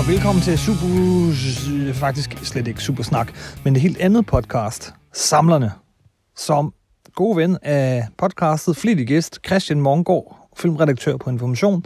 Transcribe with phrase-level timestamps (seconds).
[0.00, 1.94] og velkommen til Super...
[1.94, 3.32] Faktisk slet ikke Supersnak,
[3.64, 5.72] men et helt andet podcast, Samlerne,
[6.36, 6.74] som
[7.14, 11.84] god ven af podcastet, flittig gæst, Christian Mongård, filmredaktør på Information,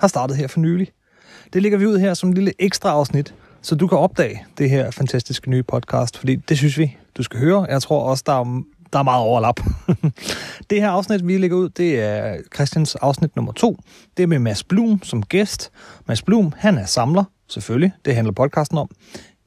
[0.00, 0.88] har startet her for nylig.
[1.52, 4.70] Det ligger vi ud her som et lille ekstra afsnit, så du kan opdage det
[4.70, 7.66] her fantastiske nye podcast, fordi det synes vi, du skal høre.
[7.68, 9.60] Jeg tror også, der er, der er meget overlap.
[10.70, 13.76] det her afsnit, vi lægger ud, det er Christians afsnit nummer to.
[14.16, 15.70] Det er med Mads Blum som gæst.
[16.08, 17.92] Mads Blum, han er samler, selvfølgelig.
[18.04, 18.90] Det handler podcasten om.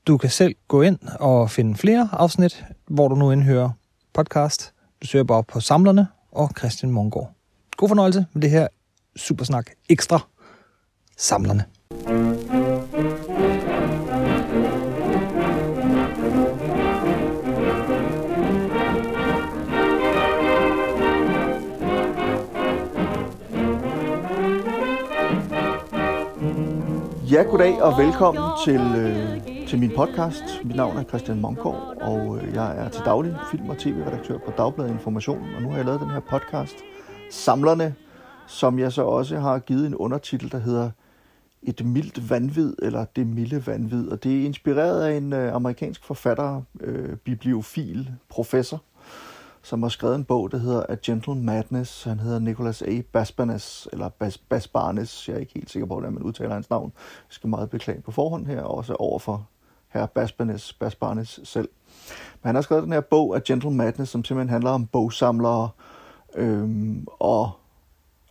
[0.07, 3.69] Du kan selv gå ind og finde flere afsnit, hvor du nu indhører
[4.13, 4.73] podcast.
[5.01, 7.31] Du søger bare på Samlerne og Christian Mongård.
[7.77, 8.67] God fornøjelse med det her
[9.15, 10.19] Supersnak Ekstra
[11.17, 11.65] Samlerne.
[27.35, 30.43] Ja, goddag og velkommen til, øh, til min podcast.
[30.63, 34.51] Mit navn er Christian Monkgaard, og øh, jeg er til daglig film- og tv-redaktør på
[34.57, 35.47] Dagbladet Information.
[35.55, 36.75] Og nu har jeg lavet den her podcast,
[37.31, 37.95] Samlerne,
[38.47, 40.91] som jeg så også har givet en undertitel, der hedder
[41.63, 44.11] Et mildt vanvid, eller Det milde vanvid.
[44.11, 48.81] Og det er inspireret af en øh, amerikansk forfatter, øh, bibliofil, professor,
[49.65, 52.03] som har skrevet en bog, der hedder A Gentle Madness.
[52.03, 53.01] Han hedder Nicholas A.
[53.11, 55.27] Basbanes, eller Bas, Basbarnes.
[55.27, 56.91] Jeg er ikke helt sikker på, hvordan man udtaler hans navn.
[56.95, 59.47] Jeg skal meget beklage på forhånd her, også over for
[59.87, 61.69] herr Basbanes, Basbarnes selv.
[62.41, 65.69] Men han har skrevet den her bog, A Gentle Madness, som simpelthen handler om bogsamlere,
[66.35, 67.51] øhm, og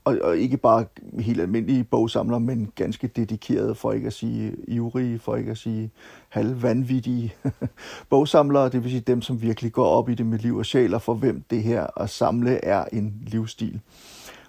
[0.04, 0.84] og, og ikke bare
[1.18, 5.90] helt almindelige bogsamlere, men ganske dedikerede, for ikke at sige ivrige, for ikke at sige
[6.28, 7.34] halvvanvittige
[8.10, 10.94] bogsamlere, det vil sige dem, som virkelig går op i det med liv og sjæl,
[10.94, 13.80] og for hvem det her at samle er en livsstil.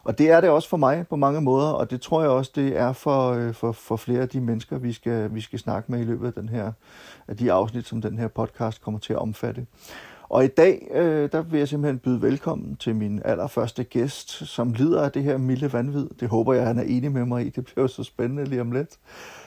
[0.04, 2.52] Og det er det også for mig på mange måder, og det tror jeg også,
[2.56, 5.92] det er for, øh, for, for flere af de mennesker, vi skal, vi skal snakke
[5.92, 6.72] med i løbet af, den her,
[7.28, 9.66] af de afsnit, som den her podcast kommer til at omfatte.
[10.30, 14.74] Og i dag, øh, der vil jeg simpelthen byde velkommen til min allerførste gæst, som
[14.74, 16.10] lider af det her milde vanvid.
[16.20, 17.50] Det håber jeg, han er enig med mig i.
[17.50, 18.98] Det bliver så spændende lige om lidt.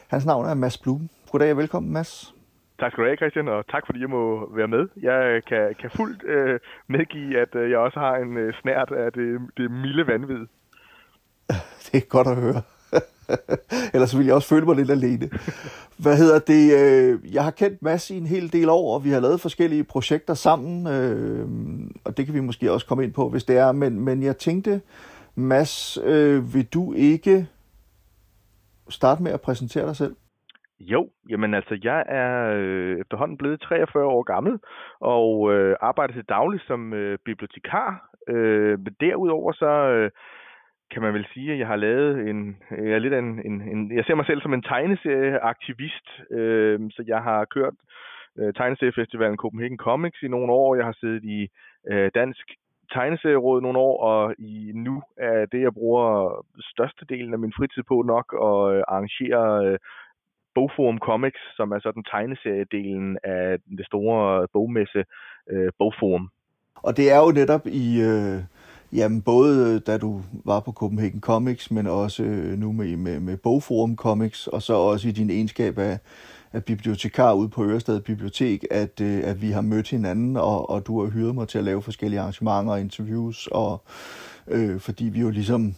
[0.09, 1.09] Hans navn er Mads Blum.
[1.31, 2.35] Goddag og velkommen, Mads.
[2.81, 4.89] Tak skal du have, Christian, og tak fordi jeg må være med.
[5.03, 9.13] Jeg kan, kan fuldt øh, medgive, at øh, jeg også har en øh, snært af
[9.13, 10.47] det, det milde vanvid.
[11.85, 12.63] Det er godt at høre.
[13.95, 15.31] Ellers ville jeg også føle mig lidt alene.
[15.99, 16.65] Hvad hedder det?
[16.81, 19.85] Øh, jeg har kendt Mads i en hel del år, og vi har lavet forskellige
[19.85, 21.47] projekter sammen, øh,
[22.05, 23.73] og det kan vi måske også komme ind på, hvis det er.
[23.73, 24.81] Men, men jeg tænkte,
[25.35, 27.47] Mads, øh, vil du ikke
[28.89, 30.17] starte med at præsentere dig selv?
[30.81, 34.59] Jo, jamen altså, jeg er øh, efterhånden blevet 43 år gammel
[35.01, 38.11] og øh, arbejder til daglig som øh, bibliotekar.
[38.29, 40.11] Øh, men derudover så øh,
[40.91, 43.97] kan man vel sige, at jeg har lavet en, jeg er lidt en, en, en
[43.97, 47.75] jeg ser mig selv som en tegneserieaktivist, øh, så jeg har kørt
[48.39, 51.49] øh, tegneseriefestivalen Copenhagen Comics i nogle år, jeg har siddet i
[51.91, 52.47] øh, Dansk
[52.93, 58.03] tegneserieråd nogle år, og i nu er det, jeg bruger størstedelen af min fritid på
[58.03, 59.79] nok at øh, arrangere øh,
[60.55, 65.05] Bogforum Comics, som er sådan tegneseriedelen af det store bogmesse
[65.51, 66.31] øh, Bogforum.
[66.75, 68.39] Og det er jo netop i, øh,
[68.93, 73.21] Jamen, både øh, da du var på Copenhagen Comics, men også øh, nu med, med,
[73.21, 75.99] med Bogforum Comics, og så også i din egenskab af,
[76.53, 80.87] af bibliotekar ude på Ørestad Bibliotek, at, øh, at vi har mødt hinanden, og, og
[80.87, 83.83] du har hyret mig til at lave forskellige arrangementer og interviews, og
[84.47, 85.75] øh, fordi vi jo ligesom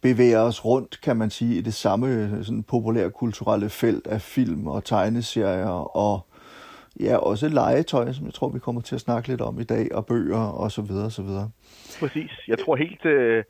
[0.00, 4.66] bevæger os rundt, kan man sige, i det samme øh, sådan populærkulturelle felt af film
[4.66, 6.26] og tegneserier og
[7.02, 9.94] ja, også legetøj, som jeg tror, vi kommer til at snakke lidt om i dag,
[9.94, 11.50] og bøger og så videre og så videre.
[12.00, 12.30] Præcis.
[12.48, 13.44] Jeg tror helt øh,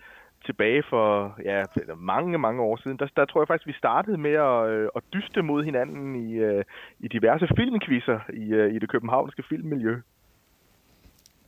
[0.47, 1.63] tilbage for ja,
[1.97, 5.03] mange, mange år siden, der, der tror jeg faktisk, vi startede med at, øh, at
[5.15, 6.65] dyste mod hinanden i, øh,
[7.01, 9.97] i diverse filmkvisser i, øh, i det københavnske filmmiljø.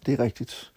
[0.06, 0.72] Det er rigtigt.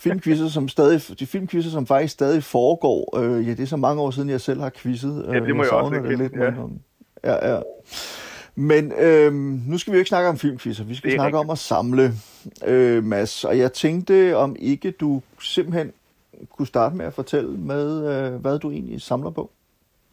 [0.00, 3.18] Filmquizzer, som stadig, de filmquizzer, som faktisk stadig foregår.
[3.18, 5.26] Øh, ja, det er så mange år siden, jeg selv har quizzet.
[5.28, 6.32] Ja, det må jeg, jeg også det lidt.
[6.32, 6.50] Ja.
[6.50, 6.82] Men,
[7.24, 7.60] ja, ja.
[8.56, 11.48] Men øhm, nu skal vi jo ikke snakke om filmquizzer, vi skal snakke rigtigt.
[11.48, 12.04] om at samle,
[12.66, 13.44] øh, Mads.
[13.44, 15.92] Og jeg tænkte, om ikke du simpelthen
[16.50, 19.50] kunne starte med at fortælle med, øh, hvad du egentlig samler på.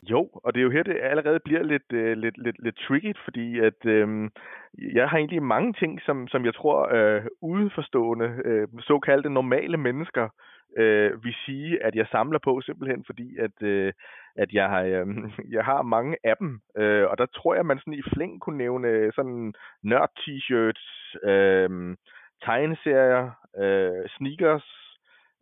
[0.10, 3.14] Jo, og det er jo her, det allerede bliver lidt, øh, lidt, lidt, lidt tricky,
[3.24, 4.30] fordi at øh,
[4.78, 10.24] jeg har egentlig mange ting, som, som jeg tror øh, udeforstående, øh, såkaldte normale mennesker,
[10.24, 13.94] øh, øh, vil sige, at jeg samler på, simpelthen fordi, at, øh,
[14.36, 15.08] at jeg, har, øh,
[15.56, 16.60] jeg har mange af dem.
[16.78, 19.54] Øh, og der tror jeg, man sådan i flæng kunne nævne sådan
[19.84, 20.86] nørd-t-shirts,
[21.30, 21.98] øh,
[22.46, 24.82] tegneserier, øh, sneakers,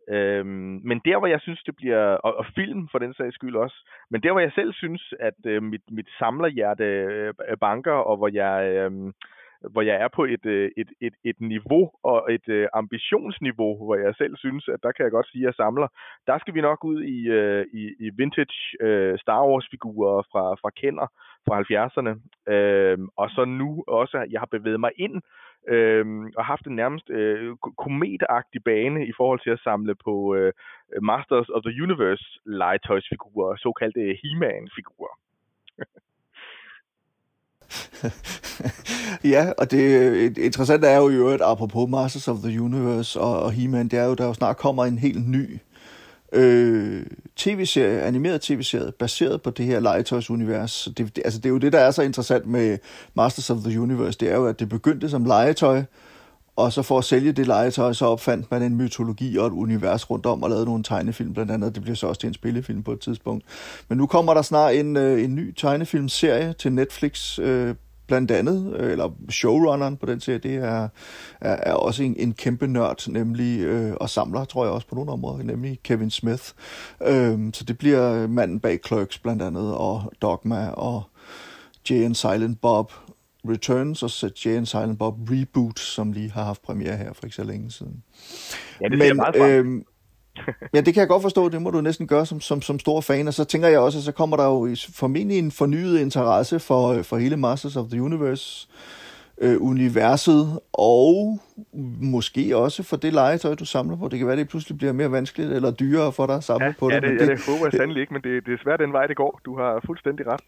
[0.08, 3.56] Øhm, men der, hvor jeg synes, det bliver, og, og film for den sags skyld
[3.56, 3.76] også,
[4.10, 8.28] men der, hvor jeg selv synes, at øh, mit, mit samlerhjerte øh, banker, og hvor
[8.32, 9.12] jeg, øh,
[9.72, 13.96] hvor jeg er på et, øh, et, et, et niveau og et øh, ambitionsniveau, hvor
[13.96, 15.88] jeg selv synes, at der kan jeg godt sige, at jeg samler.
[16.26, 20.70] Der skal vi nok ud i, øh, i, i vintage øh, Star Wars-figurer fra, fra
[20.70, 21.06] Kenner
[21.46, 22.12] fra 70'erne.
[22.54, 25.22] Øh, og så nu også, jeg har bevæget mig ind
[25.68, 30.52] øh, og haft en nærmest øh, kometagtig bane i forhold til at samle på øh,
[31.02, 35.14] Masters of the Universe legetøjsfigurer, såkaldte He-Man-figurer.
[39.34, 43.42] ja, og det øh, interessante er jo i øvrigt, apropos Masters of the Universe og,
[43.42, 45.60] og He-Man, det er jo, der jo snart kommer en helt ny
[46.32, 47.06] øh,
[47.36, 50.88] tv-serie, animeret tv-serie, baseret på det her legetøjsunivers.
[50.96, 52.78] Det, det, altså, det er jo det, der er så interessant med
[53.14, 55.82] Masters of the Universe, det er jo, at det begyndte som legetøj,
[56.56, 60.10] og så for at sælge det legetøj, så opfandt man en mytologi og et univers
[60.10, 61.74] rundt om og lavede nogle tegnefilm blandt andet.
[61.74, 63.44] Det bliver så også til en spillefilm på et tidspunkt.
[63.88, 67.74] Men nu kommer der snart en, øh, en ny tegnefilmserie til Netflix, øh,
[68.10, 70.88] blandt andet, øh, eller showrunneren på den serie, det er,
[71.40, 74.94] er, er også en, en kæmpe nørd, nemlig, øh, og samler, tror jeg også på
[74.94, 76.44] nogle områder, nemlig Kevin Smith.
[77.06, 81.02] Øh, så det bliver manden bag Clerks blandt andet, og Dogma, og
[81.90, 82.92] Jay and Silent Bob
[83.48, 87.24] Returns, og så Jay and Silent Bob Reboot, som lige har haft premiere her for
[87.24, 88.02] ikke så længe siden.
[88.80, 89.82] Ja, det Men, meget øh,
[90.74, 91.48] ja, det kan jeg godt forstå.
[91.48, 93.28] Det må du næsten gøre som, som, som stor fan.
[93.28, 96.88] Og så tænker jeg også, at så kommer der jo formentlig en fornyet interesse for,
[96.88, 98.68] øh, for hele Masters of the Universe
[99.40, 101.40] øh, universet, og
[102.00, 104.08] måske også for det legetøj, du samler på.
[104.08, 106.72] Det kan være, det pludselig bliver mere vanskeligt eller dyrere for dig at samle ja,
[106.78, 107.02] på ja, det.
[107.02, 107.08] det.
[107.08, 109.16] Ja, det, det håber jeg sandelig ikke, men det, det er svært den vej, det
[109.16, 109.40] går.
[109.44, 110.40] Du har fuldstændig ret.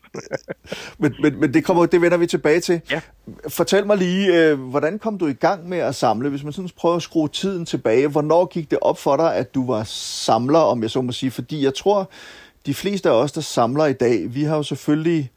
[1.03, 2.81] men, men, men det, kommer, det vender vi tilbage til.
[2.91, 3.01] Ja.
[3.49, 6.29] Fortæl mig lige, øh, hvordan kom du i gang med at samle?
[6.29, 9.55] Hvis man sådan prøver at skrue tiden tilbage, hvornår gik det op for dig, at
[9.55, 11.31] du var samler, om jeg så må sige?
[11.31, 12.11] Fordi jeg tror,
[12.67, 15.31] de fleste af os, der samler i dag, vi har jo selvfølgelig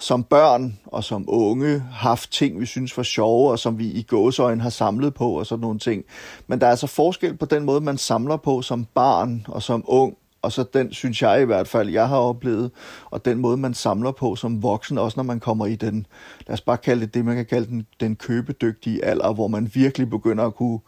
[0.00, 4.02] som børn og som unge haft ting, vi synes var sjove, og som vi i
[4.02, 6.04] gåsøjen har samlet på og sådan nogle ting.
[6.46, 9.84] Men der er altså forskel på den måde, man samler på som barn og som
[9.86, 12.70] ung, og så den, synes jeg i hvert fald, jeg har oplevet,
[13.10, 16.06] og den måde, man samler på som voksen, også når man kommer i den,
[16.46, 19.70] lad os bare kalde det det, man kan kalde den, den købedygtige alder, hvor man
[19.74, 20.78] virkelig begynder at kunne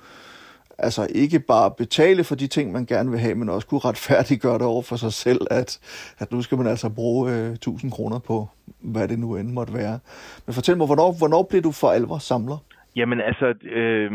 [0.78, 4.58] altså ikke bare betale for de ting, man gerne vil have, men også kunne retfærdiggøre
[4.58, 5.70] det over for sig selv, at,
[6.18, 8.48] at nu skal man altså bruge øh, 1000 kroner på,
[8.92, 9.98] hvad det nu end måtte være.
[10.46, 12.58] Men fortæl mig, hvornår, hvornår blev du for alvor samler?
[12.96, 14.10] Jamen altså, øh,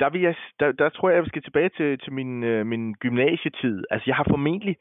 [0.00, 2.94] der, vil jeg, der, der tror jeg, jeg skal tilbage til, til min, øh, min
[2.94, 3.76] gymnasietid.
[3.90, 4.76] Altså jeg har formentlig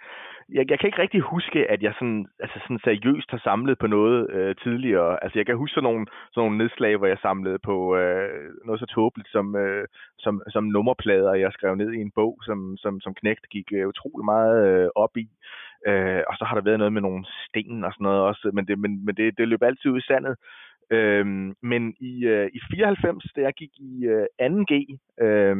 [0.51, 3.87] jeg, jeg kan ikke rigtig huske, at jeg sådan, altså sådan seriøst har samlet på
[3.87, 5.23] noget øh, tidligere.
[5.23, 8.79] Altså jeg kan huske sådan nogle, sådan nogle nedslag, hvor jeg samlede på øh, noget
[8.79, 9.87] så tåbeligt som, øh,
[10.19, 13.87] som, som nummerplader, jeg skrev ned i en bog, som, som, som knægt gik øh,
[13.87, 15.27] utrolig meget øh, op i.
[15.87, 18.67] Øh, og så har der været noget med nogle sten og sådan noget også, men
[18.67, 20.35] det, men, men det, det løb altid ud i sandet.
[20.91, 24.73] Øhm, men i, øh, i 94, da jeg gik i øh, 2G,
[25.25, 25.55] øh,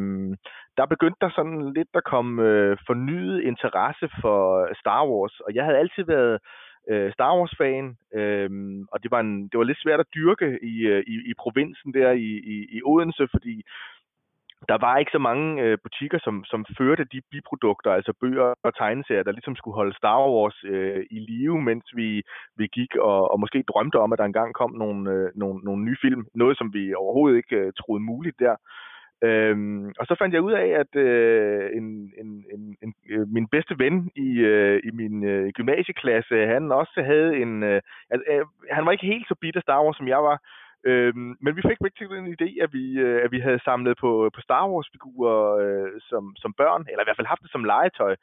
[0.78, 5.64] der begyndte der sådan lidt at komme øh, fornyet interesse for Star Wars, og jeg
[5.66, 6.40] havde altid været
[6.90, 8.50] øh, Star Wars-fan, øh,
[8.92, 11.94] og det var, en, det var lidt svært at dyrke i, øh, i, i provinsen
[11.94, 13.64] der i, i, i Odense, fordi
[14.70, 18.76] der var ikke så mange øh, butikker, som, som førte de biprodukter, altså bøger og
[18.76, 22.24] tegneserier, der ligesom skulle holde Star Wars øh, i live, mens vi,
[22.58, 25.84] vi gik og, og måske drømte om, at der engang kom nogle, øh, nogle, nogle
[25.84, 26.26] nye film.
[26.36, 28.56] Noget, som vi overhovedet ikke øh, troede muligt der.
[29.24, 31.86] Øhm, og så fandt jeg ud af, at øh, en,
[32.22, 37.02] en, en, en, øh, min bedste ven i, øh, i min øh, gymnasieklasse, han også
[37.06, 37.64] havde en...
[37.64, 40.38] Øh, altså, øh, han var ikke helt så bitter Star Wars, som jeg var,
[40.84, 44.30] Øhm, men vi fik virkelig den idé, at vi, øh, at vi havde samlet på,
[44.36, 48.16] på Star Wars-figurer øh, som, som børn, eller i hvert fald haft det som legetøj.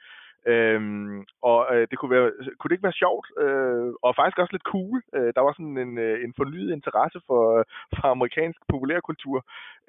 [0.47, 4.55] Øhm, og øh, det kunne, være, kunne det ikke være sjovt, øh, og faktisk også
[4.55, 5.03] lidt cool.
[5.17, 7.65] Øh, der var sådan en, øh, en fornyet interesse for, øh,
[7.97, 9.39] for amerikansk populærkultur.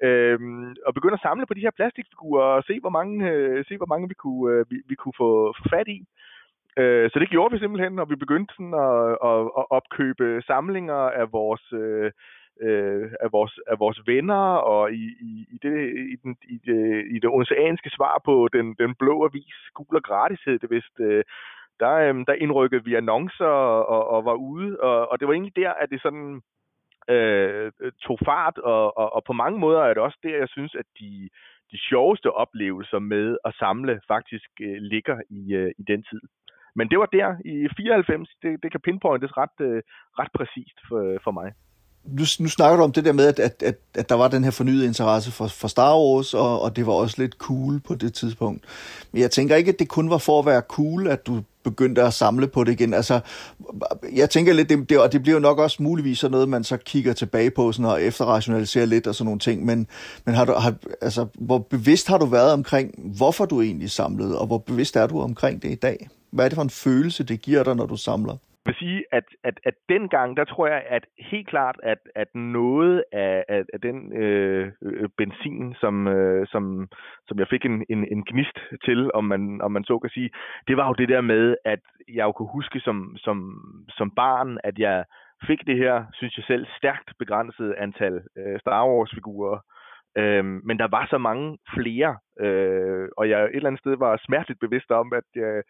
[0.02, 0.38] Øh,
[0.86, 3.90] og begynde at samle på de her plastikfigurer og se, hvor mange, øh, se, hvor
[3.92, 5.98] mange vi kunne, øh, vi, vi kunne få, få fat i.
[6.76, 9.00] Øh, så det gjorde vi simpelthen, og vi begyndte sådan at,
[9.30, 11.72] at, at opkøbe samlinger af vores...
[11.72, 12.10] Øh,
[12.60, 15.76] øh, af, vores, af vores venner, og i, i, i, det,
[16.14, 20.02] i, den, i, det, i det oceanske svar på den, den blå avis, gul og
[20.02, 21.24] gratis hed det vist, øh,
[21.80, 23.54] der, øh, der indrykkede vi annoncer
[23.94, 26.42] og, og var ude, og, og det var egentlig der, at det sådan
[27.08, 30.74] øh, tog fart, og, og, og på mange måder er det også der, jeg synes,
[30.74, 31.28] at de,
[31.72, 36.20] de sjoveste oplevelser med at samle faktisk øh, ligger i, øh, i den tid.
[36.74, 39.82] Men det var der i 94, det, det kan pinpointes ret, øh,
[40.18, 41.52] ret præcist for, for mig
[42.04, 44.44] nu, nu snakker du om det der med, at, at, at, at der var den
[44.44, 47.94] her fornyede interesse for, for Star Wars, og, og det var også lidt cool på
[47.94, 48.64] det tidspunkt.
[49.12, 52.02] Men jeg tænker ikke, at det kun var for at være cool, at du begyndte
[52.02, 52.94] at samle på det igen.
[52.94, 53.20] Altså,
[54.12, 56.64] jeg tænker lidt, det, det, og det bliver jo nok også muligvis sådan noget, man
[56.64, 59.86] så kigger tilbage på sådan, og efterrationaliserer lidt og sådan nogle ting, men,
[60.24, 64.38] men har du, har, altså, hvor bevidst har du været omkring, hvorfor du egentlig samlede,
[64.38, 66.08] og hvor bevidst er du omkring det i dag?
[66.30, 68.36] Hvad er det for en følelse, det giver dig, når du samler?
[68.66, 73.04] Vil sige, at, at, at dengang, der tror jeg, at helt klart, at, at noget
[73.12, 76.88] af, af, af den øh, øh, benzin, som, øh, som,
[77.28, 80.30] som jeg fik en, en, en gnist til, om man, om man så kan sige,
[80.68, 83.36] det var jo det der med, at jeg jo kunne huske som, som,
[83.88, 85.04] som barn, at jeg
[85.46, 89.58] fik det her, synes jeg selv, stærkt begrænset antal øh, Star Wars-figurer,
[90.18, 94.20] Øhm, men der var så mange flere, øh, og jeg et eller andet sted var
[94.26, 95.62] smerteligt bevidst om, at jeg,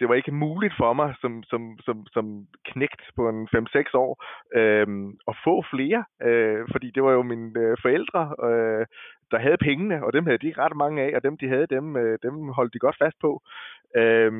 [0.00, 4.12] det var ikke muligt for mig som, som, som, som knægt på en 5-6 år
[4.58, 4.86] øh,
[5.28, 8.86] at få flere, øh, fordi det var jo mine øh, forældre, øh,
[9.30, 11.96] der havde pengene, og dem havde de ret mange af, og dem de havde, dem,
[11.96, 13.42] øh, dem holdt de godt fast på.
[13.96, 14.32] Øh,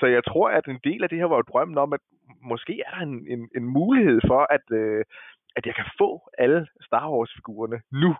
[0.00, 2.00] så jeg tror, at en del af det her var jo drømmen om, at
[2.42, 5.04] måske er der en, en, en mulighed for, at, øh,
[5.56, 8.16] at jeg kan få alle Star Wars-figurerne nu.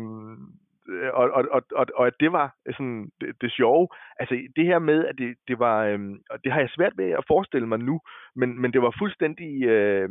[1.12, 3.88] og, og, og, og, og at det var sådan det, det sjove.
[4.20, 7.10] Altså det her med, at det, det var, øhm, og det har jeg svært ved
[7.10, 8.00] at forestille mig nu,
[8.36, 10.08] men, men det var fuldstændig øh,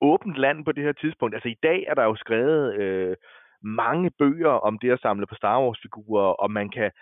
[0.00, 1.34] åbent land på det her tidspunkt.
[1.34, 3.16] Altså i dag er der jo skrevet øh,
[3.62, 6.92] mange bøger om det at samle på Star Wars-figurer, og man kan Øh,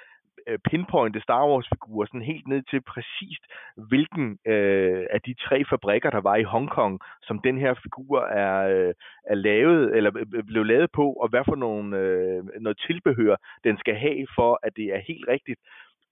[0.47, 3.45] Øh, pinpointe Star Wars-figurer sådan helt ned til præcist,
[3.89, 8.57] hvilken øh, af de tre fabrikker, der var i Hongkong, som den her figur er,
[8.75, 8.95] øh,
[9.25, 13.37] er lavet, eller øh, øh, blev lavet på, og hvad for nogle, øh, noget tilbehør,
[13.65, 15.61] den skal have, for at det er helt rigtigt.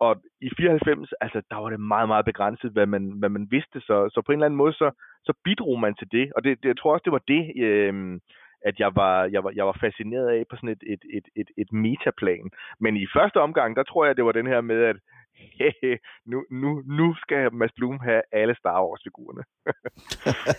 [0.00, 3.80] Og i 94, altså, der var det meget, meget begrænset, hvad man, hvad man vidste,
[3.80, 4.90] så, så på en eller anden måde, så,
[5.25, 8.20] så bidrog man til det, og det, det, jeg tror også, det var det, øh,
[8.64, 11.50] at jeg var, jeg var, jeg var fascineret af på sådan et, et, et, et,
[11.56, 12.50] et metaplan.
[12.80, 14.96] Men i første omgang, der tror jeg, det var den her med, at
[15.58, 19.42] hey, nu, nu, nu skal Mads Blum have alle Star Wars-figurerne.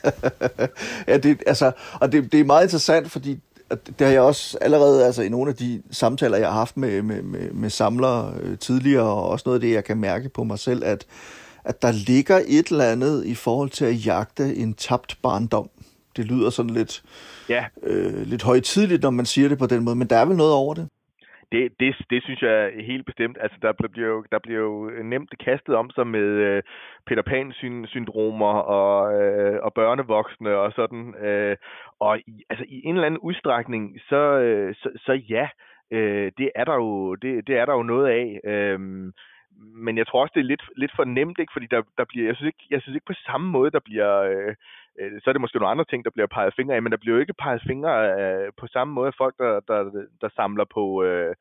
[1.12, 1.68] ja, det, altså,
[2.02, 3.40] og det, det er meget interessant, fordi
[3.70, 7.02] det har jeg også allerede altså, i nogle af de samtaler, jeg har haft med,
[7.02, 10.44] med, med, med samlere øh, tidligere, og også noget af det, jeg kan mærke på
[10.44, 11.06] mig selv, at,
[11.64, 15.70] at der ligger et eller andet i forhold til at jagte en tabt barndom.
[16.18, 17.04] Det lyder sådan lidt,
[17.50, 17.66] ja.
[17.84, 20.54] øh, lidt højtidligt, når man siger det på den måde, men der er vel noget
[20.54, 20.90] over det?
[21.52, 23.38] Det, det, det synes jeg er helt bestemt.
[23.42, 26.64] Altså, der bliver jo, der bliver jo nemt kastet om sig med øh,
[27.08, 31.16] Peter Pan-syndromer og, øh, og børnevoksne og sådan.
[31.16, 31.58] Øh,
[32.00, 35.48] og i, altså, i en eller anden udstrækning, så, øh, så, så ja,
[35.92, 38.40] øh, det, er der jo, det, det er der jo noget af.
[38.44, 38.80] Øh,
[39.60, 41.54] men jeg tror også, det er lidt, lidt for nemt, ikke?
[41.54, 44.14] fordi der, der bliver, jeg synes ikke, jeg synes ikke på samme måde, der bliver,
[44.22, 44.56] øh,
[45.00, 46.98] øh, så er det måske nogle andre ting, der bliver peget fingre af, men der
[46.98, 51.04] bliver jo ikke peget fingre øh, på samme måde folk, der, der, der samler på
[51.04, 51.36] øh,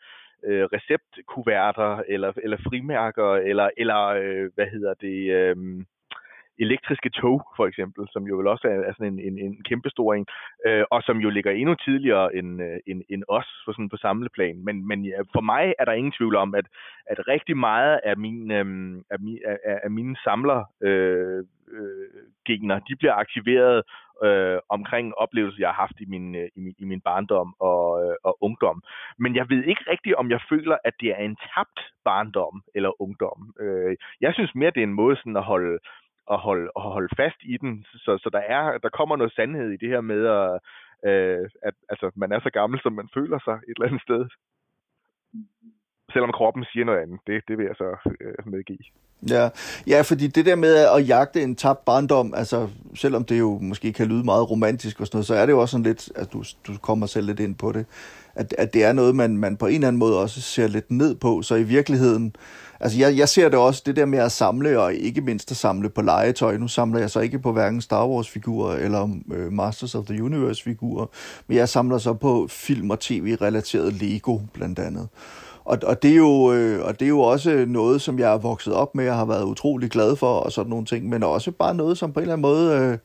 [0.44, 5.56] øh, receptkuverter, eller, eller frimærker, eller, eller øh, hvad hedder det, øh,
[6.58, 9.90] elektriske tog, for eksempel, som jo vel også er, er sådan en, en, en kæmpe
[9.90, 10.26] stor en,
[10.66, 13.96] øh, og som jo ligger endnu tidligere end, øh, end, end os for, sådan på
[13.96, 14.64] samleplan.
[14.64, 16.66] Men, men ja, for mig er der ingen tvivl om, at,
[17.06, 18.66] at rigtig meget af, min, øh,
[19.10, 22.08] af, min, af, af mine samler øh, øh,
[22.46, 23.82] gener, de bliver aktiveret
[24.24, 28.04] øh, omkring oplevelser, jeg har haft i min, øh, i min, i min barndom og,
[28.04, 28.82] øh, og ungdom.
[29.18, 33.02] Men jeg ved ikke rigtigt, om jeg føler, at det er en tabt barndom eller
[33.02, 33.54] ungdom.
[33.60, 35.78] Øh, jeg synes mere, det er en måde sådan at holde,
[36.30, 37.84] at holde, at holde fast i den.
[37.84, 40.60] Så, så der, er, der kommer noget sandhed i det her med, at,
[41.10, 44.22] øh, at altså, man er så gammel, som man føler sig et eller andet sted.
[46.12, 47.18] Selvom kroppen siger noget andet.
[47.26, 48.78] Det, det vil jeg så øh, medgive.
[49.28, 49.48] Ja.
[49.86, 53.92] ja, fordi det der med at jagte en tabt barndom, altså selvom det jo måske
[53.92, 56.32] kan lyde meget romantisk og sådan noget, så er det jo også sådan lidt, at
[56.32, 57.86] du, du kommer selv lidt ind på det,
[58.34, 60.90] at, at det er noget, man, man på en eller anden måde også ser lidt
[60.90, 62.36] ned på, så i virkeligheden,
[62.80, 65.56] Altså, jeg, jeg ser det også, det der med at samle, og ikke mindst at
[65.56, 66.56] samle på legetøj.
[66.56, 71.06] Nu samler jeg så ikke på hverken Star Wars-figurer eller øh, Masters of the Universe-figurer,
[71.46, 75.08] men jeg samler så på film- og tv-relateret Lego, blandt andet.
[75.68, 78.38] Og, og, det er jo, øh, og det er jo også noget, som jeg er
[78.38, 81.50] vokset op med og har været utrolig glad for, og sådan nogle ting, men også
[81.50, 82.78] bare noget, som på en eller anden måde...
[82.78, 82.98] Øh,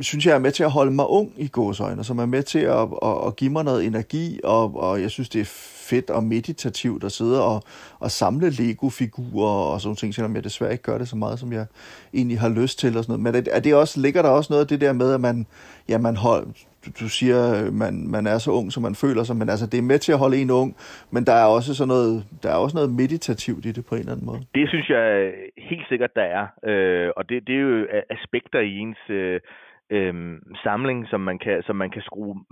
[0.00, 2.58] synes jeg er med til at holde mig ung i gåsøjne, som er med til
[2.58, 5.44] at, at, at give mig noget energi, og, og jeg synes, det er
[5.88, 7.62] fedt og meditativt at sidde og,
[7.98, 11.52] og samle Lego-figurer og sådan ting, selvom jeg desværre ikke gør det så meget, som
[11.52, 11.66] jeg
[12.14, 13.34] egentlig har lyst til og sådan noget.
[13.34, 15.46] Men er det også, ligger der også noget af det der med, at man,
[15.88, 16.46] ja, man hold,
[16.88, 19.66] du, du siger, øh, man, man er så ung, som man føler sig, men altså,
[19.66, 20.76] det er med til at holde en ung,
[21.12, 24.00] men der er også sådan noget, der er også noget meditativt i det på en
[24.00, 24.40] eller anden måde.
[24.54, 28.72] Det synes jeg helt sikkert, der er, øh, og det, det er jo aspekter i
[28.78, 29.02] ens...
[29.10, 29.40] Øh
[29.90, 32.44] øh, samling, som man kan, som man kan skrue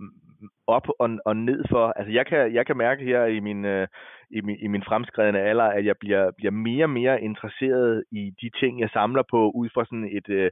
[0.67, 1.93] op og, og ned for.
[1.97, 3.89] Altså jeg kan, jeg kan mærke her i min, øh,
[4.31, 8.33] i min, i min fremskredende alder, at jeg bliver, bliver mere og mere interesseret i
[8.41, 10.51] de ting, jeg samler på, ud fra sådan et, øh,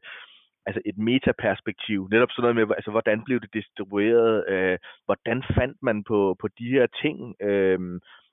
[0.67, 2.09] altså et metaperspektiv.
[2.11, 4.45] Netop sådan noget med, altså, hvordan blev det distribueret?
[4.49, 7.35] Øh, hvordan fandt man på, på de her ting?
[7.43, 7.79] Øh,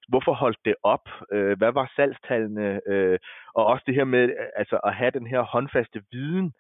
[0.08, 1.10] hvorfor holdt det op?
[1.32, 2.82] Øh, hvad var salgstallene?
[2.88, 3.20] Øh,
[3.54, 6.54] og også det her med altså, at have den her håndfaste viden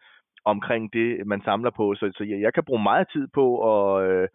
[0.45, 1.95] omkring det, man samler på.
[1.95, 4.27] Så, så jeg, jeg kan bruge meget tid på at, øh,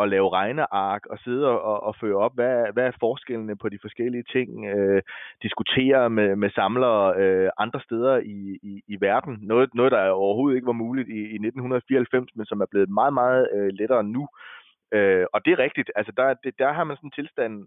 [0.00, 3.78] at lave regneark og sidde og, og føre op, hvad, hvad er forskellene på de
[3.80, 5.02] forskellige ting, øh,
[5.42, 9.38] diskutere med, med samlere øh, andre steder i, i, i verden.
[9.42, 13.14] Noget, noget, der overhovedet ikke var muligt i, i 1994, men som er blevet meget,
[13.14, 14.28] meget øh, lettere nu.
[14.92, 17.64] Øh, og det er rigtigt, altså der, det, der har man sådan en tilstand,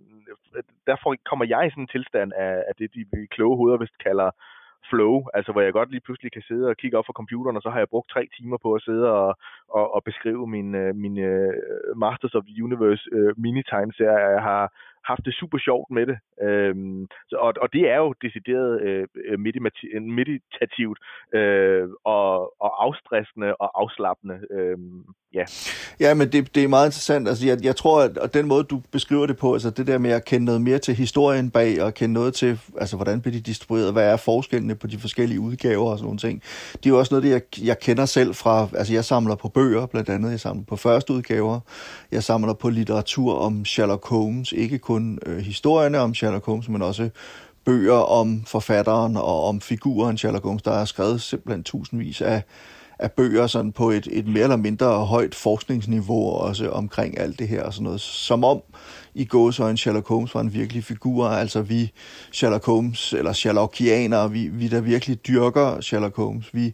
[0.87, 4.31] derfor kommer jeg i sådan en tilstand af, af det, de kloge hoveder vist kalder
[4.89, 7.61] flow, altså hvor jeg godt lige pludselig kan sidde og kigge op for computeren, og
[7.61, 9.37] så har jeg brugt tre timer på at sidde og,
[9.69, 11.53] og, og beskrive min, øh, min uh,
[12.03, 14.27] Masters of the Universe øh, uh, mini-time-serie.
[14.37, 14.63] Jeg har
[15.05, 16.17] haft det super sjovt med det.
[16.41, 19.39] Øhm, så, og, og det er jo decideret øh, øh
[20.19, 20.99] meditativt
[21.33, 22.29] øh, og,
[22.63, 24.37] og afstressende og afslappende.
[24.51, 24.77] Øh,
[25.33, 25.45] ja.
[25.99, 27.27] ja, men det, det er meget interessant.
[27.27, 30.11] Altså, jeg, jeg tror, at den måde, du beskriver det på, altså det der med
[30.11, 33.41] at kende noget mere til historien bag, og kende noget til, altså hvordan bliver de
[33.41, 36.41] distribueret, hvad er forskellene på de forskellige udgaver og sådan nogle ting.
[36.73, 39.47] Det er jo også noget, det jeg, jeg kender selv fra, altså jeg samler på
[39.47, 41.59] bøger blandt andet, jeg samler på første udgaver,
[42.11, 46.69] jeg samler på litteratur om Sherlock Holmes, ikke kun kun øh, historierne om Sherlock Holmes,
[46.69, 47.09] men også
[47.65, 50.63] bøger om forfatteren og om figuren Sherlock Holmes.
[50.63, 52.43] Der er skrevet simpelthen tusindvis af,
[52.99, 57.47] af bøger sådan på et, et mere eller mindre højt forskningsniveau også omkring alt det
[57.47, 58.01] her og sådan noget.
[58.01, 58.61] Som om
[59.15, 61.27] i gåsøjne Sherlock Holmes var en virkelig figur.
[61.27, 61.91] Altså vi
[62.31, 66.53] Sherlock Holmes, eller Sherlockianere, vi, vi der virkelig dyrker Sherlock Holmes.
[66.53, 66.73] Vi,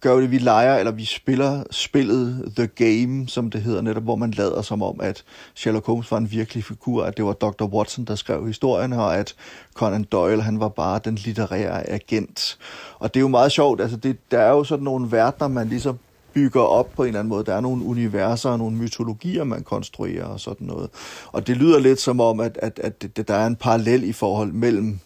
[0.00, 4.16] gør det, vi leger, eller vi spiller spillet The Game, som det hedder netop, hvor
[4.16, 7.64] man lader som om, at Sherlock Holmes var en virkelig figur, at det var Dr.
[7.64, 9.34] Watson, der skrev historien, og at
[9.74, 12.58] Conan Doyle, han var bare den litterære agent.
[12.98, 15.68] Og det er jo meget sjovt, altså det, der er jo sådan nogle verdener, man
[15.68, 15.98] ligesom
[16.34, 17.44] bygger op på en eller anden måde.
[17.44, 20.90] Der er nogle universer og nogle mytologier, man konstruerer og sådan noget.
[21.32, 24.12] Og det lyder lidt som om, at, at, at, at der er en parallel i
[24.12, 24.98] forhold mellem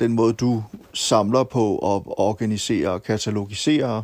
[0.00, 4.02] den måde, du samler på og organiserer og katalogiserer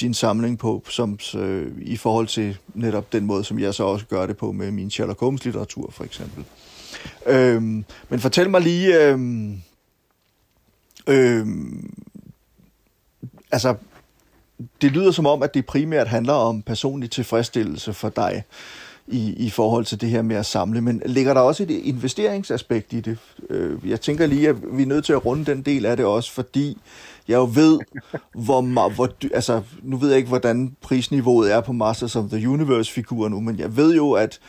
[0.00, 4.06] din samling på, som øh, i forhold til netop den måde, som jeg så også
[4.06, 6.44] gør det på med min Sherlock Holmes litteratur, for eksempel.
[7.26, 9.62] Øhm, men fortæl mig lige, øhm,
[11.06, 11.94] øhm,
[13.52, 13.74] altså,
[14.80, 18.44] det lyder som om, at det primært handler om personlig tilfredsstillelse for dig
[19.12, 20.80] i, i forhold til det her med at samle.
[20.80, 23.18] Men ligger der også et investeringsaspekt i det?
[23.50, 26.06] Øh, jeg tænker lige, at vi er nødt til at runde den del af det
[26.06, 26.78] også, fordi
[27.28, 27.80] jeg jo ved,
[28.46, 28.60] hvor,
[28.94, 33.40] hvor altså, nu ved jeg ikke, hvordan prisniveauet er på Masters of the Universe-figurer nu,
[33.40, 34.40] men jeg ved jo, at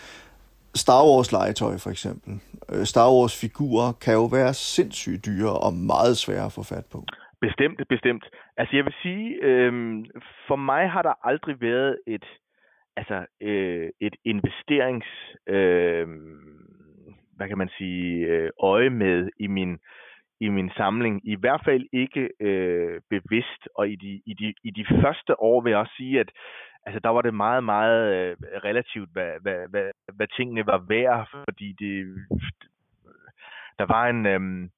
[0.76, 2.40] Star Wars-legetøj for eksempel,
[2.72, 7.06] øh, Star Wars-figurer kan jo være sindssygt dyre og meget svære at få fat på.
[7.42, 8.26] Bestemt, bestemt.
[8.58, 10.06] Altså jeg vil sige, øhm,
[10.48, 12.26] for mig har der aldrig været et
[12.96, 15.08] altså øh, et investerings
[15.48, 16.08] øh,
[17.36, 19.80] hvad kan man sige øh, øje med i min
[20.40, 21.22] i min samling.
[21.24, 23.68] I hvert fald ikke øh, bevidst.
[23.76, 26.30] Og i de i de i de første år vil jeg også sige at
[26.86, 31.30] altså der var det meget meget øh, relativt hvad, hvad hvad hvad tingene var værd.
[31.32, 31.96] Fordi det
[33.80, 34.70] der var en øh,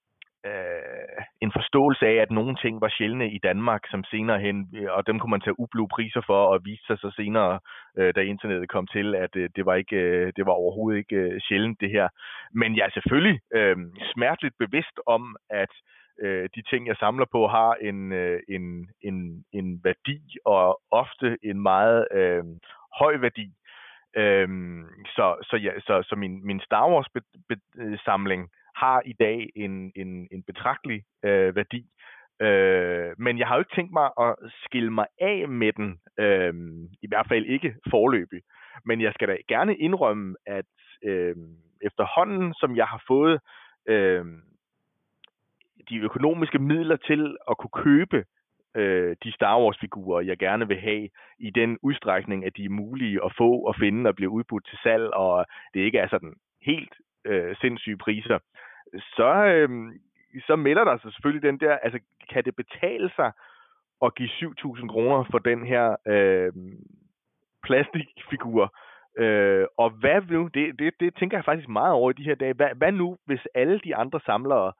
[0.46, 4.92] øh, en forståelse af, at nogle ting var sjældne i Danmark, som senere hen, øh,
[4.92, 7.60] og dem kunne man tage ublu priser for, og viste sig så senere,
[7.98, 11.16] øh, da internettet kom til, at øh, det var ikke, øh, det var overhovedet ikke
[11.16, 12.08] øh, sjældent det her.
[12.54, 13.78] Men jeg er selvfølgelig øh,
[14.14, 15.74] smerteligt bevidst om, at
[16.22, 21.38] øh, de ting, jeg samler på, har en, øh, en, en, en værdi, og ofte
[21.44, 22.44] en meget øh,
[23.00, 23.48] høj værdi.
[24.16, 27.56] Øhm, så, så, ja, så, så min, min Star Wars be, be,
[28.06, 31.86] samling har i dag en, en, en betragtelig øh, værdi.
[32.42, 36.54] Øh, men jeg har jo ikke tænkt mig at skille mig af med den, øh,
[37.02, 38.42] i hvert fald ikke forløbig.
[38.86, 40.66] Men jeg skal da gerne indrømme, at
[41.04, 41.36] øh,
[41.82, 43.40] efterhånden, som jeg har fået
[43.88, 44.26] øh,
[45.90, 48.26] de økonomiske midler til at kunne købe
[48.76, 51.10] øh, de Star Wars-figurer, jeg gerne vil have,
[51.40, 54.78] i den udstrækning, at de er mulige at få og finde og blive udbudt til
[54.84, 56.94] salg, og det ikke er sådan helt
[57.26, 58.40] øh, sindssyge priser,
[59.16, 59.70] så, øh,
[60.48, 63.32] så melder der sig selvfølgelig den der, altså kan det betale sig
[64.06, 66.54] at give 7.000 kroner for den her øh,
[67.64, 68.76] plastikfigur?
[69.18, 72.36] Øh, og hvad nu, det, det, det tænker jeg faktisk meget over i de her
[72.36, 74.72] dage, hvad, hvad nu, hvis alle de andre samlere,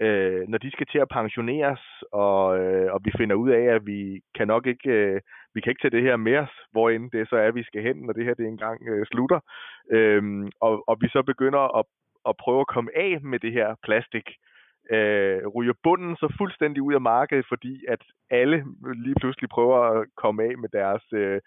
[0.00, 1.80] øh, når de skal til at pensioneres,
[2.12, 5.20] og, øh, og vi finder ud af, at vi kan nok ikke, øh,
[5.56, 7.82] vi kan ikke tage det her med os, hvor end det så er, vi skal
[7.82, 9.40] hen, når det her det engang øh, slutter.
[9.90, 11.84] Øhm, og, og vi så begynder at,
[12.28, 14.26] at prøve at komme af med det her plastik,
[14.90, 18.64] øh, ryger bunden så fuldstændig ud af markedet, fordi at alle
[19.04, 21.40] lige pludselig prøver at komme af med deres øh,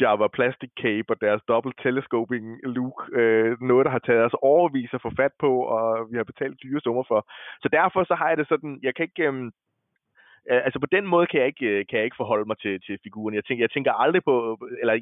[0.00, 2.98] Java Plastic Cape og deres Double Telescoping Look.
[3.12, 6.62] Øh, noget, der har taget os overvis at få fat på, og vi har betalt
[6.62, 7.20] dyre summer for.
[7.62, 9.22] Så derfor så har jeg det sådan, jeg kan ikke...
[9.28, 9.50] Øh,
[10.50, 12.80] Øh, altså på den måde kan jeg ikke, øh, kan jeg ikke forholde mig til,
[12.86, 13.34] til figuren.
[13.34, 14.34] Jeg tænker, jeg tænker aldrig på,
[14.80, 14.94] eller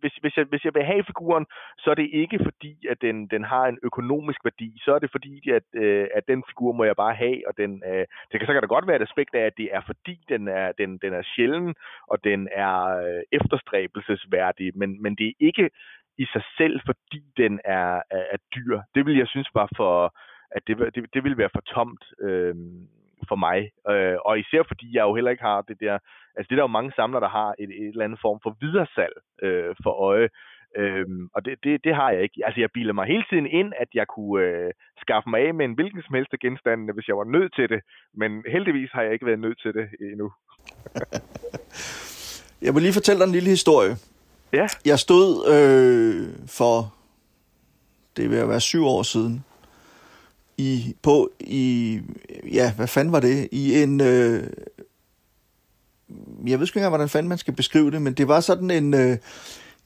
[0.00, 1.46] hvis, hvis, jeg, hvis jeg vil have figuren,
[1.78, 4.68] så er det ikke fordi, at den, den har en økonomisk værdi.
[4.84, 7.82] Så er det fordi, at, øh, at den figur må jeg bare have, og den,
[7.86, 10.16] øh, det kan, så kan der godt være et aspekt af, at det er fordi,
[10.28, 11.74] den er, den, den er sjælden,
[12.06, 15.70] og den er øh, efterstræbelsesværdig, men, men det er ikke
[16.18, 18.80] i sig selv, fordi den er, er, er dyr.
[18.94, 20.14] Det vil jeg synes var for,
[20.50, 22.04] at det, det, det vil være for tomt.
[22.20, 22.54] Øh,
[23.28, 23.58] for mig.
[23.92, 25.94] Øh, og især fordi jeg jo heller ikke har det der,
[26.36, 28.56] altså det er der jo mange samlere, der har et, et eller andet form for
[28.60, 30.28] videresalg øh, for øje.
[30.76, 32.38] Øhm, og det, det, det har jeg ikke.
[32.46, 34.70] Altså jeg biler mig hele tiden ind, at jeg kunne øh,
[35.02, 37.80] skaffe mig af med en hvilken som helst genstand, hvis jeg var nødt til det.
[38.14, 40.32] Men heldigvis har jeg ikke været nødt til det endnu.
[42.66, 43.92] jeg vil lige fortælle dig en lille historie.
[44.52, 44.66] Ja.
[44.84, 46.74] Jeg stod øh, for,
[48.16, 49.44] det vil være syv år siden,
[50.58, 52.00] i, på, i,
[52.52, 53.48] ja, hvad fanden var det?
[53.52, 54.46] I en, øh,
[56.46, 58.94] jeg ved ikke engang, hvordan fanden man skal beskrive det, men det var sådan en,
[58.94, 59.16] øh,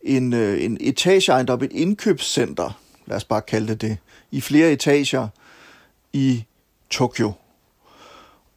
[0.03, 3.97] en, øh, en etageejendom, et indkøbscenter, lad os bare kalde det det,
[4.31, 5.29] i flere etager
[6.13, 6.45] i
[6.91, 7.33] Tokyo.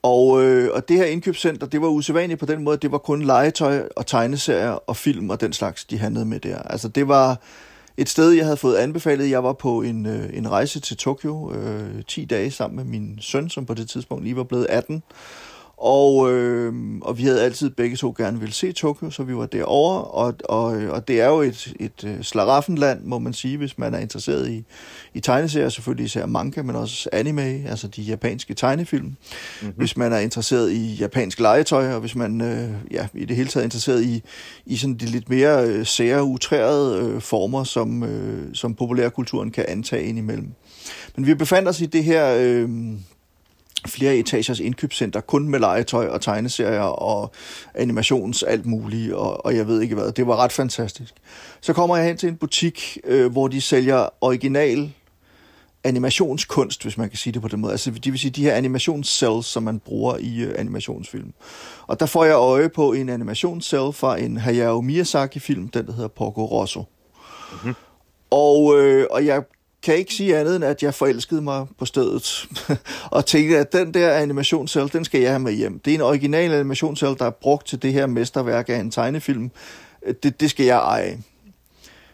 [0.03, 3.21] Og, øh, og det her indkøbscenter, det var usædvanligt på den måde, det var kun
[3.21, 6.57] legetøj og tegneserier og film og den slags, de handlede med der.
[6.57, 7.41] Altså det var,
[7.97, 9.29] et sted, jeg havde fået anbefalet.
[9.29, 13.17] Jeg var på en, øh, en rejse til Tokyo øh, 10 dage sammen med min
[13.21, 15.03] søn, som på det tidspunkt lige var blevet 18.
[15.83, 19.45] Og, øh, og vi havde altid begge to gerne ville se Tokyo, så vi var
[19.45, 23.77] derovre, og, og, og det er jo et, et øh, slaraffenland, må man sige, hvis
[23.77, 24.63] man er interesseret i,
[25.13, 29.05] i tegneserier, selvfølgelig især manga, men også anime, altså de japanske tegnefilm.
[29.05, 29.73] Mm-hmm.
[29.77, 33.49] Hvis man er interesseret i japansk legetøj, og hvis man øh, ja, i det hele
[33.49, 34.23] taget er interesseret i,
[34.65, 39.65] i sådan de lidt mere øh, sære, utrærede øh, former, som, øh, som populærkulturen kan
[39.67, 40.53] antage indimellem.
[41.15, 42.35] Men vi befandt os i det her...
[42.39, 42.69] Øh,
[43.87, 47.31] flere etagers indkøbscenter, kun med legetøj og tegneserier og
[47.75, 50.11] animations alt muligt, og, og jeg ved ikke hvad.
[50.11, 51.13] Det var ret fantastisk.
[51.61, 54.91] Så kommer jeg hen til en butik, øh, hvor de sælger original
[55.83, 57.71] animationskunst, hvis man kan sige det på den måde.
[57.71, 61.33] Altså, det vil sige de her animationscells, som man bruger i uh, animationsfilm.
[61.87, 66.07] Og der får jeg øje på en animationscell fra en Hayao Miyazaki-film, den der hedder
[66.07, 66.83] Porco Rosso.
[67.51, 67.73] Mm-hmm.
[68.31, 69.43] Og, øh, og jeg
[69.83, 72.49] kan ikke sige andet end, at jeg forelskede mig på stedet.
[73.11, 75.79] og tænkte, at den der animationscell, den skal jeg have med hjem.
[75.79, 79.51] Det er en original animationscell, der er brugt til det her mesterværk af en tegnefilm.
[80.23, 81.19] Det, det skal jeg eje.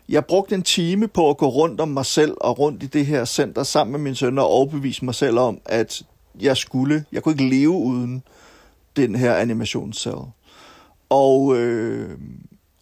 [0.10, 3.06] Jeg brugte en time på at gå rundt om mig selv og rundt i det
[3.06, 6.04] her center sammen med min søn og overbevise mig selv om, at
[6.40, 8.24] jeg skulle, jeg kunne ikke leve uden
[8.96, 10.18] den her animationscell.
[11.10, 12.18] Og øh,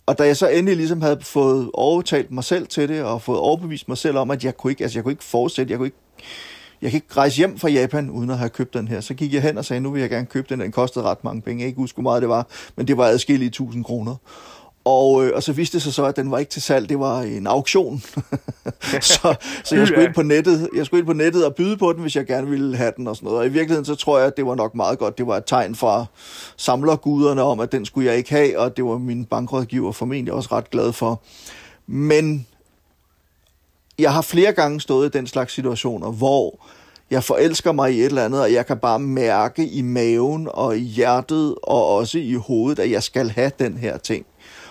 [0.06, 3.40] og da jeg så endelig ligesom havde fået overtalt mig selv til det, og fået
[3.40, 5.88] overbevist mig selv om, at jeg kunne ikke, altså jeg kunne ikke fortsætte, jeg kunne
[5.88, 5.98] ikke,
[6.82, 9.02] jeg kan ikke rejse hjem fra Japan, uden at have købt den her.
[9.02, 10.60] Så gik jeg hen og sagde, nu vil jeg gerne købe den.
[10.60, 11.62] Den kostede ret mange penge.
[11.62, 14.16] Jeg ikke huske, hvor meget det var, men det var adskillige tusind kroner.
[14.86, 17.00] Og, øh, og så viste det sig så, at den var ikke til salg, det
[17.00, 18.02] var en auktion.
[19.02, 21.94] så, så jeg skulle ind på nettet, jeg skulle ind på nettet og byde på
[21.94, 23.40] den, hvis jeg gerne ville have den og sådan noget.
[23.40, 25.18] Og i virkeligheden så tror jeg, at det var nok meget godt.
[25.18, 26.06] Det var et tegn fra
[26.58, 30.50] samlerguderne om, at den skulle jeg ikke have, og det var min bankrådgiver formentlig også
[30.52, 31.22] ret glad for.
[31.88, 32.48] Men
[34.00, 36.66] jeg har flere gange stået i den slags situationer, hvor
[37.10, 40.78] jeg forelsker mig i et eller andet, og jeg kan bare mærke i maven og
[40.78, 44.26] i hjertet og også i hovedet, at jeg skal have den her ting.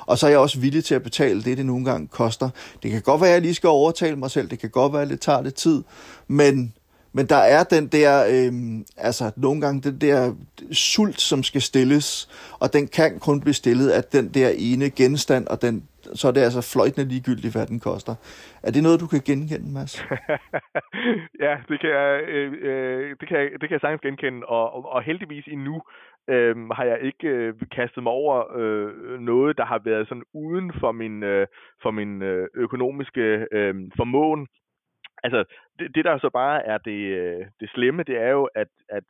[0.06, 2.50] Og så er jeg også villig til at betale det, det nogle gange koster.
[2.82, 4.48] Det kan godt være, at jeg lige skal overtale mig selv.
[4.48, 5.82] Det kan godt være, at det tager lidt tid.
[6.28, 6.74] Men,
[7.12, 8.52] men der er den der, øh,
[8.96, 10.34] altså nogle gange den der
[10.72, 12.28] sult, som skal stilles.
[12.60, 16.32] Og den kan kun blive stillet af den der ene genstand, og den, så er
[16.32, 18.14] det altså fløjtende ligegyldigt, hvad den koster.
[18.62, 20.04] Er det noget, du kan genkende, Mads?
[21.44, 24.74] ja, det kan, jeg, øh, øh, det, kan jeg, det kan jeg sagtens genkende, og,
[24.74, 25.82] og, og heldigvis endnu
[26.28, 30.72] øh, har jeg ikke øh, kastet mig over øh, noget, der har været sådan uden
[30.80, 31.46] for min, øh,
[31.82, 34.48] for min øh, økonomiske øh, formåen.
[35.22, 35.44] Altså,
[35.78, 39.04] det, det der så bare er det, øh, det slemme, det er jo, at, at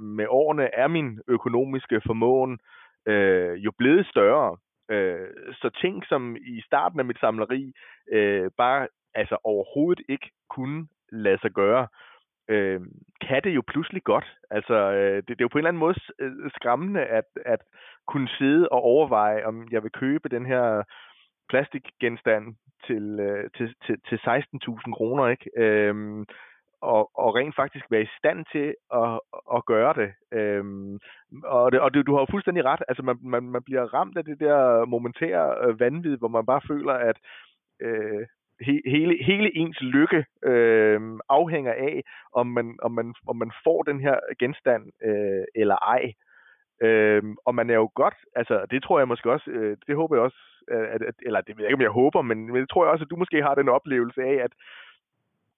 [0.00, 2.58] med årene er min økonomiske formåen
[3.06, 4.56] øh, jo blevet større.
[4.90, 7.72] Øh, så ting, som i starten af mit samleri
[8.12, 11.86] øh, bare altså overhovedet ikke kunne lade sig gøre,
[12.50, 12.80] øh,
[13.28, 14.28] kan det jo pludselig godt.
[14.50, 17.60] Altså, øh, det, det er jo på en eller anden måde øh, skræmmende at, at
[18.06, 20.82] kunne sidde og overveje, om jeg vil købe den her
[21.48, 22.44] plastikgenstand
[22.86, 25.50] til, øh, til, til, til 16.000 kroner, ikke?
[25.56, 26.26] Øhm,
[26.82, 29.20] og, og rent faktisk være i stand til at,
[29.56, 30.10] at gøre det.
[30.32, 30.98] Øhm,
[31.44, 32.82] og, det, og det, du har jo fuldstændig ret.
[32.88, 36.60] Altså, man, man, man bliver ramt af det der momentære øh, vanvid, hvor man bare
[36.68, 37.16] føler, at
[37.80, 38.26] øh,
[38.60, 43.82] he, hele, hele ens lykke øh, afhænger af, om man, om, man, om man får
[43.82, 46.12] den her genstand øh, eller ej.
[46.82, 50.16] Øh, og man er jo godt, altså det tror jeg måske også, øh, det håber
[50.16, 52.70] jeg også, at, at, eller det ved jeg ikke, om jeg håber, men, men det
[52.70, 54.52] tror jeg også, at du måske har den oplevelse af, at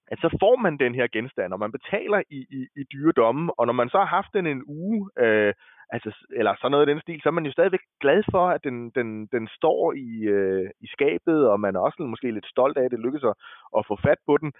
[0.07, 3.59] at så får man den her genstand, og man betaler i, i, i dyre domme,
[3.59, 5.53] og når man så har haft den en uge, øh,
[5.95, 8.63] altså, eller sådan noget i den stil, så er man jo stadigvæk glad for, at
[8.63, 12.77] den, den, den står i, øh, i skabet, og man er også måske lidt stolt
[12.77, 13.35] af, at det lykkes at,
[13.77, 14.53] at få fat på den.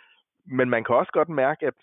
[0.46, 1.74] Men man kan også godt mærke, at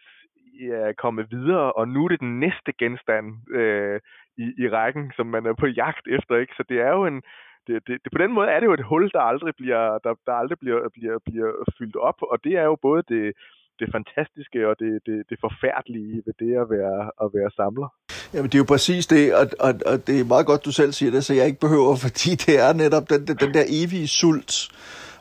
[0.61, 3.27] jeg er kommet videre, og nu er det den næste genstand
[3.59, 4.01] øh,
[4.37, 6.37] i, i rækken, som man er på jagt efter.
[6.37, 6.55] ikke.
[6.57, 7.23] Så det er jo en,
[7.67, 10.15] det, det, det, på den måde er det jo et hul, der aldrig bliver, der,
[10.27, 13.33] der aldrig bliver, bliver, bliver fyldt op, og det er jo både det,
[13.81, 17.89] det fantastiske og det, det, det forfærdelige ved det at være, at være samler.
[18.35, 20.93] Jamen, det er jo præcis det, og, og, og det er meget godt, du selv
[20.93, 24.09] siger det, så jeg ikke behøver, fordi det er netop den, den, den der evige
[24.09, 24.69] sult,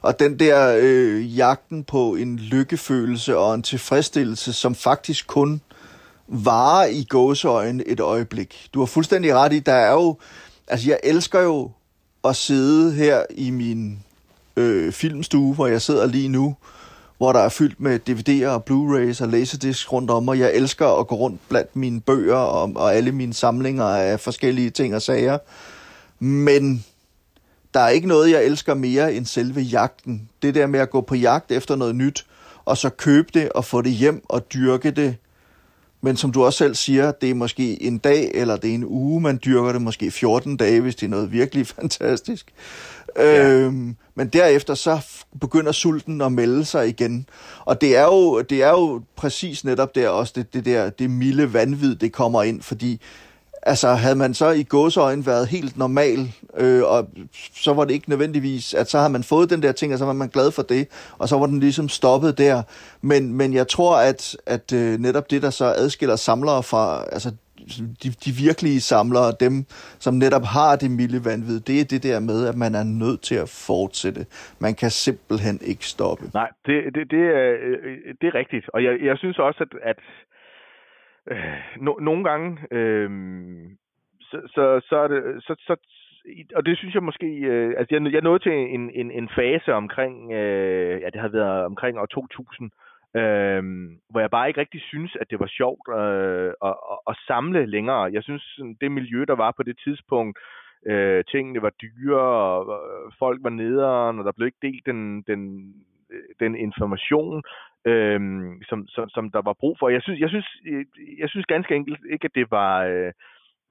[0.01, 5.61] og den der øh, jagten på en lykkefølelse og en tilfredsstillelse, som faktisk kun
[6.27, 8.69] varer i gåseøjen et øjeblik.
[8.73, 10.17] Du har fuldstændig ret i, der er jo,
[10.67, 11.71] altså jeg elsker jo
[12.23, 13.99] at sidde her i min
[14.55, 16.55] øh, filmstue, hvor jeg sidder lige nu,
[17.19, 20.99] hvor der er fyldt med DVD'er og Blu-rays og laserdiscs rundt om, og jeg elsker
[20.99, 25.01] at gå rundt blandt mine bøger og, og alle mine samlinger af forskellige ting og
[25.01, 25.37] sager.
[26.19, 26.85] Men
[27.73, 30.29] der er ikke noget, jeg elsker mere end selve jagten.
[30.41, 32.25] Det der med at gå på jagt efter noget nyt,
[32.65, 35.15] og så købe det og få det hjem og dyrke det.
[36.01, 38.85] Men som du også selv siger, det er måske en dag, eller det er en
[38.85, 42.53] uge, man dyrker det måske 14 dage, hvis det er noget virkelig fantastisk.
[43.19, 43.49] Ja.
[43.49, 44.99] Øhm, men derefter så
[45.41, 47.25] begynder sulten at melde sig igen.
[47.65, 51.09] Og det er jo, det er jo præcis netop der også det, det der det
[51.09, 53.01] milde vanvid, det kommer ind, fordi
[53.61, 57.07] altså havde man så i gåseøjne været helt normal, øh, og
[57.55, 60.05] så var det ikke nødvendigvis, at så havde man fået den der ting, og så
[60.05, 62.61] var man glad for det, og så var den ligesom stoppet der.
[63.01, 67.31] Men, men jeg tror, at, at øh, netop det, der så adskiller samlere fra, altså
[68.03, 69.55] de, de virkelige samlere, dem
[70.05, 73.21] som netop har det milde vanvid, det er det der med, at man er nødt
[73.29, 74.21] til at fortsætte.
[74.65, 76.25] Man kan simpelthen ikke stoppe.
[76.41, 78.65] Nej, det, det, det, er, øh, det er rigtigt.
[78.73, 79.99] Og jeg, jeg synes også, at, at
[81.31, 83.09] øh, no, nogle gange, øh,
[84.29, 85.75] så, så, så er det, så, så,
[86.55, 89.73] og det synes jeg måske, øh, altså jeg, jeg nåede til en, en, en fase
[89.73, 94.59] omkring, øh, ja det har været omkring år 2000, øh, Øhm, hvor jeg bare ikke
[94.59, 98.13] rigtig synes, at det var sjovt øh, at, at, at samle længere.
[98.13, 100.39] Jeg synes, det miljø, der var på det tidspunkt,
[100.85, 105.21] øh, tingene var dyre, og øh, folk var nederen, og der blev ikke delt den,
[105.21, 105.73] den,
[106.11, 107.43] øh, den information,
[107.85, 108.19] øh,
[108.69, 109.89] som, som, som der var brug for.
[109.89, 110.85] Jeg synes, jeg synes, øh,
[111.19, 112.83] jeg synes ganske enkelt ikke, at det var...
[112.83, 113.11] Øh,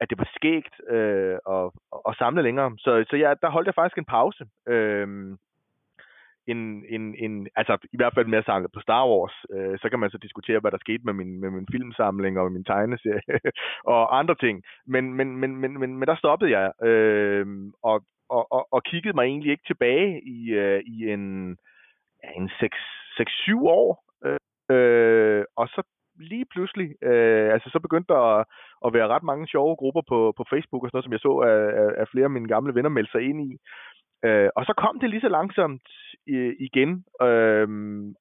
[0.01, 1.71] at det var skægt øh, at,
[2.09, 2.73] at samle længere.
[2.79, 4.45] Så, så jeg, der holdt jeg faktisk en pause.
[4.69, 5.37] Øh,
[6.53, 9.89] en, en, en, altså i hvert fald med at samle på Star Wars, øh, så
[9.89, 13.41] kan man så diskutere, hvad der skete med min, med min filmsamling og min tegneserie
[13.95, 14.63] og andre ting.
[14.87, 17.47] Men, men, men, men, men, men der stoppede jeg, øh,
[17.83, 21.57] og, og, og, og kiggede mig egentlig ikke tilbage i, øh, i en,
[22.25, 24.05] ja, en 6-7 år,
[24.71, 25.83] øh, og så
[26.21, 28.47] lige pludselig, øh, altså så begyndte der at,
[28.87, 31.33] at være ret mange sjove grupper på, på Facebook og sådan noget, som jeg så,
[31.49, 33.59] øh, at, at flere af mine gamle venner meldte sig ind i.
[34.25, 35.89] Øh, og så kom det lige så langsomt
[36.29, 37.69] øh, igen, øh,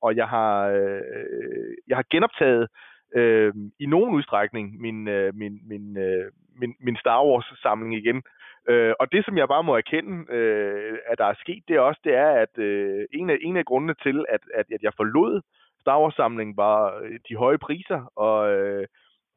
[0.01, 2.67] og jeg har, øh, jeg har genoptaget
[3.15, 8.23] øh, i nogen udstrækning min, øh, min, min, øh, min, min Star Wars-samling igen.
[8.69, 12.01] Øh, og det, som jeg bare må erkende, øh, at der er sket, det også,
[12.03, 15.41] det er, at øh, en, af, en af grundene til, at, at, at jeg forlod
[15.81, 18.51] Star Wars-samlingen, var øh, de høje priser, og...
[18.53, 18.87] Øh,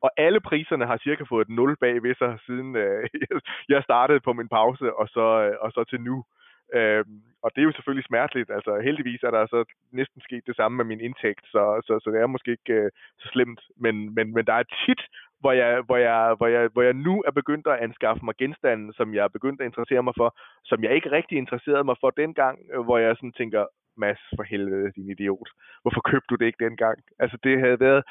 [0.02, 3.08] og alle priserne har cirka fået et 0 bag ved sig, siden øh,
[3.68, 6.24] jeg startede på min pause, og så, øh, og så til nu.
[6.74, 7.04] Øh,
[7.44, 8.50] og det er jo selvfølgelig smerteligt.
[8.50, 12.10] Altså heldigvis er der så næsten sket det samme med min indtægt, så, så, så
[12.10, 13.60] det er måske ikke øh, så slemt.
[13.76, 15.02] Men, men, men der er tit,
[15.40, 18.92] hvor jeg, hvor, jeg, hvor, jeg, hvor jeg nu er begyndt at anskaffe mig genstande,
[18.94, 22.10] som jeg er begyndt at interessere mig for, som jeg ikke rigtig interesserede mig for
[22.10, 25.48] dengang, øh, hvor jeg sådan tænker, Mads, for helvede, din idiot.
[25.82, 26.98] Hvorfor købte du det ikke dengang?
[27.18, 28.02] Altså, det havde været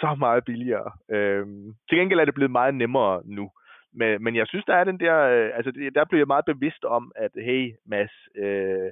[0.00, 0.90] så meget billigere.
[1.10, 3.50] Øhm, til gengæld er det blevet meget nemmere nu.
[4.00, 6.84] Men, men jeg synes, der er den der, øh, altså der blev jeg meget bevidst
[6.84, 8.90] om, at hey Mads, øh,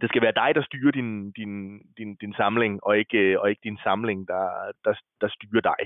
[0.00, 1.52] det skal være dig, der styrer din, din,
[1.98, 4.44] din, din samling, og ikke, øh, og ikke din samling, der,
[4.84, 5.80] der, der styrer dig.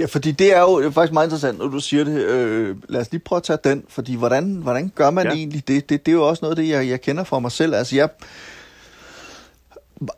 [0.00, 2.18] Ja, fordi det er jo faktisk meget interessant, når du siger det.
[2.34, 5.32] Øh, lad os lige prøve at tage den, fordi hvordan, hvordan gør man ja.
[5.40, 5.90] egentlig det?
[5.90, 6.06] det?
[6.06, 7.74] Det er jo også noget af det, jeg, jeg kender fra mig selv.
[7.74, 8.08] Altså, jeg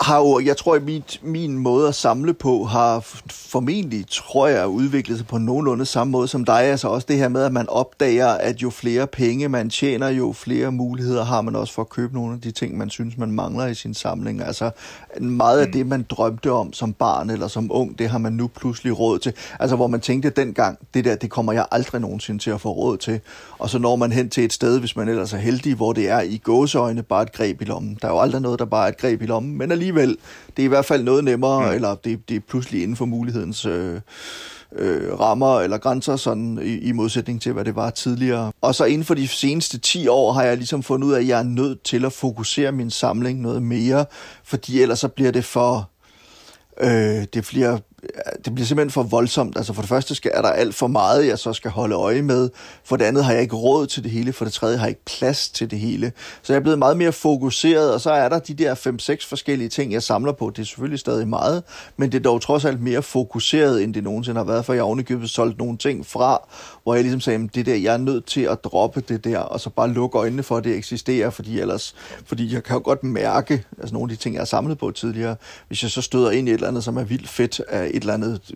[0.01, 4.67] har jo, jeg tror, at min, min måde at samle på har formentlig, tror jeg,
[4.67, 6.61] udviklet sig på nogenlunde samme måde som dig.
[6.61, 10.33] Altså også det her med, at man opdager, at jo flere penge man tjener, jo
[10.33, 13.31] flere muligheder har man også for at købe nogle af de ting, man synes, man
[13.31, 14.43] mangler i sin samling.
[14.43, 14.71] Altså
[15.21, 15.73] meget af mm.
[15.73, 19.19] det, man drømte om som barn eller som ung, det har man nu pludselig råd
[19.19, 19.33] til.
[19.61, 22.73] Altså hvor man tænkte dengang, det der, det kommer jeg aldrig nogensinde til at få
[22.73, 23.21] råd til.
[23.59, 26.09] Og så når man hen til et sted, hvis man ellers er heldig, hvor det
[26.09, 27.99] er i gåseøjne bare et greb i lommen.
[28.03, 30.17] Der er jo aldrig noget, der bare er et greb i lommen, men alligevel,
[30.57, 31.75] det er i hvert fald noget nemmere, mm.
[31.75, 34.01] eller det, det er pludselig inden for mulighedens øh,
[34.77, 38.53] øh, rammer eller grænser, sådan i, i modsætning til, hvad det var tidligere.
[38.61, 41.29] Og så inden for de seneste 10 år har jeg ligesom fundet ud af, at
[41.29, 44.05] jeg er nødt til at fokusere min samling noget mere,
[44.45, 45.91] fordi ellers så bliver det for...
[46.81, 47.79] Øh, det bliver
[48.45, 49.57] det bliver simpelthen for voldsomt.
[49.57, 52.23] Altså for det første skal, er der alt for meget, jeg så skal holde øje
[52.23, 52.51] med.
[52.85, 54.33] For det andet har jeg ikke råd til det hele.
[54.33, 56.13] For det tredje har jeg ikke plads til det hele.
[56.43, 59.69] Så jeg er blevet meget mere fokuseret, og så er der de der 5-6 forskellige
[59.69, 60.51] ting, jeg samler på.
[60.51, 61.63] Det er selvfølgelig stadig meget,
[61.97, 64.81] men det er dog trods alt mere fokuseret, end det nogensinde har været, for jeg
[64.81, 66.49] har ovenikøbet solgt nogle ting fra,
[66.83, 69.61] hvor jeg ligesom sagde, det der, jeg er nødt til at droppe det der, og
[69.61, 71.95] så bare lukke øjnene for, at det eksisterer, fordi ellers,
[72.27, 74.91] fordi jeg kan jo godt mærke, altså nogle af de ting, jeg har samlet på
[74.91, 75.37] tidligere,
[75.69, 78.01] hvis jeg så støder ind i et eller andet, som er vildt fedt af et
[78.01, 78.55] eller andet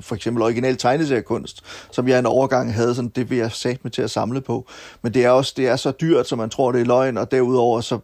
[0.00, 3.92] for eksempel original tegneseriekunst, som jeg en overgang havde, sådan, det vil jeg sætte mig
[3.92, 4.66] til at samle på.
[5.02, 7.30] Men det er også det er så dyrt, så man tror, det er løgn, og
[7.30, 7.98] derudover så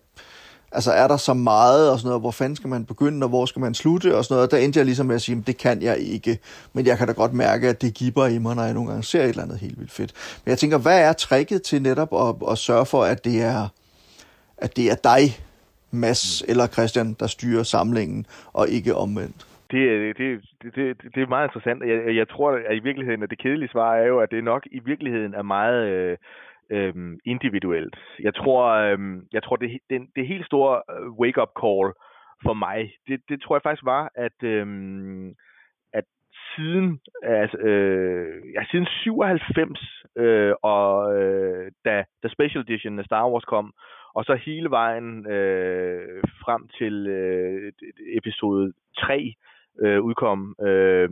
[0.73, 3.47] altså er der så meget, og sådan noget, hvor fanden skal man begynde, og hvor
[3.47, 5.57] skal man slutte, og sådan noget, og der endte jeg ligesom med at sige, det
[5.57, 6.39] kan jeg ikke,
[6.73, 9.05] men jeg kan da godt mærke, at det giver i mig, når jeg nogle gange
[9.05, 10.13] ser et eller andet helt vildt fedt.
[10.45, 13.69] Men jeg tænker, hvad er tricket til netop at, at sørge for, at det er,
[14.59, 15.41] at det er dig,
[15.91, 19.47] Mads eller Christian, der styrer samlingen, og ikke omvendt?
[19.79, 21.87] Øh, det, det, det, det, er meget interessant.
[21.87, 24.67] Jeg, jeg tror, at i virkeligheden, at det kedelige svar er jo, at det nok
[24.71, 26.17] i virkeligheden er meget øh,
[26.71, 27.97] øh, individuelt.
[28.21, 28.99] Jeg tror, øh,
[29.33, 31.93] jeg tror det, det, det helt store øh, wake-up call
[32.45, 34.67] for mig, det, det tror jeg faktisk var, at, øh,
[35.93, 36.05] at
[36.57, 39.81] siden, altså, øh, ja, siden 97,
[40.17, 43.73] øh, og øh, da, da Special Edition af Star Wars kom,
[44.15, 47.73] og så hele vejen øh, frem til øh,
[48.17, 49.35] episode 3,
[49.81, 51.09] øh, udkom øh,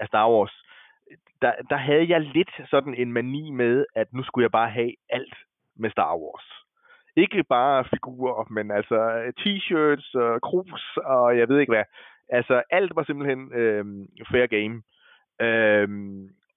[0.00, 0.62] af Star Wars,
[1.42, 4.92] der, der havde jeg lidt sådan en mani med, at nu skulle jeg bare have
[5.10, 5.34] alt
[5.76, 6.46] med Star Wars.
[7.16, 11.84] Ikke bare figurer, men altså øh, t-shirts og krus og jeg ved ikke hvad.
[12.28, 13.84] Altså alt var simpelthen øh,
[14.30, 14.82] fair game.
[15.40, 15.88] Øh,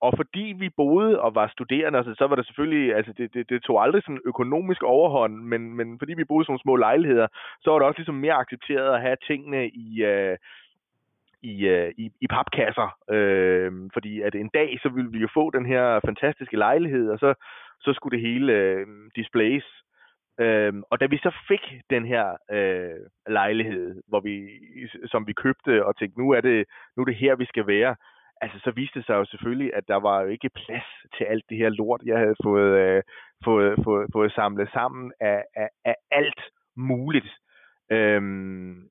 [0.02, 3.50] og fordi vi boede og var studerende, altså, så var det selvfølgelig, altså det, det,
[3.50, 7.28] det tog aldrig sådan økonomisk overhånd, men, men fordi vi boede i sådan små lejligheder,
[7.62, 10.38] så var det også ligesom mere accepteret at have tingene i, øh,
[11.43, 15.51] i, øh, i, i papkasser, øh, fordi at en dag, så ville vi jo få
[15.51, 17.34] den her fantastiske lejlighed, og så,
[17.82, 19.65] så skulle det hele øh, displays.
[20.39, 24.36] Øh, og da vi så fik den her øh, lejlighed, hvor vi,
[25.06, 27.95] som vi købte og tænkte, nu er, det, nu er det her, vi skal være,
[28.41, 31.43] altså så viste det sig jo selvfølgelig, at der var jo ikke plads til alt
[31.49, 33.04] det her lort, jeg havde fået, øh,
[33.45, 36.41] fået, fået, fået samlet sammen af, af, af alt
[36.77, 37.30] muligt.
[37.91, 38.90] Øhm,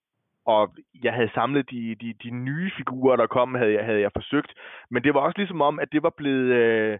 [0.54, 4.10] og jeg havde samlet de, de, de nye figurer, der kom, havde jeg, havde jeg
[4.14, 4.52] forsøgt.
[4.90, 6.48] Men det var også ligesom om, at det var blevet...
[6.60, 6.98] Øh,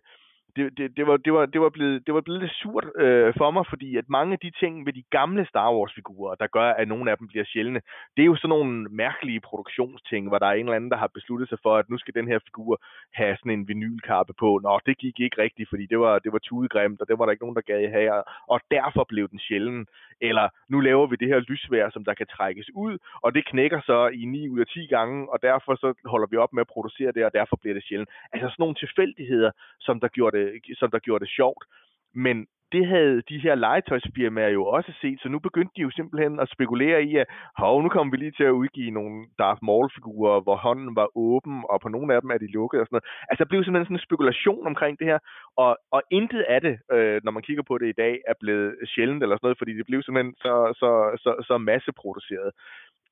[0.57, 3.35] det, det, det, var, det, var, det, var blevet, det var blevet lidt surt øh,
[3.39, 6.71] for mig, fordi at mange af de ting ved de gamle Star Wars-figurer, der gør,
[6.71, 7.81] at nogle af dem bliver sjældne,
[8.17, 11.11] det er jo sådan nogle mærkelige produktionsting, hvor der er en eller anden, der har
[11.15, 12.83] besluttet sig for, at nu skal den her figur
[13.13, 14.61] have sådan en vinylkappe på.
[14.63, 17.33] Nå, det gik ikke rigtigt, fordi det var, det var tudegrimt, og det var der
[17.33, 19.87] ikke nogen, der gav have, og derfor blev den sjælden.
[20.29, 23.81] Eller nu laver vi det her lysvær, som der kan trækkes ud, og det knækker
[23.81, 26.73] så i 9 ud af 10 gange, og derfor så holder vi op med at
[26.75, 28.11] producere det, og derfor bliver det sjældent.
[28.33, 31.65] Altså sådan nogle tilfældigheder, som der gjorde det det, som der gjorde det sjovt.
[32.15, 36.41] Men det havde de her legetøjsfirmaer jo også set, så nu begyndte de jo simpelthen
[36.41, 37.27] at spekulere i, at
[37.59, 41.65] hov, nu kommer vi lige til at udgive nogle Darth Maul-figurer, hvor hånden var åben,
[41.71, 43.29] og på nogle af dem er de lukket og sådan noget.
[43.31, 45.19] Altså, der blev simpelthen sådan en spekulation omkring det her,
[45.57, 48.71] og, og intet af det, øh, når man kigger på det i dag, er blevet
[48.93, 50.91] sjældent eller sådan noget, fordi det blev simpelthen så, så,
[51.23, 52.51] så, så masseproduceret.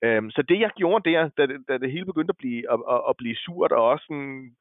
[0.05, 2.79] Øhm, så det jeg gjorde der, da det, da det hele begyndte at blive, at,
[2.95, 4.57] at, at blive surt, og også sådan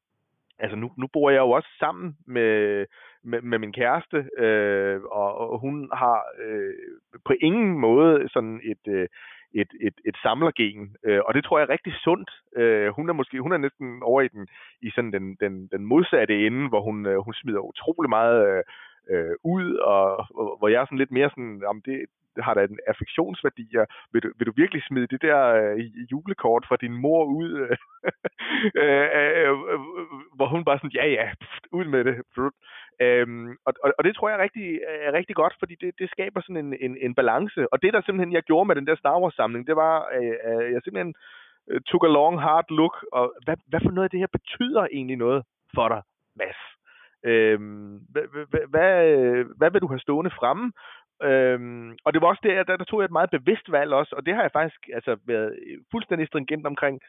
[0.58, 2.86] altså nu, nu bor jeg jo også sammen med,
[3.24, 6.74] med, med min kæreste, øh, og, og hun har øh,
[7.24, 9.08] på ingen måde sådan et, øh,
[9.54, 12.30] et, et, et samlergen, øh, og det tror jeg er rigtig sundt.
[12.56, 14.48] Øh, hun er måske hun er næsten over i den
[14.82, 18.62] i sådan den, den, den modsatte ende, hvor hun, øh, hun smider utrolig meget øh,
[19.10, 22.06] øh, ud, og, og hvor jeg er sådan lidt mere sådan, om det,
[22.36, 25.78] har da en affektionsværdi, og vil du, vil du virkelig smide det der øh,
[26.12, 27.76] julekort fra din mor ud, øh,
[28.82, 29.80] øh, øh, øh,
[30.36, 32.16] hvor hun bare sådan, ja ja, pft, ud med det.
[33.00, 36.10] Øhm, og, og, og det tror jeg er rigtig, er rigtig godt, fordi det, det
[36.10, 37.72] skaber sådan en, en, en balance.
[37.72, 40.72] Og det, der simpelthen jeg gjorde med den der Star Wars-samling, det var, øh, øh,
[40.72, 41.14] jeg simpelthen
[41.70, 44.86] øh, took a long hard look, og hvad, hvad for noget af det her betyder
[44.92, 45.42] egentlig noget
[45.74, 46.02] for dig,
[46.36, 46.60] Mads?
[47.24, 48.94] Øhm, hvad, hvad, hvad,
[49.58, 50.72] hvad vil du have stående fremme?
[51.22, 54.14] Øhm, og det var også der, der, der tog jeg et meget bevidst valg også,
[54.16, 55.58] og det har jeg faktisk altså, været
[55.90, 57.00] fuldstændig stringent omkring.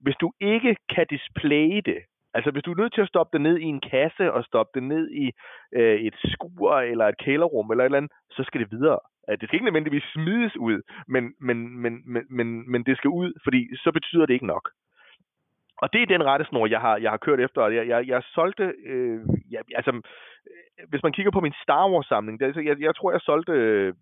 [0.00, 2.00] Hvis du ikke kan displaye det,
[2.34, 4.70] altså hvis du er nødt til at stoppe det ned i en kasse og stoppe
[4.74, 5.32] det ned i
[5.72, 8.98] øh, et skur eller et kælerrum eller et eller andet, så skal det videre.
[9.28, 13.32] Det skal ikke nødvendigvis smides ud, men, men, men, men, men, men det skal ud,
[13.44, 14.70] fordi så betyder det ikke nok.
[15.82, 17.66] Og det er den rettesnor, jeg har, jeg har kørt efter.
[17.66, 20.02] Jeg, jeg, jeg solgte, øh, ja, altså,
[20.88, 23.94] hvis man kigger på min Star Wars-samling, det, altså, jeg, jeg tror, jeg solgte øh,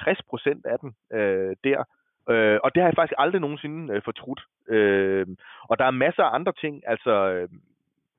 [0.00, 1.84] 60% af den øh, der.
[2.30, 4.42] Øh, og det har jeg faktisk aldrig nogensinde øh, fortrudt.
[4.68, 5.26] Øh,
[5.68, 7.48] og der er masser af andre ting, altså øh,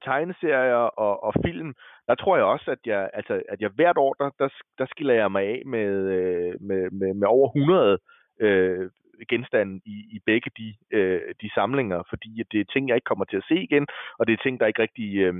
[0.03, 1.75] tegneserier og, og film,
[2.07, 5.13] der tror jeg også, at jeg, altså, at jeg hvert år, der, der, der skiller
[5.13, 7.99] jeg mig af med, øh, med, med, med over 100
[8.39, 8.89] øh,
[9.29, 13.11] genstande i, i begge de, øh, de samlinger, fordi at det er ting, jeg ikke
[13.11, 13.87] kommer til at se igen,
[14.19, 15.33] og det er ting, der ikke rigtig øh,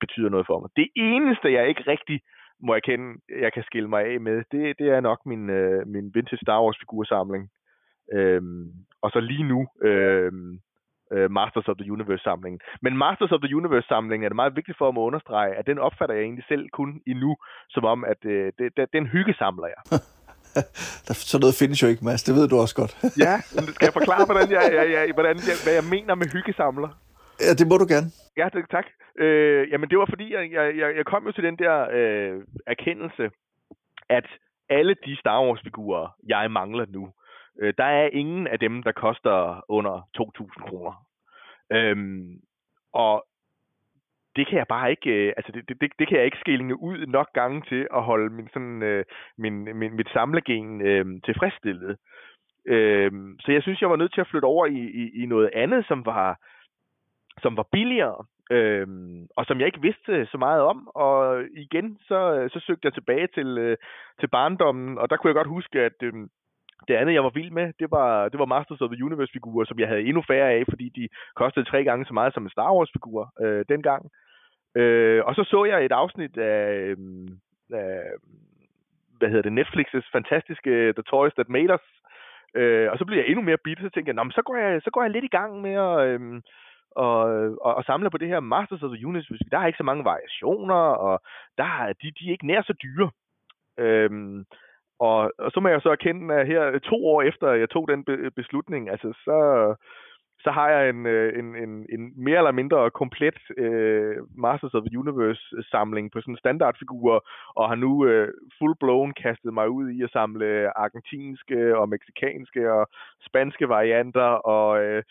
[0.00, 0.70] betyder noget for mig.
[0.76, 2.20] Det eneste, jeg ikke rigtig
[2.62, 6.10] må erkende, jeg kan skille mig af med, det, det er nok min, øh, min
[6.14, 7.50] vintage Star Wars figursamling.
[8.12, 8.72] Øhm,
[9.02, 10.58] og så lige nu øhm,
[11.12, 12.60] øh, Masters of the Universe-samlingen.
[12.82, 15.78] Men Masters of the Universe-samlingen er det meget vigtigt for mig at understrege, at den
[15.78, 17.36] opfatter jeg egentlig selv kun endnu,
[17.70, 19.82] som om, at øh, det, det, den hygge samler jeg.
[21.30, 22.22] så noget findes jo ikke, Mads.
[22.22, 22.92] Det ved du også godt.
[23.26, 26.26] ja, men skal jeg forklare, hvordan jeg, jeg, jeg, hvordan jeg, hvad jeg mener med
[26.36, 26.90] hyggesamler?
[27.40, 28.08] Ja, det må du gerne.
[28.36, 28.86] Ja, det, tak.
[29.18, 33.24] Øh, jamen, det var fordi, jeg, jeg, jeg kom jo til den der øh, erkendelse,
[34.08, 34.26] at
[34.68, 37.12] alle de Star Wars-figurer, jeg mangler nu,
[37.60, 40.94] øh, der er ingen af dem, der koster under 2.000 kroner.
[41.72, 42.40] Øhm,
[42.92, 43.24] og
[44.36, 47.06] det kan jeg bare ikke, øh, altså det, det, det kan jeg ikke skillinge ud
[47.06, 49.04] nok gange til at holde min sådan, øh,
[49.38, 51.96] min, min, mit samlegen øh, tilfredsstillet.
[52.66, 55.50] Øh, så jeg synes, jeg var nødt til at flytte over i, i, i noget
[55.54, 56.38] andet, som var,
[57.42, 58.86] som var billigere, øh,
[59.36, 60.88] og som jeg ikke vidste så meget om.
[60.88, 63.76] Og igen, så, så søgte jeg tilbage til, øh,
[64.20, 66.12] til barndommen, og der kunne jeg godt huske, at øh,
[66.88, 69.78] det andet, jeg var vild med, det var, det var Masters of the Universe-figurer, som
[69.78, 72.74] jeg havde endnu færre af, fordi de kostede tre gange så meget som en Star
[72.74, 74.10] Wars-figur øh, dengang.
[74.76, 77.28] Øh, og så så jeg et afsnit af, øhm,
[77.72, 78.02] af
[79.18, 81.86] hvad hedder det, Netflix's fantastiske The Toys That Made Us.
[82.54, 84.56] Øh, og så blev jeg endnu mere bitter, så tænkte jeg, Nå, men så, går
[84.56, 86.40] jeg, så går jeg lidt i gang med at, øh,
[86.96, 87.18] og,
[87.66, 89.50] og, og samle på det her Masters of the Universe.
[89.50, 91.22] Der er ikke så mange variationer, og
[91.58, 93.10] der er, de, de er ikke nær så dyre.
[93.78, 94.44] Øhm,
[95.00, 98.04] og, og så må jeg så erkende, at her to år efter jeg tog den
[98.04, 99.38] be- beslutning, altså så,
[100.44, 104.82] så har jeg en, øh, en, en, en mere eller mindre komplet øh, Masters of
[104.86, 107.20] the Universe-samling på sådan standardfigurer,
[107.56, 108.28] og har nu øh,
[108.58, 112.86] full-blown kastet mig ud i at samle argentinske og meksikanske og
[113.26, 115.02] spanske varianter, og øh,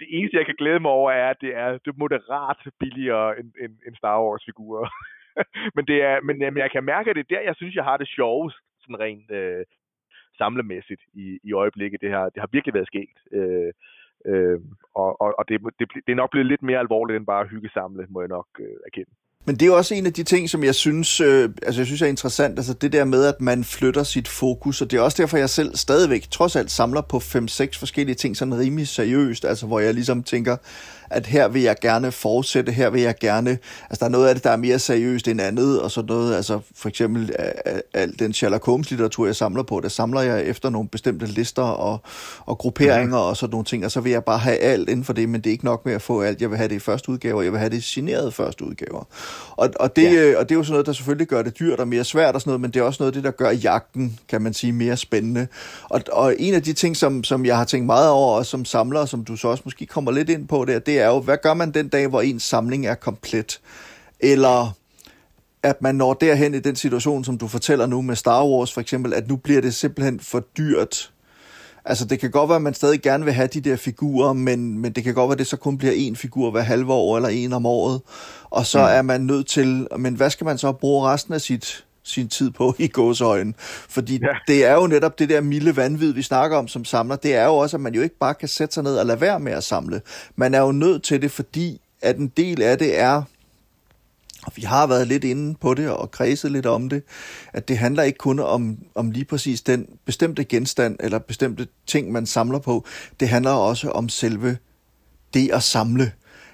[0.00, 3.52] det eneste, jeg kan glæde mig over, er, at det er det moderat billigere end,
[3.62, 4.88] end, end Star Wars-figurer.
[5.76, 7.84] men, det er, men jamen, jeg kan mærke, at det er der, jeg synes, jeg
[7.84, 9.64] har det sjovest, sådan rent øh,
[10.38, 12.00] samlemæssigt i, i øjeblikket.
[12.00, 13.18] Det har, det har virkelig været skægt.
[13.32, 13.72] Øh,
[14.26, 14.60] Øh,
[14.94, 17.50] og og, og det, det, det er nok blevet lidt mere alvorligt end bare at
[17.50, 19.10] hygge samle, må jeg nok øh, erkende.
[19.46, 22.02] Men det er også en af de ting, som jeg synes, øh, altså jeg synes
[22.02, 25.22] er interessant, altså det der med, at man flytter sit fokus, og det er også
[25.22, 29.66] derfor, jeg selv stadigvæk trods alt samler på 5-6 forskellige ting sådan rimelig seriøst, altså
[29.66, 30.56] hvor jeg ligesom tænker,
[31.10, 33.58] at her vil jeg gerne fortsætte, her vil jeg gerne,
[33.90, 36.34] altså der er noget af det, der er mere seriøst end andet, og så noget,
[36.36, 37.36] altså for eksempel
[37.94, 41.62] al den Sherlock Holmes litteratur, jeg samler på, der samler jeg efter nogle bestemte lister
[41.62, 42.00] og,
[42.46, 45.12] og grupperinger og sådan nogle ting, og så vil jeg bare have alt inden for
[45.12, 46.40] det, men det er ikke nok med at få alt.
[46.40, 49.04] Jeg vil have det i første udgave, jeg vil have det signeret første udgaver.
[49.50, 50.38] Og, og, det, ja.
[50.38, 52.40] og det er jo sådan noget, der selvfølgelig gør det dyrt og mere svært og
[52.40, 54.72] sådan noget, men det er også noget af det, der gør jagten, kan man sige,
[54.72, 55.46] mere spændende.
[55.82, 58.64] Og, og en af de ting, som, som jeg har tænkt meget over, og som
[58.64, 61.36] samler, som du så også måske kommer lidt ind på der, det er jo, hvad
[61.42, 63.60] gør man den dag, hvor ens samling er komplet?
[64.20, 64.76] Eller
[65.62, 68.80] at man når derhen i den situation, som du fortæller nu med Star Wars for
[68.80, 71.10] eksempel, at nu bliver det simpelthen for dyrt
[71.88, 74.78] Altså, det kan godt være, at man stadig gerne vil have de der figurer, men,
[74.78, 77.16] men det kan godt være, at det så kun bliver en figur hver halve år
[77.16, 78.00] eller en om året.
[78.50, 78.84] Og så mm.
[78.84, 82.50] er man nødt til, men hvad skal man så bruge resten af sit sin tid
[82.50, 83.54] på i gåsøjne.
[83.88, 84.26] Fordi ja.
[84.48, 87.16] det er jo netop det der milde vanvid, vi snakker om som samler.
[87.16, 89.20] Det er jo også, at man jo ikke bare kan sætte sig ned og lade
[89.20, 90.00] være med at samle.
[90.36, 93.22] Man er jo nødt til det, fordi at en del af det er
[94.54, 97.02] vi har været lidt inde på det og kredset lidt om det,
[97.52, 102.12] at det handler ikke kun om, om lige præcis den bestemte genstand eller bestemte ting,
[102.12, 102.84] man samler på.
[103.20, 104.58] Det handler også om selve
[105.34, 106.12] det at samle.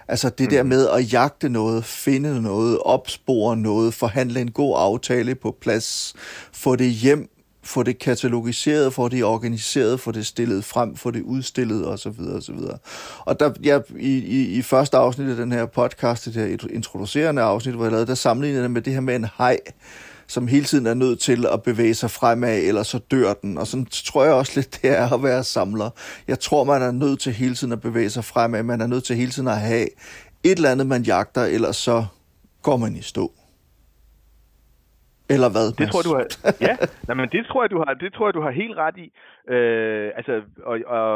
[0.08, 0.68] Altså det der mm.
[0.68, 6.14] med at jagte noget, finde noget, opspore noget, forhandle en god aftale på plads,
[6.52, 7.28] få det hjem,
[7.64, 12.20] få det katalogiseret, få det organiseret, få det stillet frem, få det udstillet osv.
[12.36, 12.58] osv.
[13.18, 17.42] Og der, ja, i, i, i første afsnit af den her podcast, det her introducerende
[17.42, 19.58] afsnit, hvor jeg lavede, der sammenlignede jeg med det her med en hej,
[20.34, 23.58] som hele tiden er nødt til at bevæge sig fremad, eller så dør den.
[23.58, 25.90] Og sådan tror jeg også lidt, det er at være samler.
[26.28, 28.62] Jeg tror, man er nødt til hele tiden at bevæge sig fremad.
[28.62, 29.86] Man er nødt til hele tiden at have
[30.44, 32.04] et eller andet, man jagter, ellers så
[32.62, 33.32] går man i stå.
[35.34, 35.66] Eller hvad?
[35.80, 36.24] Det tror du har.
[36.68, 36.76] Ja,
[37.08, 37.94] nej, men det tror jeg, du har.
[37.94, 39.06] Det tror jeg, du har helt ret i.
[39.54, 40.32] Øh, altså,
[40.70, 41.06] og, og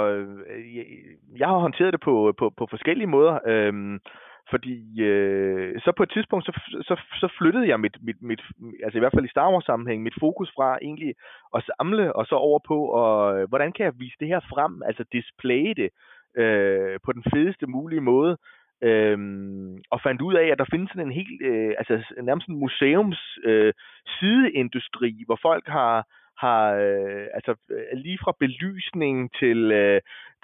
[0.76, 0.84] jeg,
[1.40, 3.38] jeg har håndteret det på, på, på forskellige måder.
[3.46, 3.72] Øh,
[4.50, 6.52] fordi øh, så på et tidspunkt, så,
[6.88, 8.42] så, så flyttede jeg mit, mit, mit,
[8.84, 11.14] altså i hvert fald i Star Wars sammenhæng, mit fokus fra egentlig
[11.56, 14.82] at samle, og så over på, og, øh, hvordan kan jeg vise det her frem,
[14.82, 15.90] altså displaye det
[16.42, 18.36] øh, på den fedeste mulige måde.
[18.82, 22.56] Øhm, og fandt ud af, at der findes sådan en helt, øh, altså nærmest en
[22.56, 23.72] museums øh,
[24.18, 26.06] sideindustri, hvor folk har,
[26.38, 30.00] har øh, altså øh, lige fra belysning til øh,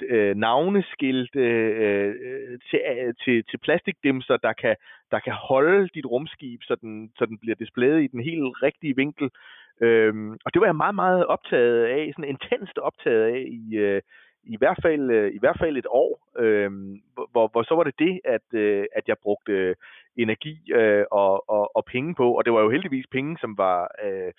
[0.08, 4.76] øh, navneskilte øh, øh, til, øh, til, til plastikdimser, der kan,
[5.10, 8.96] der kan holde dit rumskib, så den, så den bliver displayet i den helt rigtige
[8.96, 9.30] vinkel.
[9.80, 14.02] Øhm, og det var jeg meget, meget optaget af, sådan intenst optaget af i, øh,
[14.44, 16.70] i hvert fald øh, i hvert fald et år, øh,
[17.32, 19.74] hvor, hvor så var det det, at, øh, at jeg brugte øh,
[20.16, 23.90] energi øh, og, og, og penge på, og det var jo heldigvis penge, som var
[24.04, 24.32] øh,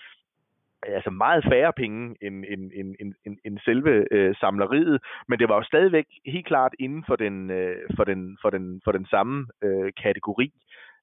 [0.88, 5.50] altså meget færre penge end, end, end, end, end, end selve øh, samleriet, men det
[5.50, 9.06] var jo stadigvæk helt klart inden for den, øh, for den, for den, for den
[9.06, 10.52] samme øh, kategori.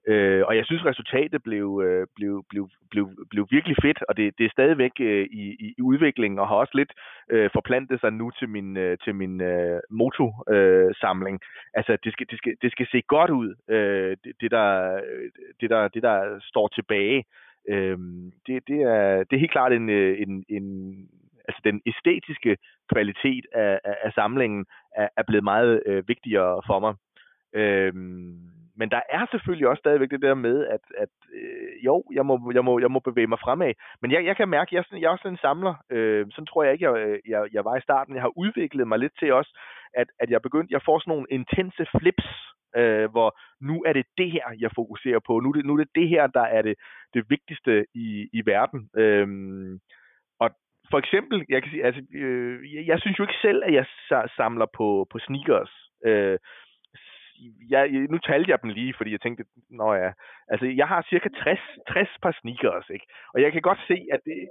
[0.08, 4.38] Øh, og jeg synes, resultatet blev, øh, blev, blev, blev, blev virkelig fedt, og det,
[4.38, 6.92] det er stadigvæk øh, i, i udvikling, og har også lidt
[7.30, 11.40] øh, forplantet sig nu til min, øh, til min øh, motosamling.
[11.42, 14.94] Øh, altså, det skal, det, skal, det skal se godt ud, øh, det, det, der,
[14.94, 17.24] øh, det, der, det, der står tilbage.
[17.68, 17.98] Øh,
[18.46, 20.66] det, det, er, det er helt klart en, øh, en, en
[21.48, 22.56] altså den æstetiske
[22.92, 26.94] kvalitet af, af, af samlingen er, er blevet meget øh, vigtigere for mig.
[27.54, 28.50] Øhm,
[28.80, 32.52] men der er selvfølgelig også stadigvæk det der med, at, at øh, jo, jeg må,
[32.54, 33.72] jeg, må, jeg må bevæge mig fremad.
[34.02, 35.74] Men jeg, jeg kan mærke, at jeg, jeg er også en samler.
[35.90, 38.14] Øh, sådan tror jeg ikke, jeg, jeg, jeg var i starten.
[38.14, 39.52] Jeg har udviklet mig lidt til også,
[39.94, 42.28] at, at jeg begyndte, jeg får sådan nogle intense flips,
[42.76, 45.40] øh, hvor nu er det det her, jeg fokuserer på.
[45.40, 46.74] Nu er det, nu er det det her, der er det,
[47.14, 48.90] det vigtigste i, i verden.
[48.96, 49.28] Øh,
[50.40, 50.50] og
[50.90, 53.86] for eksempel, jeg kan sige, altså, øh, jeg, jeg synes jo ikke selv, at jeg
[54.36, 55.72] samler på, på sneakers.
[56.04, 56.38] Øh,
[57.70, 60.10] jeg, nu talte jeg dem lige, fordi jeg tænkte, nå ja,
[60.48, 63.06] altså jeg har cirka 60, 60 par sneakers, ikke?
[63.34, 64.48] Og jeg kan godt se, at det...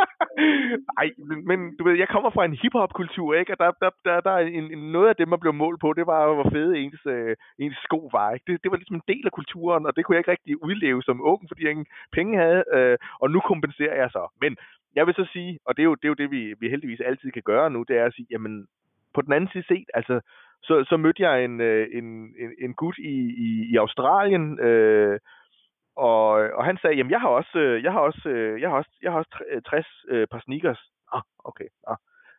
[1.00, 1.10] Ej,
[1.50, 3.52] men du ved, jeg kommer fra en hiphop-kultur, ikke?
[3.52, 5.92] Og der, der, der, der er en, en, noget af det, man blev målt på,
[5.92, 8.52] det var, hvor fede ens, øh, ens sko var, ikke?
[8.52, 11.02] Det, det var ligesom en del af kulturen, og det kunne jeg ikke rigtig udleve
[11.02, 14.22] som ung, fordi jeg ingen penge havde, øh, og nu kompenserer jeg så.
[14.40, 14.56] Men
[14.96, 17.00] jeg vil så sige, og det er jo det, er jo det vi, vi heldigvis
[17.00, 18.66] altid kan gøre nu, det er at sige, jamen,
[19.14, 20.20] på den anden side set, altså,
[20.62, 22.04] så, så mødte jeg en, øh, en,
[22.38, 23.14] en, en gut i,
[23.46, 25.18] i, i Australien, øh,
[25.96, 28.28] og, og han sagde, jamen jeg har også, øh, øh, jeg har også,
[28.62, 30.82] jeg har også, jeg har også 60 øh, par sneakers.
[31.12, 31.68] Ah, okay.
[31.88, 31.96] Ah,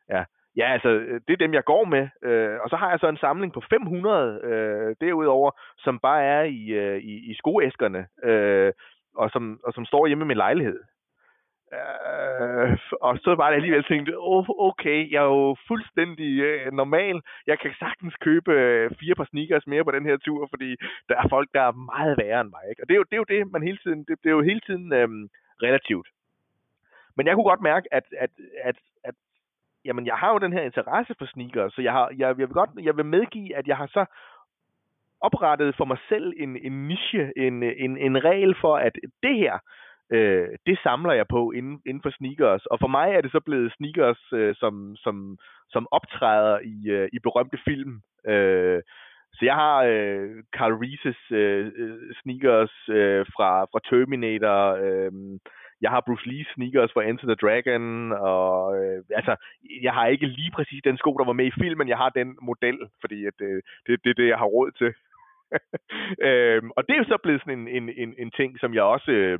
[0.09, 0.23] ja.
[0.55, 0.89] Ja, altså,
[1.27, 2.09] det er dem, jeg går med.
[2.23, 6.43] Øh, og så har jeg så en samling på 500 øh, derudover, som bare er
[6.43, 8.73] i, øh, i, i skoæskerne, øh,
[9.15, 10.79] og, som, og som står hjemme i min lejlighed.
[11.79, 17.21] Øh, og så var det alligevel tænkte, oh, okay, jeg er jo fuldstændig øh, normal.
[17.47, 20.75] Jeg kan sagtens købe øh, fire par sneakers mere på den her tur, fordi
[21.09, 22.63] der er folk, der er meget værre end mig.
[22.69, 22.83] Ikke?
[22.83, 24.41] Og det er, jo, det er jo det, man hele tiden, det, det er jo
[24.41, 25.09] hele tiden øh,
[25.65, 26.07] relativt.
[27.15, 28.29] Men jeg kunne godt mærke, at, at,
[28.63, 29.15] at, at
[29.85, 32.47] jamen, jeg har jo den her interesse for sneakers, så jeg, har, jeg, jeg, vil
[32.47, 34.05] godt, jeg vil medgive, at jeg har så
[35.21, 39.59] oprettet for mig selv en, en niche, en, en, en regel for, at det her,
[40.11, 42.65] øh, det samler jeg på inden, inden for sneakers.
[42.65, 45.37] Og for mig er det så blevet sneakers, øh, som, som,
[45.69, 48.01] som optræder i, øh, i berømte film.
[48.27, 48.81] Øh,
[49.33, 54.59] så jeg har øh, Carl Reeses øh, øh sneakers øh, fra, fra Terminator.
[54.85, 55.11] Øh,
[55.81, 58.11] jeg har Bruce Lee sneakers fra Enter the Dragon.
[58.11, 59.35] Og, øh, altså,
[59.81, 61.87] jeg har ikke lige præcis den sko, der var med i filmen.
[61.87, 64.91] Jeg har den model, fordi at, øh, det, det er det, jeg har råd til.
[66.27, 68.83] øh, og det er jo så blevet sådan en, en, en, en ting, som jeg
[68.83, 69.11] også...
[69.11, 69.39] Øh,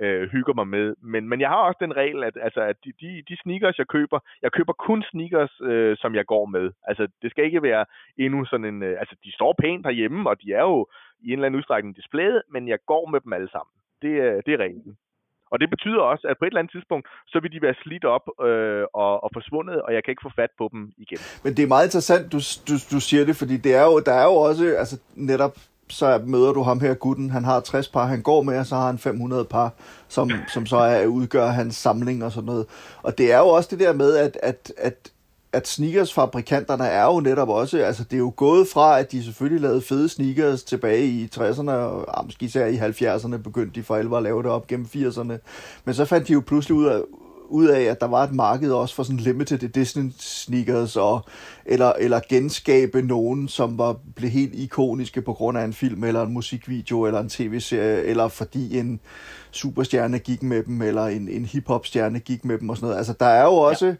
[0.00, 0.94] øh, hygger mig med.
[1.02, 3.86] Men, men jeg har også den regel, at, altså, at de, de, de sneakers, jeg
[3.86, 6.70] køber, jeg køber kun sneakers, øh, som jeg går med.
[6.88, 7.84] Altså, det skal ikke være
[8.18, 8.82] endnu sådan en...
[8.82, 10.86] Øh, altså, de står pænt derhjemme, og de er jo
[11.20, 13.72] i en eller anden udstrækning displayet, men jeg går med dem alle sammen.
[14.02, 14.12] Det,
[14.46, 14.96] det er reglen.
[15.50, 18.04] Og det betyder også, at på et eller andet tidspunkt, så vil de være slidt
[18.04, 21.18] op øh, og, og forsvundet, og jeg kan ikke få fat på dem igen.
[21.44, 22.38] Men det er meget interessant, du,
[22.68, 24.96] du, du siger det, fordi det er jo, der er jo også altså,
[25.30, 25.54] netop
[25.88, 28.74] så møder du ham her, gutten, han har 60 par, han går med, og så
[28.74, 29.72] har han 500 par,
[30.08, 32.66] som, som så er, udgør hans samling og sådan noget.
[33.02, 35.10] Og det er jo også det der med, at, at, at
[35.52, 39.62] at sneakers-fabrikanterne er jo netop også, altså det er jo gået fra, at de selvfølgelig
[39.62, 43.96] lavede fede sneakers tilbage i 60'erne, og ah, måske især i 70'erne begyndte de for
[43.96, 45.32] alvor at lave det op gennem 80'erne.
[45.84, 47.00] Men så fandt de jo pludselig ud af,
[47.48, 51.24] ud af, at der var et marked også for sådan limited edition sneakers, og,
[51.66, 56.22] eller, eller genskabe nogen, som var, blev helt ikoniske på grund af en film, eller
[56.22, 59.00] en musikvideo, eller en tv-serie, eller fordi en
[59.50, 62.98] superstjerne gik med dem, eller en, en hip-hop-stjerne gik med dem, og sådan noget.
[62.98, 63.86] Altså, der er jo også...
[63.86, 63.94] Ja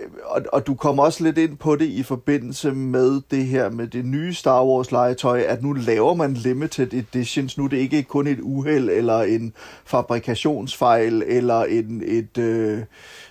[0.00, 3.70] Øh, og, og du kommer også lidt ind på det i forbindelse med det her
[3.70, 7.58] med det nye Star Wars legetøj, at nu laver man limited editions.
[7.58, 9.52] Nu er det ikke kun et uheld eller en
[9.84, 12.82] fabrikationsfejl eller en, et, øh,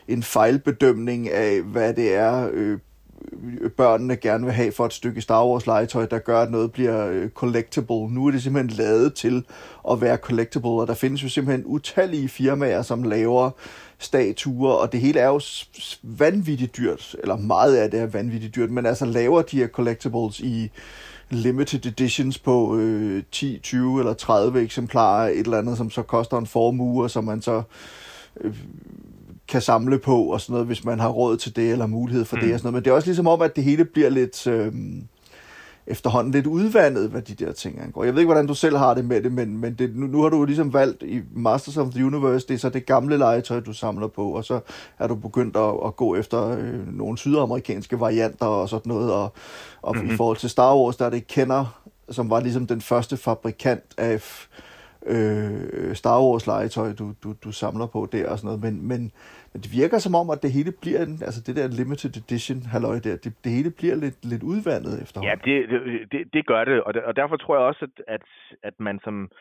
[0.07, 2.80] en fejlbedømning af, hvad det er, øh,
[3.78, 7.07] børnene gerne vil have for et stykke Star Wars legetøj, der gør, at noget bliver
[7.07, 8.09] øh, collectible.
[8.09, 9.45] Nu er det simpelthen lavet til
[9.91, 13.51] at være collectible, og der findes jo simpelthen utallige firmaer, som laver
[14.06, 15.41] statuer, og det hele er jo
[16.04, 20.39] vanvittigt dyrt, eller meget af det er vanvittigt dyrt, men altså laver de her collectibles
[20.39, 20.72] i
[21.30, 26.38] limited editions på øh, 10, 20 eller 30 eksemplarer, et eller andet, som så koster
[26.38, 27.62] en formue, og som man så
[28.41, 28.56] øh,
[29.47, 32.36] kan samle på, og sådan noget, hvis man har råd til det, eller mulighed for
[32.36, 32.41] mm.
[32.41, 32.74] det, og sådan noget.
[32.74, 34.47] Men det er også ligesom om, at det hele bliver lidt...
[34.47, 34.74] Øh,
[35.88, 38.03] efterhånden lidt udvandet, hvad de der ting angår.
[38.03, 40.21] Jeg ved ikke, hvordan du selv har det med det, men, men det, nu, nu
[40.21, 43.17] har du jo ligesom valgt i Masters of the Universe, det er så det gamle
[43.17, 44.59] legetøj, du samler på, og så
[44.99, 49.34] er du begyndt at, at gå efter øh, nogle sydamerikanske varianter og sådan noget, og,
[49.81, 50.13] og mm-hmm.
[50.13, 53.84] i forhold til Star Wars, der er det Kenner, som var ligesom den første fabrikant
[53.97, 54.47] af
[55.05, 59.11] øh, Star Wars legetøj, du, du, du samler på der og sådan noget, men, men
[59.54, 62.62] men det virker som om, at det hele bliver, en, altså det der limited edition
[62.74, 65.39] halløj der, det, det hele bliver lidt, lidt udvandet efterhånden.
[65.45, 65.56] Ja, det,
[66.12, 68.22] det, det gør det, og, det, og derfor tror jeg også, at, at,
[68.64, 69.32] at man som,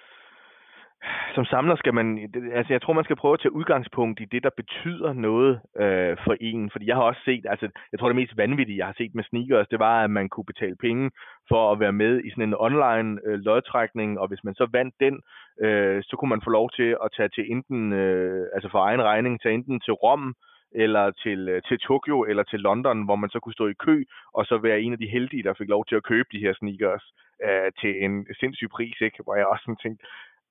[1.35, 2.07] som samler skal man,
[2.55, 6.17] altså jeg tror, man skal prøve at tage udgangspunkt i det, der betyder noget øh,
[6.25, 6.71] for en.
[6.71, 9.25] Fordi jeg har også set, altså jeg tror det mest vanvittige, jeg har set med
[9.25, 11.11] sneakers, det var, at man kunne betale penge
[11.49, 14.95] for at være med i sådan en online øh, lodtrækning, og hvis man så vandt
[15.01, 15.21] den,
[15.61, 19.03] øh, så kunne man få lov til at tage til enten, øh, altså for egen
[19.03, 20.35] regning, tage enten til Rom,
[20.75, 24.05] eller til, øh, til Tokyo eller til London, hvor man så kunne stå i kø,
[24.35, 26.55] og så være en af de heldige, der fik lov til at købe de her
[26.55, 27.05] sneakers
[27.45, 29.23] øh, til en sindssyg pris, ikke?
[29.25, 30.05] hvor jeg også sådan tænkte,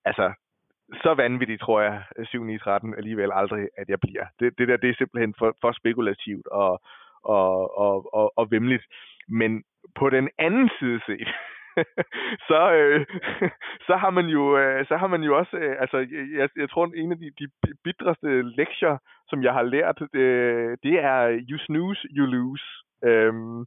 [0.05, 0.33] altså,
[1.03, 4.25] så vanvittigt tror jeg, 7 9 13 alligevel aldrig, at jeg bliver.
[4.39, 6.81] Det, det der, det er simpelthen for, for spekulativt og,
[7.23, 8.83] og, og, og, og vemmeligt.
[9.27, 9.63] Men
[9.95, 11.27] på den anden side set,
[12.49, 13.05] så, øh,
[13.87, 15.97] så har man jo øh, så har man jo også øh, altså
[16.37, 17.47] jeg, jeg tror en af de, de
[17.83, 18.97] bitreste lektier
[19.29, 22.63] som jeg har lært øh, det er you snooze you lose
[23.03, 23.65] øhm,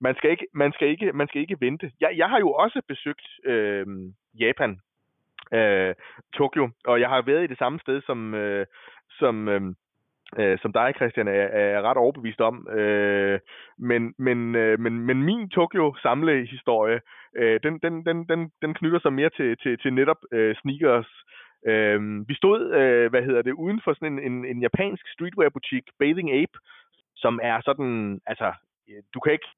[0.00, 2.82] man skal ikke man skal ikke man skal ikke vente jeg, jeg har jo også
[2.88, 3.86] besøgt øh,
[4.40, 4.80] Japan
[5.52, 5.94] øh,
[6.34, 6.70] Tokyo.
[6.84, 8.66] Og jeg har været i det samme sted som, øh,
[9.18, 9.74] som, øhm,
[10.38, 12.68] øh, som dig, Christian, er, er ret overbevist om.
[12.68, 13.40] Øh,
[13.78, 17.00] men, men, øh, men, men min Tokyo-samlehistorie,
[17.36, 21.10] øh, den, den, den, den, den knytter sig mere til, til, til netop øh, sneakers.
[21.66, 25.84] Øh, vi stod, øh, hvad hedder det, uden for sådan en, en, en japansk streetwear-butik,
[25.98, 26.56] Bathing Ape,
[27.16, 28.52] som er sådan, altså,
[28.88, 29.48] øh, du kan ikke,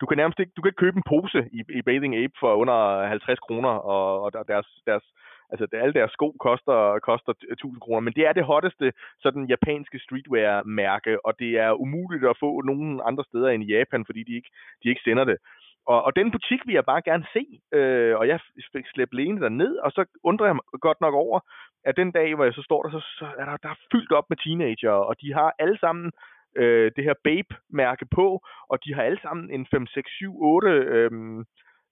[0.00, 2.54] du kan nærmest ikke, du kan ikke købe en pose i, i Bathing Ape for
[2.54, 5.04] under 50 kroner, og, og deres, deres,
[5.50, 9.44] altså det, alle deres sko koster, koster 1000 kroner, men det er det hotteste sådan
[9.54, 14.22] japanske streetwear-mærke, og det er umuligt at få nogen andre steder end i Japan, fordi
[14.22, 14.50] de ikke,
[14.82, 15.38] de ikke sender det.
[15.86, 17.44] Og, og den butik vil jeg bare gerne se,
[17.78, 18.40] øh, og jeg
[18.72, 21.40] fik slæbt Lene derned, og så undrer jeg mig godt nok over,
[21.84, 24.12] at den dag, hvor jeg så står der, så, så er der, der er fyldt
[24.12, 26.12] op med teenager, og de har alle sammen
[26.56, 30.68] øh, det her Babe-mærke på, og de har alle sammen en 5, 6, 7, 8
[30.68, 31.10] øh,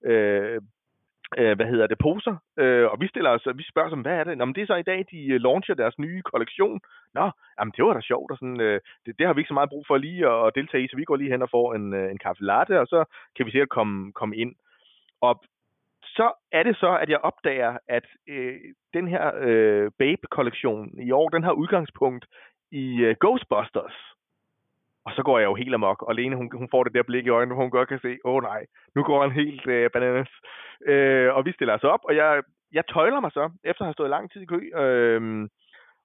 [0.05, 0.61] øh,
[1.37, 4.23] øh, hvad hedder det, poser, øh, og vi stiller os, vi spørger os, hvad er
[4.23, 4.37] det?
[4.37, 6.79] Nå, men det er så i dag, de øh, launcher deres nye kollektion.
[7.13, 9.59] Nå, jamen det var da sjovt, og sådan, øh, det, det, har vi ikke så
[9.59, 11.93] meget brug for lige at deltage i, så vi går lige hen og får en,
[11.93, 13.05] øh, en kaffe latte, og så
[13.35, 14.55] kan vi sikkert komme, komme ind.
[15.21, 15.43] Og
[16.03, 18.59] så er det så, at jeg opdager, at øh,
[18.93, 22.25] den her øh, Babe-kollektion i år, den har udgangspunkt
[22.71, 24.14] i øh, Ghostbusters.
[25.05, 27.25] Og så går jeg jo helt amok, og Lene hun, hun får det der blik
[27.25, 29.89] i øjnene, hvor hun godt kan se, åh oh, nej, nu går han helt øh,
[29.93, 30.31] bananas.
[30.85, 32.43] Øh, og vi stiller os op, og jeg,
[32.73, 35.49] jeg tøjler mig så, efter at have stået lang tid i kø, øh,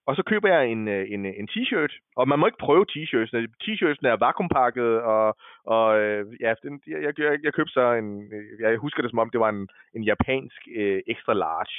[0.07, 3.33] og så køber jeg en, øh, en, en t-shirt, og man må ikke prøve t-shirts.
[3.63, 8.61] T-shirtsen er vakuumpakket, og, og øh, ja, den, jeg, jeg, jeg købte så en, øh,
[8.61, 11.77] jeg husker det som om, det var en, en japansk øh, extra large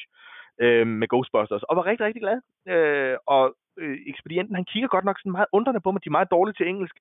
[0.63, 2.39] øh, med Ghostbusters, og var rigtig, rigtig glad.
[2.73, 6.17] Øh, og øh, ekspedienten, han kigger godt nok sådan meget undrende på mig, de er
[6.19, 6.95] meget dårlige til engelsk,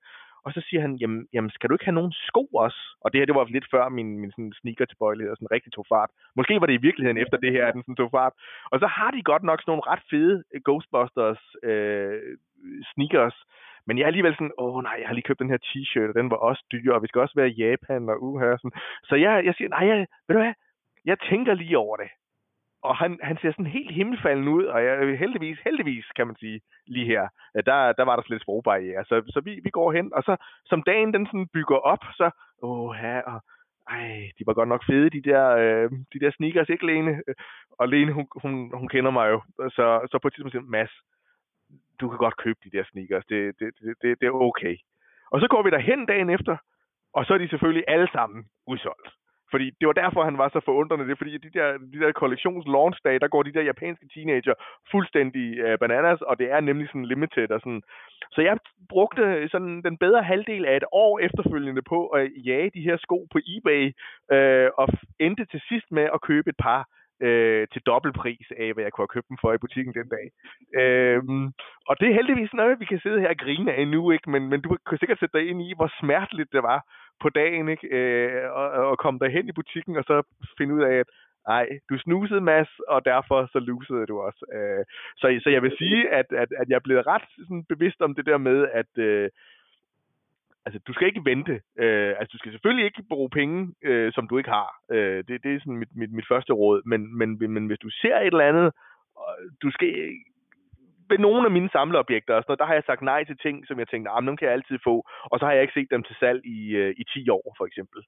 [0.44, 2.80] og så siger han, jamen, jamen skal du ikke have nogen sko også?
[3.00, 5.86] Og det her, det var lidt før min, min sådan sneaker tilbøjelighed sådan rigtig tog
[5.88, 6.10] fart.
[6.36, 8.32] Måske var det i virkeligheden efter det her, at den sådan tog fart.
[8.72, 12.36] Og så har de godt nok sådan nogle ret fede øh, Ghostbusters øh,
[12.94, 13.36] sneakers.
[13.86, 16.14] Men jeg er alligevel sådan, åh nej, jeg har lige købt den her t-shirt, og
[16.14, 18.56] den var også dyr, og vi skal også være i Japan og uha.
[18.56, 18.78] Sådan.
[19.04, 20.54] Så jeg, jeg siger, nej, jeg, ved du hvad,
[21.04, 22.10] jeg tænker lige over det
[22.82, 26.60] og han, han ser sådan helt himmelfalden ud, og jeg, heldigvis, heldigvis kan man sige,
[26.86, 29.04] lige her, der, der var der slet sprogbarriere.
[29.04, 32.30] Så, så vi, vi går hen, og så som dagen den sådan bygger op, så,
[32.62, 32.88] åh
[33.26, 33.40] og
[33.90, 37.22] ej, de var godt nok fede, de der, øh, de der sneakers, ikke Lene?
[37.78, 40.92] Og Lene, hun, hun, hun kender mig jo, så, så på et tidspunkt siger Mads,
[42.00, 44.76] du kan godt købe de der sneakers, det, det, det, det, det er okay.
[45.30, 46.56] Og så går vi derhen dagen efter,
[47.12, 49.19] og så er de selvfølgelig alle sammen udsolgt.
[49.50, 51.04] Fordi det var derfor, han var så forundrende.
[51.04, 54.06] Det er fordi, de der, de der kollektions launch dage, der går de der japanske
[54.14, 54.54] teenager
[54.90, 57.82] fuldstændig øh, bananas, og det er nemlig sådan limited og sådan.
[58.34, 58.56] Så jeg
[58.88, 63.26] brugte sådan den bedre halvdel af et år efterfølgende på at jage de her sko
[63.32, 63.84] på eBay,
[64.32, 64.88] øh, og
[65.18, 66.82] endte til sidst med at købe et par
[67.26, 70.26] øh, til dobbeltpris af, hvad jeg kunne have købt dem for i butikken den dag.
[70.80, 71.22] Øh,
[71.88, 74.30] og det er heldigvis noget, vi kan sidde her og grine af nu, ikke?
[74.30, 76.80] Men, men du kan sikkert sætte dig ind i, hvor smerteligt det var
[77.20, 77.86] på dagen, ikke?
[77.88, 80.22] Øh, og, og komme derhen i butikken, og så
[80.58, 81.06] finde ud af, at
[81.46, 84.44] ej, du snusede Mads, og derfor så lusede du også.
[84.52, 84.84] Øh,
[85.16, 88.14] så, så jeg vil sige, at, at, at jeg er blevet ret sådan, bevidst om
[88.14, 89.28] det der med, at øh,
[90.66, 91.60] altså, du skal ikke vente.
[91.78, 94.70] Øh, altså, du skal selvfølgelig ikke bruge penge, øh, som du ikke har.
[94.90, 96.82] Øh, det, det er sådan mit, mit, mit første råd.
[96.84, 98.72] Men, men, men hvis du ser et eller andet,
[99.62, 99.88] du skal
[101.10, 103.56] ved nogle af mine samleobjekter og sådan noget, der har jeg sagt nej til ting,
[103.66, 104.94] som jeg tænkte, ah, dem kan jeg altid få,
[105.32, 107.66] og så har jeg ikke set dem til salg i, øh, i 10 år, for
[107.70, 108.00] eksempel.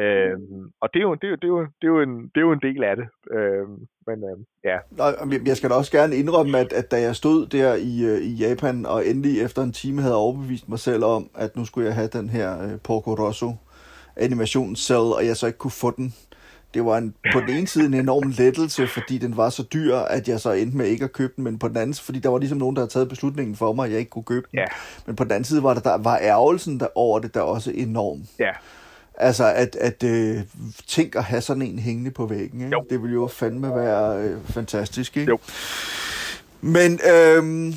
[0.00, 2.14] Øhm, og det er, jo, det, er jo, det, er jo, det, er jo en,
[2.22, 3.06] det er jo en del af det.
[3.36, 3.76] Øhm,
[4.06, 4.78] men øhm, ja.
[4.90, 5.04] Nå,
[5.46, 8.32] jeg skal da også gerne indrømme, at, at da jeg stod der i, øh, i
[8.44, 11.94] Japan, og endelig efter en time havde overbevist mig selv om, at nu skulle jeg
[11.94, 13.50] have den her øh, Porco Rosso
[14.16, 16.14] animationscell, og jeg så ikke kunne få den,
[16.74, 19.96] det var en, på den ene side en enorm lettelse, fordi den var så dyr,
[19.96, 22.18] at jeg så endte med ikke at købe den, men på den anden side, fordi
[22.18, 24.46] der var ligesom nogen, der havde taget beslutningen for mig, at jeg ikke kunne købe
[24.50, 24.58] den.
[24.58, 24.64] Ja.
[25.06, 27.70] Men på den anden side var der, der var ærgelsen der over det der også
[27.70, 28.22] enorm.
[28.38, 28.50] Ja.
[29.18, 30.40] Altså, at, at øh,
[30.86, 32.72] tænk at have sådan en hængende på væggen, ikke?
[32.72, 32.84] Jo.
[32.90, 35.16] det ville jo fandme være øh, fantastisk.
[35.16, 35.30] Ikke?
[35.30, 35.38] Jo.
[36.60, 37.74] Men øh,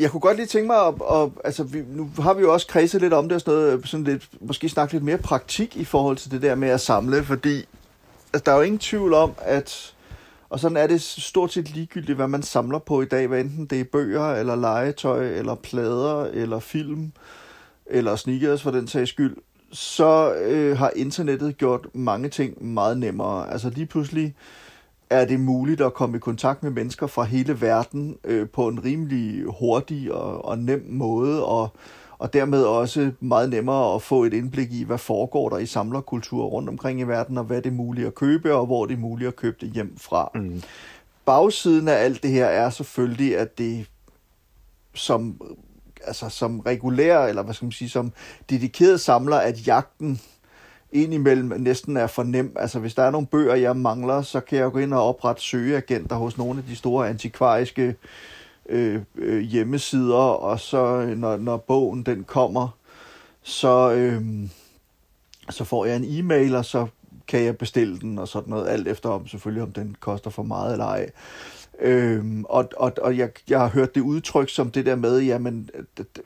[0.00, 2.66] jeg kunne godt lige tænke mig, at, at, altså, vi, nu har vi jo også
[2.66, 5.84] kredset lidt om det og sådan noget, sådan lidt, måske snakke lidt mere praktik i
[5.84, 7.64] forhold til det der med at samle, fordi
[8.32, 9.94] altså, der er jo ingen tvivl om, at
[10.52, 13.66] og sådan er det stort set ligegyldigt, hvad man samler på i dag, hvad enten
[13.66, 17.12] det er bøger, eller legetøj, eller plader, eller film,
[17.86, 19.36] eller sneakers for den sags skyld,
[19.72, 23.52] så øh, har internettet gjort mange ting meget nemmere.
[23.52, 24.34] Altså lige pludselig
[25.10, 28.84] er det muligt at komme i kontakt med mennesker fra hele verden øh, på en
[28.84, 31.68] rimelig hurtig og, og nem måde, og
[32.22, 36.44] og dermed også meget nemmere at få et indblik i, hvad foregår der i samlerkultur
[36.44, 38.98] rundt omkring i verden, og hvad det er muligt at købe, og hvor det er
[38.98, 40.30] muligt at købe det hjem fra.
[40.34, 40.62] Mm.
[41.24, 43.86] Bagsiden af alt det her er selvfølgelig, at det
[44.94, 45.40] som,
[46.04, 48.12] altså, som regulær, eller hvad skal man sige, som
[48.50, 50.20] dedikeret samler, at jagten
[50.92, 52.56] indimellem næsten er for nem.
[52.56, 55.42] Altså, hvis der er nogle bøger, jeg mangler, så kan jeg gå ind og oprette
[55.42, 57.94] søgeagenter hos nogle af de store antikvariske øh,
[58.68, 62.68] øh, øh, hjemmesider, og så øh, når, når bogen den kommer,
[63.42, 64.22] så, øh,
[65.50, 66.86] så får jeg en e-mail, og så
[67.28, 70.42] kan jeg bestille den og sådan noget, alt efter om selvfølgelig, om den koster for
[70.42, 71.10] meget eller ej.
[71.80, 75.70] Øhm, og og, og jeg, jeg har hørt det udtryk som det der med, jamen,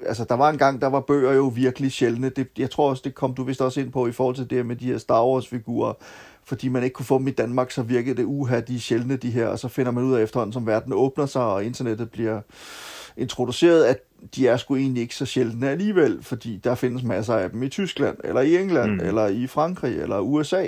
[0.06, 2.28] altså der var en gang, der var bøger jo virkelig sjældne.
[2.28, 4.66] Det, jeg tror også, det kom du vist også ind på i forhold til det
[4.66, 5.92] med de her Star Wars-figurer
[6.46, 9.16] fordi man ikke kunne få dem i Danmark, så virkede det uha, de er sjældne
[9.16, 12.10] de her, og så finder man ud af efterhånden, som verden åbner sig, og internettet
[12.10, 12.40] bliver
[13.16, 13.98] introduceret, at
[14.36, 17.68] de er sgu egentlig ikke så sjældne alligevel, fordi der findes masser af dem i
[17.68, 19.06] Tyskland, eller i England, mm.
[19.06, 20.66] eller i Frankrig, eller USA.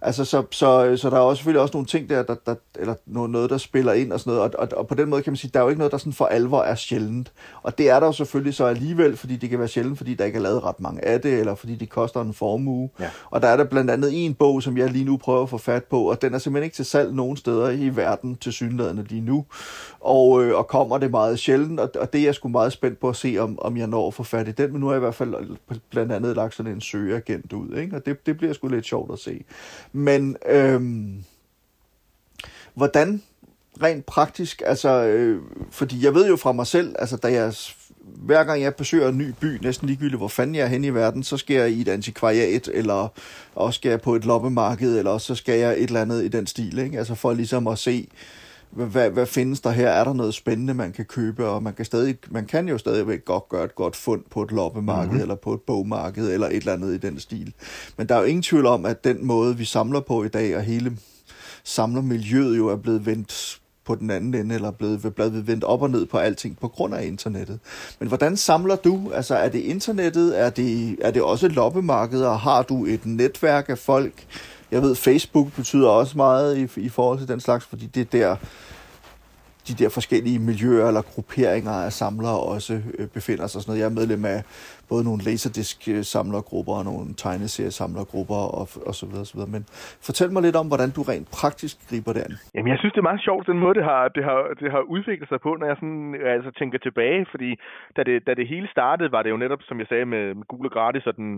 [0.00, 2.94] Altså, så, så, så der er også selvfølgelig også nogle ting der, der, der eller
[3.06, 5.36] noget, der spiller ind og sådan noget, og, og, og på den måde kan man
[5.36, 7.32] sige, der er jo ikke noget, der sådan for alvor er sjældent.
[7.62, 10.24] Og det er der jo selvfølgelig så alligevel, fordi det kan være sjældent, fordi der
[10.24, 12.90] ikke er lavet ret mange af det, eller fordi det koster en formue.
[13.00, 13.10] Ja.
[13.30, 15.58] Og der er der blandt andet en bog, som jeg lige nu prøver at få
[15.58, 19.04] fat på, og den er simpelthen ikke til salg nogen steder i verden til synlædende
[19.08, 19.44] lige nu.
[20.00, 23.00] Og, øh, og kommer det meget sjældent, og, og det er jeg sgu meget spændt
[23.00, 24.92] på at se, om, om jeg når at få fat i den, men nu har
[24.92, 25.56] jeg i hvert fald
[25.90, 27.96] blandt andet lagt sådan en søgeagent ud, ikke?
[27.96, 29.44] og det, det bliver sgu lidt sjovt at se.
[29.96, 31.24] Men øhm,
[32.74, 33.22] hvordan
[33.82, 37.54] rent praktisk, altså, øh, fordi jeg ved jo fra mig selv, altså da jeg,
[38.00, 40.94] hver gang jeg besøger en ny by, næsten ligegyldigt hvor fanden jeg er henne i
[40.94, 43.08] verden, så skal jeg i et antikvariat, eller
[43.54, 46.28] også skal jeg på et loppemarked, eller også så skal jeg et eller andet i
[46.28, 46.98] den stil, ikke?
[46.98, 48.08] altså for ligesom at se,
[48.70, 49.88] hvad, hvad findes der her?
[49.88, 51.48] Er der noget spændende, man kan købe?
[51.48, 54.50] Og man kan, stadig, man kan jo stadigvæk godt gøre et godt fund på et
[54.50, 55.20] loppemarked, mm-hmm.
[55.20, 57.52] eller på et bogmarked, eller et eller andet i den stil.
[57.96, 60.56] Men der er jo ingen tvivl om, at den måde, vi samler på i dag,
[60.56, 60.96] og hele
[61.64, 65.90] samlermiljøet jo er blevet vendt på den anden ende, eller blevet, blevet vendt op og
[65.90, 67.58] ned på alting på grund af internettet.
[67.98, 69.10] Men hvordan samler du?
[69.14, 70.40] Altså er det internettet?
[70.40, 72.32] Er det, er det også loppemarkeder?
[72.32, 74.26] Har du et netværk af folk?
[74.70, 78.18] Jeg ved, Facebook betyder også meget i, i forhold til den slags, fordi det er
[78.18, 78.36] der,
[79.68, 83.58] de der forskellige miljøer eller grupperinger af samlere også øh, befinder sig.
[83.60, 83.82] Sådan noget.
[83.82, 84.40] Jeg er medlem af
[84.90, 89.52] både nogle laserdisk-samlergrupper og nogle tegneseriesamlergrupper og, og så videre, og så videre.
[89.56, 89.62] Men
[90.08, 92.34] fortæl mig lidt om, hvordan du rent praktisk griber det an.
[92.54, 94.82] Jamen, jeg synes, det er meget sjovt, den måde, det har, det har, det har
[94.94, 97.22] udviklet sig på, når jeg sådan, øh, altså, tænker tilbage.
[97.32, 97.50] Fordi
[97.96, 100.46] da det, da det hele startede, var det jo netop, som jeg sagde, med, med
[100.68, 101.30] og Gratis og den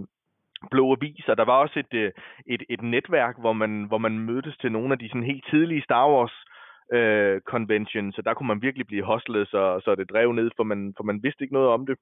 [0.70, 2.12] blå avis, og der var også et, øh,
[2.46, 5.82] et, et netværk, hvor man, hvor man mødtes til nogle af de sådan helt tidlige
[5.82, 6.44] Star Wars
[6.92, 10.64] øh, convention, så der kunne man virkelig blive hostlet, så, så det drev ned, for
[10.64, 11.96] man, for man vidste ikke noget om det.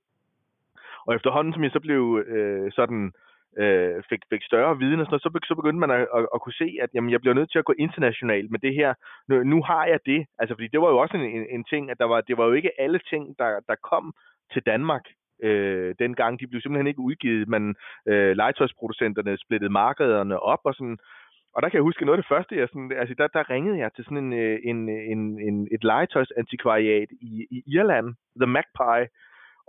[1.06, 3.12] Og efterhånden, som jeg så blev øh, sådan,
[3.58, 6.40] øh, fik, fik større viden og sådan noget, så, så begyndte man at, at, at
[6.40, 8.94] kunne se, at jamen, jeg bliver nødt til at gå internationalt med det her.
[9.28, 10.26] Nu, nu har jeg det.
[10.38, 12.46] Altså, fordi det var jo også en, en, en ting, at der var, det var
[12.46, 14.14] jo ikke alle ting, der, der kom
[14.52, 15.04] til Danmark
[15.42, 16.40] øh, dengang.
[16.40, 17.74] De blev simpelthen ikke udgivet, men
[18.08, 20.98] øh, legetøjsproducenterne splittede markederne op og sådan,
[21.54, 23.78] og der kan jeg huske noget af det første, jeg sådan, altså der, der ringede
[23.78, 28.08] jeg til sådan en, øh, en, en, en et legetøjsantikvariat i, i Irland,
[28.40, 29.08] The Magpie,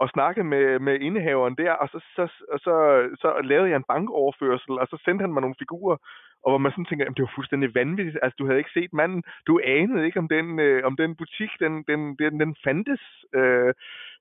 [0.01, 2.73] og snakkede med, med indehaveren der, og så, så, og så,
[3.21, 5.97] så lavede jeg en bankoverførsel, og så sendte han mig nogle figurer,
[6.43, 8.93] og hvor man sådan tænker, at det var fuldstændig vanvittigt, altså du havde ikke set
[8.93, 13.03] manden, du anede ikke om den, øh, om den butik, den, den, den, den fandtes,
[13.35, 13.73] øh,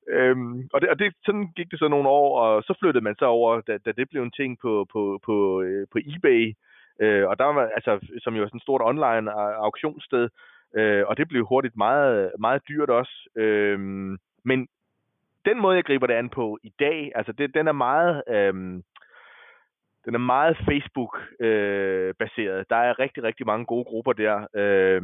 [0.08, 3.16] Øhm, og det, og det, sådan gik det så nogle år, og så flyttede man
[3.18, 6.54] så over, da, da det blev en ting på, på, på, øh, på eBay,
[7.00, 10.28] Øh, og der var, altså, som jo er sådan et stort online øh, auktionssted,
[10.76, 13.28] øh, og det blev hurtigt meget, meget dyrt også.
[13.36, 13.78] Øh,
[14.44, 14.68] men
[15.44, 18.22] den måde, jeg griber det an på i dag, altså det, den er meget...
[18.28, 18.82] Øh,
[20.06, 22.58] den er meget Facebook-baseret.
[22.58, 24.46] Øh, der er rigtig, rigtig mange gode grupper der.
[24.54, 25.02] Øh,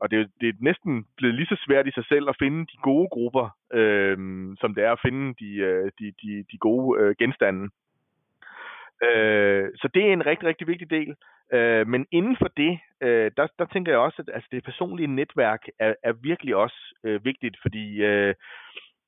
[0.00, 2.66] og det, er, det er næsten blevet lige så svært i sig selv at finde
[2.66, 4.16] de gode grupper, øh,
[4.60, 7.70] som det er at finde de, øh, de, de, de gode øh, genstande.
[9.02, 11.14] Øh, så det er en rigtig, rigtig vigtig del.
[11.52, 15.14] Øh, men inden for det, øh, der, der tænker jeg også, at altså, det personlige
[15.20, 18.34] netværk er, er virkelig også øh, vigtigt, fordi øh,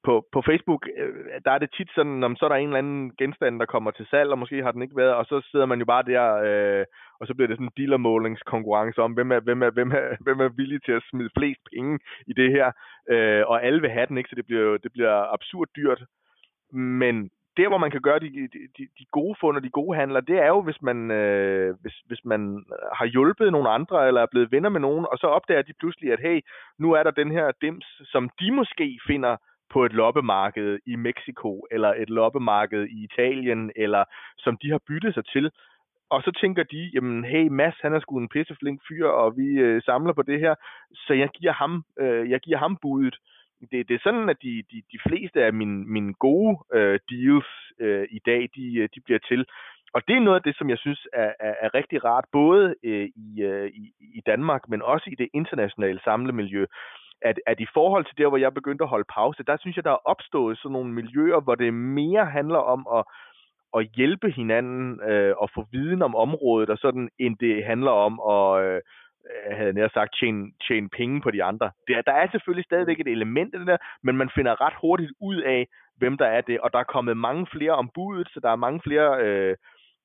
[0.04, 2.78] på, på Facebook, øh, der er det tit sådan, om så er der en eller
[2.78, 5.66] anden genstand, der kommer til salg, og måske har den ikke været, og så sidder
[5.66, 6.84] man jo bare der, øh,
[7.20, 10.40] og så bliver det sådan en dealermålingskonkurrence om, hvem er, hvem, er, hvem, er, hvem
[10.40, 12.72] er villig til at smide flest penge i det her,
[13.10, 14.30] øh, og alle vil have den, ikke?
[14.30, 16.02] så det bliver, det bliver absurd dyrt.
[16.72, 18.48] Men der, hvor man kan gøre de,
[18.78, 21.96] de, de gode fund og de gode handler, det er jo, hvis man, øh, hvis,
[22.06, 25.62] hvis man har hjulpet nogle andre, eller er blevet venner med nogen, og så opdager
[25.62, 26.40] de pludselig, at hey,
[26.78, 29.36] nu er der den her dims, som de måske finder
[29.72, 34.04] på et loppemarked i Mexico, eller et loppemarked i Italien, eller
[34.38, 35.50] som de har byttet sig til.
[36.10, 39.46] Og så tænker de, jamen hey, Mads, han er sgu en pisseflink fyr, og vi
[39.46, 40.54] øh, samler på det her,
[40.94, 43.16] så jeg giver ham, øh, jeg giver ham budet
[43.70, 47.46] det, det er sådan, at de, de, de fleste af mine, mine gode øh, deals
[47.78, 49.46] øh, i dag, de, øh, de bliver til.
[49.94, 52.74] Og det er noget af det, som jeg synes er, er, er rigtig rart, både
[52.84, 56.66] øh, i, øh, i, i Danmark, men også i det internationale samlemiljø.
[57.24, 59.84] At, at i forhold til der, hvor jeg begyndte at holde pause, der synes jeg,
[59.84, 63.04] der er opstået sådan nogle miljøer, hvor det mere handler om at,
[63.76, 68.14] at hjælpe hinanden øh, og få viden om området, og sådan, end det handler om
[68.34, 71.70] at, øh, øh havde nær sagt, tjene, tjene penge på de andre.
[71.86, 75.12] Det, der er selvfølgelig stadigvæk et element i det der, men man finder ret hurtigt
[75.20, 75.66] ud af,
[75.96, 78.56] hvem der er det, og der er kommet mange flere om budet, så der er
[78.56, 79.56] mange flere øh,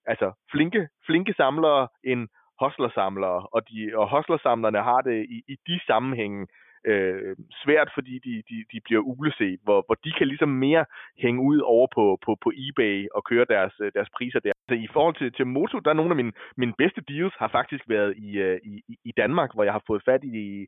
[0.06, 2.28] altså flinke, flinke samlere end
[2.60, 6.48] hostlersamlere, og, de, og hostlersamlerne har det i, i de sammenhænge
[6.92, 10.86] øh, svært, fordi de, de, de bliver uleset, hvor, hvor de kan ligesom mere
[11.24, 14.52] hænge ud over på, på, på eBay og køre deres, øh, deres priser der.
[14.70, 17.48] Så i forhold til, til Moto, der er nogle af mine, mine bedste deals har
[17.48, 20.68] faktisk været i, øh, i, i Danmark, hvor jeg har fået fat i, i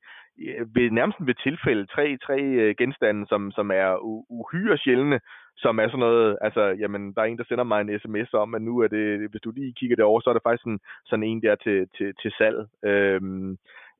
[0.75, 3.89] ved, nærmest ved tilfælde tre, tre øh, genstande, som, som er
[4.29, 5.19] uhyre sjældne,
[5.57, 8.55] som er sådan noget, altså, jamen, der er en, der sender mig en sms om,
[8.55, 11.23] at nu er det, hvis du lige kigger derover, så er det faktisk sådan, sådan
[11.23, 12.57] en der til, til, til salg.
[12.83, 13.57] Øhm,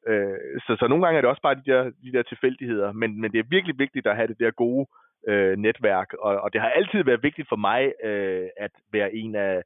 [0.08, 3.22] Øh, så, så nogle gange er det også bare de der, de der tilfældigheder, men,
[3.22, 4.88] men det er virkelig vigtigt at have det der gode
[5.28, 9.36] øh, netværk, og, og det har altid været vigtigt for mig øh, at være en
[9.36, 9.64] af,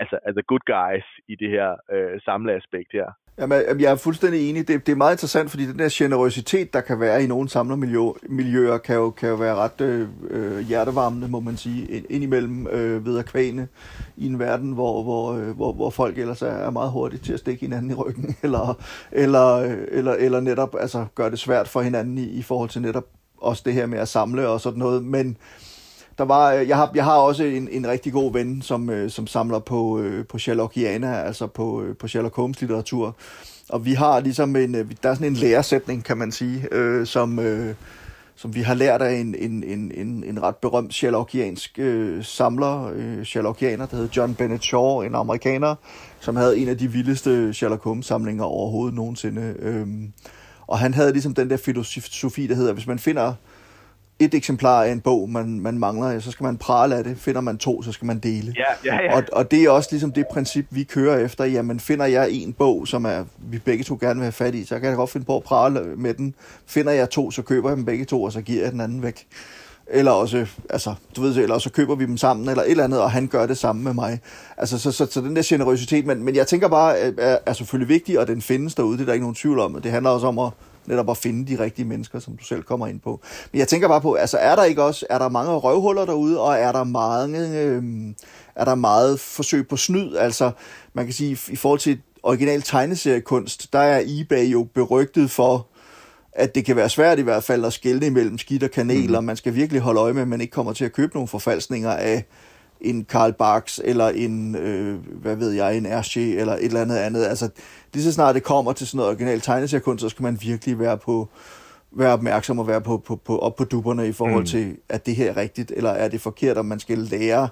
[0.00, 3.08] altså, altså good guys i det her øh, samleaspekt her.
[3.38, 4.68] Jamen, jeg er fuldstændig enig.
[4.68, 8.78] Det, det er meget interessant, fordi den der generøsitet, der kan være i nogle samlermiljøer,
[8.78, 13.18] kan jo, kan jo være ret øh, øh hjertevarmende, må man sige, indimellem øh, ved
[13.18, 13.68] at kvæne
[14.16, 17.38] i en verden, hvor, hvor, øh, hvor, hvor folk ellers er meget hurtige til at
[17.38, 19.56] stikke hinanden i ryggen, eller, eller,
[19.88, 23.06] eller, eller netop altså, gør det svært for hinanden i, i forhold til netop
[23.40, 25.04] også det her med at samle og sådan noget.
[25.04, 25.36] Men
[26.18, 29.10] der var, øh, jeg, har, jeg har også en, en rigtig god ven, som, øh,
[29.10, 33.16] som samler på, øh, på Sherlockiana, altså på, på Sherlock Holmes litteratur.
[33.68, 37.38] Og vi har ligesom en, der er sådan en læresætning, kan man sige, øh, som,
[37.38, 37.74] øh,
[38.36, 42.90] som vi har lært af en, en, en, en, en ret berømt Sherlockiansk øh, samler,
[42.94, 45.74] øh, Sherlockianer, der hedder John Bennett Shaw, en amerikaner,
[46.20, 49.54] som havde en af de vildeste Sherlock Holmes-samlinger overhovedet nogensinde.
[49.58, 49.86] Øh,
[50.66, 53.34] og han havde ligesom den der filosofi, der hedder, hvis man finder
[54.18, 57.18] et eksemplar af en bog, man, man mangler, så skal man prale af det.
[57.18, 58.54] Finder man to, så skal man dele.
[58.56, 59.16] Ja, ja, ja.
[59.16, 61.44] Og, og det er også ligesom det princip, vi kører efter.
[61.44, 64.64] Jamen, finder jeg en bog, som er, vi begge to gerne vil have fat i,
[64.64, 66.34] så kan jeg godt finde på at prale med den.
[66.66, 69.02] Finder jeg to, så køber jeg dem begge to, og så giver jeg den anden
[69.02, 69.26] væk.
[69.86, 73.00] Eller også, altså, du ved, eller så køber vi dem sammen, eller et eller andet,
[73.00, 74.20] og han gør det samme med mig.
[74.56, 77.88] Altså, så, så, så den der generøsitet, men, men jeg tænker bare, er, er selvfølgelig
[77.88, 79.80] vigtig, og den findes derude, det er der ikke nogen tvivl om.
[79.82, 80.50] Det handler også om at
[80.86, 83.20] netop at finde de rigtige mennesker, som du selv kommer ind på.
[83.52, 86.40] Men jeg tænker bare på, altså er der ikke også, er der mange røvhuller derude,
[86.40, 87.82] og er der mange, øh,
[88.54, 90.16] er der meget forsøg på snyd?
[90.16, 90.50] Altså,
[90.94, 95.66] man kan sige, i forhold til original tegneseriekunst, der er eBay jo berygtet for,
[96.32, 99.14] at det kan være svært i hvert fald at skælne imellem skidt og kanel, mm.
[99.14, 101.28] og man skal virkelig holde øje med, at man ikke kommer til at købe nogle
[101.28, 102.24] forfalskninger af
[102.80, 106.96] en Karl Barks, eller en, øh, hvad ved jeg, en Hergé, eller et eller andet
[106.96, 107.24] andet.
[107.24, 107.48] Altså,
[107.94, 110.98] lige så snart det kommer til sådan noget original tegneseriekunst, så skal man virkelig være
[110.98, 111.28] på
[111.96, 114.46] være opmærksom og være på, på, på, op på duberne i forhold mm.
[114.46, 117.48] til, at det her er rigtigt, eller er det forkert, om man skal lære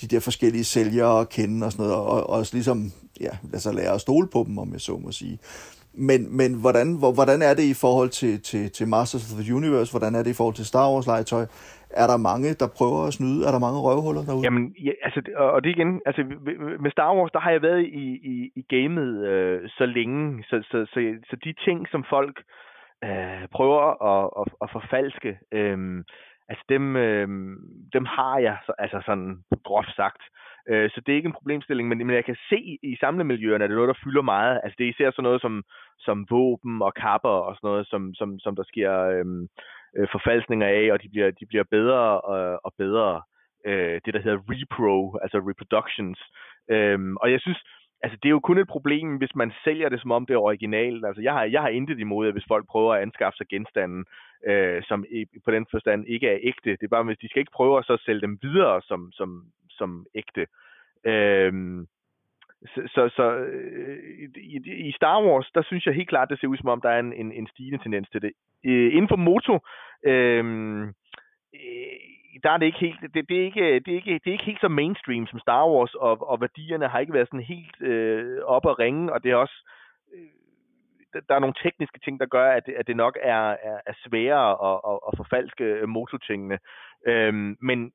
[0.00, 3.74] de der forskellige sælgere at kende og sådan noget, og, og også ligesom, ja, sig
[3.74, 5.38] lære at stole på dem, om jeg så må sige.
[5.94, 9.90] Men, men hvordan, hvordan er det i forhold til, til, til Masters of the Universe?
[9.90, 11.46] Hvordan er det i forhold til Star Wars legetøj?
[12.02, 13.46] Er der mange, der prøver at snyde?
[13.46, 14.44] Er der mange røvhuller derude?
[14.46, 16.22] Jamen, ja, altså, og det igen, altså
[16.84, 20.56] med Star Wars, der har jeg været i, i, i gamet øh, så længe, så,
[20.70, 22.36] så, så, så de ting, som folk
[23.04, 23.82] øh, prøver
[24.12, 26.04] at, at, at forfalske, øh,
[26.48, 27.28] altså dem, øh,
[27.92, 30.22] dem har jeg altså sådan groft sagt.
[30.68, 33.70] Øh, så det er ikke en problemstilling, men, men jeg kan se i samlemiljøerne, at
[33.70, 34.60] det er noget, der fylder meget.
[34.62, 35.62] Altså det er især sådan noget som,
[35.98, 39.24] som våben og kapper og sådan noget, som, som, som der sker øh,
[39.96, 43.22] øh, forfalskninger af, og de bliver, de bliver bedre og, og bedre.
[43.66, 46.18] Øh, det, der hedder repro, altså reproductions.
[46.70, 47.58] Øh, og jeg synes,
[48.02, 50.38] altså det er jo kun et problem, hvis man sælger det som om det er
[50.38, 51.06] originalt.
[51.06, 54.04] Altså jeg har, jeg har intet imod, at hvis folk prøver at anskaffe sig genstanden,
[54.46, 56.70] øh, som i, på den forstand ikke er ægte.
[56.70, 59.44] Det er bare, hvis de skal ikke prøve at så sælge dem videre som, som,
[59.70, 60.46] som ægte.
[61.04, 61.52] Øh,
[62.66, 63.98] så, så, så øh,
[64.36, 66.90] i, i Star Wars, der synes jeg helt klart, det ser ud som om, der
[66.90, 68.32] er en, en, en stigende tendens til det.
[68.64, 69.58] Øh, inden for moto,
[70.04, 70.44] øh,
[71.54, 72.02] øh,
[72.42, 74.44] der er det ikke helt, det, det, er ikke, det, er ikke, det er ikke
[74.44, 78.44] helt så mainstream som Star Wars, og, og værdierne har ikke været sådan helt øh,
[78.44, 79.68] op at ringe, og det er også,
[80.14, 83.78] øh, der er nogle tekniske ting, der gør, at det, at det nok er, er,
[83.86, 86.58] er sværere at, at, at forfalske mototingene.
[87.06, 87.92] Øh, men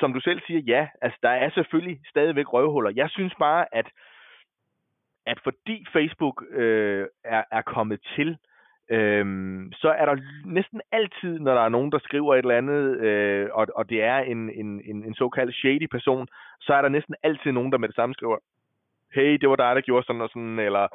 [0.00, 2.90] som du selv siger, ja, altså der er selvfølgelig stadigvæk røvhuller.
[2.96, 3.86] Jeg synes bare, at,
[5.26, 8.38] at fordi Facebook øh, er, er kommet til,
[8.90, 12.96] øhm, så er der næsten altid, når der er nogen, der skriver et eller andet,
[12.98, 16.28] øh, og, og det er en, en, en, en såkaldt shady person,
[16.60, 18.38] så er der næsten altid nogen, der med det samme skriver,
[19.14, 20.88] hey, det var dig, der gjorde sådan og sådan, eller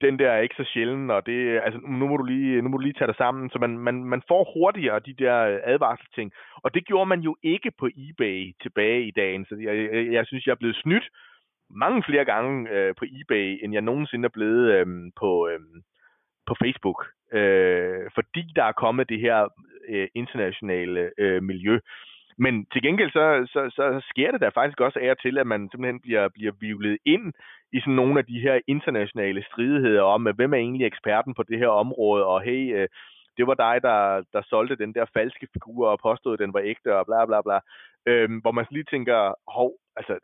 [0.00, 2.76] den der er ikke så sjælden, og det, altså, nu, må du lige, nu må
[2.76, 3.50] du lige tage dig sammen.
[3.50, 6.32] Så man, man, man får hurtigere de der advarselsting.
[6.56, 9.44] Og det gjorde man jo ikke på eBay tilbage i dagen.
[9.44, 11.08] Så jeg, jeg, jeg synes, jeg er blevet snydt
[11.70, 14.86] mange flere gange øh, på eBay, end jeg nogensinde er blevet øh,
[15.20, 15.60] på, øh,
[16.46, 17.06] på Facebook.
[17.32, 19.48] Øh, fordi der er kommet det her
[19.88, 21.78] øh, internationale øh, miljø.
[22.44, 25.46] Men til gengæld så, så, så sker det der faktisk også af og til, at
[25.46, 27.32] man simpelthen bliver, bliver vivlet ind
[27.72, 31.58] i sådan nogle af de her internationale stridigheder om, hvem er egentlig eksperten på det
[31.58, 32.88] her område, og hey, øh,
[33.36, 36.60] det var dig, der, der solgte den der falske figur og påstod, at den var
[36.60, 37.58] ægte, og bla bla bla.
[38.06, 40.18] Øhm, hvor man lige tænker, hov, altså,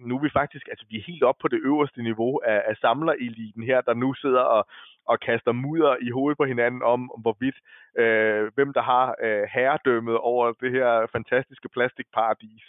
[0.00, 2.76] nu er vi faktisk, altså vi er helt op på det øverste niveau af, af
[2.76, 4.66] samlereliten her, der nu sidder og,
[5.06, 7.58] og kaster mudder i hovedet på hinanden om, hvorvidt,
[7.98, 12.64] øh, hvem der har øh, herredømmet over det her fantastiske plastikparadis.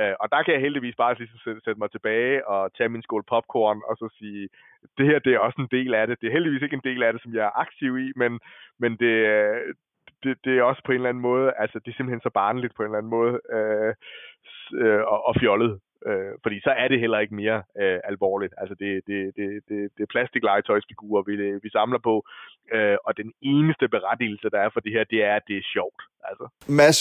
[0.00, 3.02] Øh, og der kan jeg heldigvis bare ligesom sætte, sætte mig tilbage og tage min
[3.02, 4.48] skål popcorn og så sige,
[4.98, 6.20] det her det er også en del af det.
[6.20, 8.40] Det er heldigvis ikke en del af det, som jeg er aktiv i, men,
[8.78, 9.12] men det,
[10.22, 12.74] det, det er også på en eller anden måde, altså det er simpelthen så barnligt
[12.74, 13.94] på en eller anden måde øh,
[14.82, 15.80] øh, og, og fjollet.
[16.06, 18.54] Øh, fordi så er det heller ikke mere øh, alvorligt.
[18.58, 22.14] Altså det, det, det, det, det er plastiklegetøjsfigurer, vi, vi samler på,
[22.74, 25.66] øh, og den eneste berettigelse, der er for det her, det er, at det er
[25.74, 26.02] sjovt.
[26.28, 26.48] Altså.
[26.68, 27.00] Mads,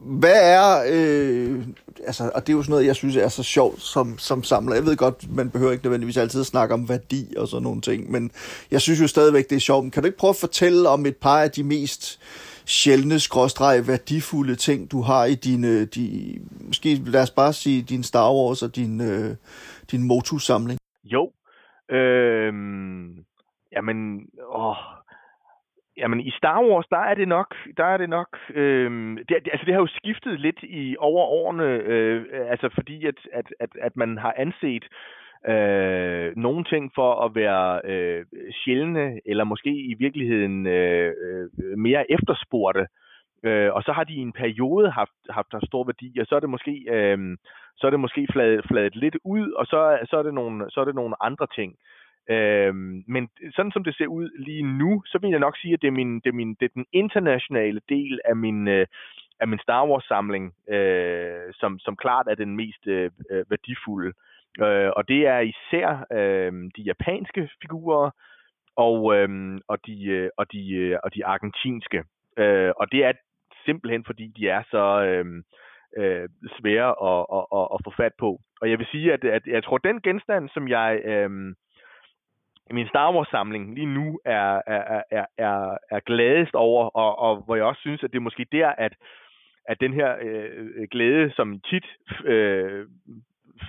[0.00, 1.66] hvad er, øh,
[2.06, 4.74] altså, og det er jo sådan noget, jeg synes er så sjovt som, som samler.
[4.74, 7.80] Jeg ved godt, man behøver ikke nødvendigvis altid at snakke om værdi og sådan nogle
[7.80, 8.30] ting, men
[8.70, 9.84] jeg synes jo stadigvæk, det er sjovt.
[9.84, 12.20] Men kan du ikke prøve at fortælle om et par af de mest
[12.78, 16.04] sjældne, skråstreg, værdifulde ting, du har i dine, øh, de,
[16.66, 19.30] måske lad os bare sige, din Star Wars og din, øh,
[19.90, 20.78] din Motu-samling?
[21.04, 21.32] Jo,
[21.96, 22.52] øh,
[23.74, 23.98] jamen,
[24.62, 24.76] åh,
[25.96, 28.90] Jamen i Star Wars, der er det nok, der er det nok, øh,
[29.28, 33.46] det, altså det har jo skiftet lidt i over årene, øh, altså fordi at, at,
[33.60, 34.84] at, at man har anset
[35.48, 38.24] øh, nogle ting for at være øh,
[38.64, 42.86] sjældne, eller måske i virkeligheden øh, øh, mere efterspurgte.
[43.42, 46.36] Øh, og så har de i en periode haft, haft, haft stor værdi, og så
[46.36, 47.36] er det måske, øh,
[47.76, 50.80] så er det måske fladet, fladet lidt ud, og så, så, er det nogle, så
[50.80, 51.76] er det nogle andre ting.
[52.30, 52.74] Øh,
[53.14, 55.88] men sådan som det ser ud lige nu, så vil jeg nok sige, at det
[55.88, 58.86] er, min, det er, min, det er den internationale del af min, øh,
[59.40, 64.08] af min Star Wars-samling, øh, som, som klart er den mest øh, øh værdifulde.
[64.08, 64.14] Øh,
[64.58, 68.10] Øh, og det er især øh, de japanske figurer
[68.76, 72.04] og, øh, og, de, øh, og, de, øh, og de argentinske.
[72.38, 73.12] Øh, og det er
[73.64, 75.26] simpelthen fordi, de er så øh,
[75.96, 76.28] øh,
[76.58, 78.40] svære at, at, at, at få fat på.
[78.60, 81.00] Og jeg vil sige, at, at jeg tror, den genstand, som jeg...
[81.04, 81.30] Øh,
[82.72, 87.42] min Star Wars samling lige nu er, er, er, er, er gladest over, og, og
[87.44, 88.92] hvor jeg også synes, at det er måske der, at,
[89.68, 91.86] at den her øh, glæde, som tit
[92.24, 92.86] øh,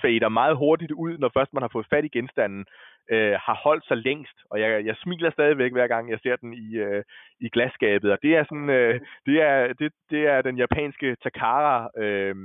[0.02, 2.66] fader meget hurtigt ud, når først man har fået fat i genstanden,
[3.12, 4.38] øh, har holdt sig længst.
[4.50, 7.04] Og jeg, jeg smiler stadigvæk hver gang, jeg ser den i, øh,
[7.40, 8.12] i glasskabet.
[8.12, 12.36] Og det er sådan, øh, det er, det, det er den japanske Takara øh,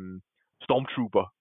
[0.62, 1.32] Stormtrooper,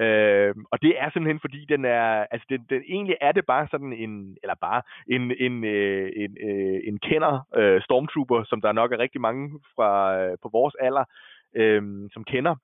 [0.00, 3.68] Øh, og det er simpelthen fordi den er, altså den, den, egentlig er det bare
[3.70, 8.72] sådan en, eller bare en, en, øh, en, øh, en kender øh, stormtrooper, som der
[8.72, 11.04] nok er rigtig mange fra øh, på vores alder,
[11.56, 12.56] øh, som kender.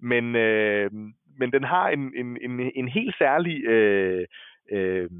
[0.00, 0.90] Men, øh,
[1.38, 4.26] men den har en, en, en, en helt særlig øh,
[4.70, 5.10] øh,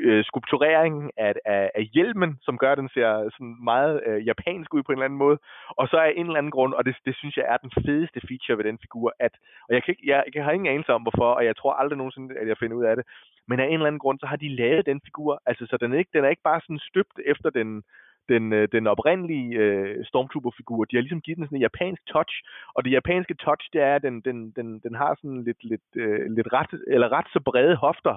[0.00, 4.74] øh, skulpturering af, af, af hjelmen, som gør, at den ser sådan meget øh, japansk
[4.74, 5.38] ud på en eller anden måde.
[5.68, 8.20] Og så er en eller anden grund, og det, det synes jeg er den fedeste
[8.28, 9.32] feature ved den figur, at,
[9.68, 11.96] og jeg, kan ikke, jeg, jeg har ingen anelse om hvorfor, og jeg tror aldrig
[11.98, 13.04] nogensinde, at jeg finder ud af det,
[13.48, 15.92] men af en eller anden grund, så har de lavet den figur, altså så den
[15.92, 17.82] er ikke, den er ikke bare sådan støbt efter den,
[18.28, 20.84] den, øh, den oprindelige øh, Stormtrooper-figur.
[20.84, 22.34] De har ligesom givet den sådan en japansk touch,
[22.74, 25.88] og det japanske touch, det er, at den, den, den, den har sådan lidt, lidt,
[25.96, 28.16] øh, lidt ret, eller ret så brede hofter,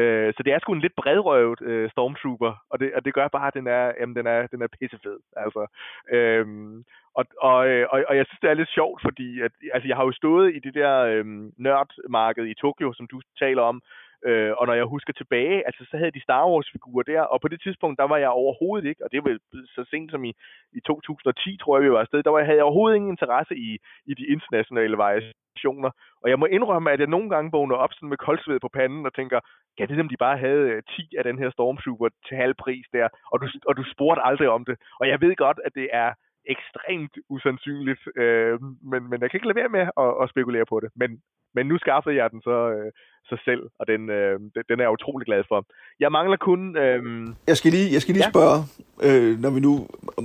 [0.00, 3.28] Øh, så det er sgu en lidt bredrøvet øh, Stormtrooper, og det, og det gør
[3.28, 5.18] bare, at den er, jamen, den er, den er pissefed.
[5.36, 5.66] Altså.
[6.10, 6.84] Øhm,
[7.14, 9.96] og, og, øh, og, og jeg synes, det er lidt sjovt, fordi at, altså, jeg
[9.96, 13.82] har jo stået i det der øhm, nørdmarked i Tokyo, som du taler om,
[14.24, 17.48] Øh, og når jeg husker tilbage, altså så havde de Star Wars-figurer der, og på
[17.48, 19.38] det tidspunkt, der var jeg overhovedet ikke, og det var
[19.76, 20.32] så sent som i,
[20.72, 23.78] i 2010, tror jeg, vi var afsted, der var, havde jeg overhovedet ingen interesse i,
[24.06, 25.90] i de internationale variationer.
[26.22, 29.06] Og jeg må indrømme, at jeg nogle gange vågner op sådan med koldsved på panden
[29.06, 29.40] og tænker,
[29.78, 32.86] kan det dem, de bare havde øh, 10 af den her Stormtrooper til halv pris
[32.92, 34.76] der, og du, og du spurgte aldrig om det.
[35.00, 36.12] Og jeg ved godt, at det er
[36.54, 40.80] ekstremt usandsynligt, øh, men, men jeg kan ikke lade være med at, at spekulere på
[40.80, 40.90] det.
[40.96, 41.10] Men,
[41.54, 42.92] men nu skaffede jeg den så, øh,
[43.28, 45.66] sig selv, og den, øh, den er jeg utrolig glad for.
[46.00, 46.76] Jeg mangler kun...
[46.76, 47.02] Øh...
[47.46, 48.34] Jeg skal lige, jeg skal lige ja.
[48.34, 48.58] spørge,
[49.06, 49.72] øh, når vi nu...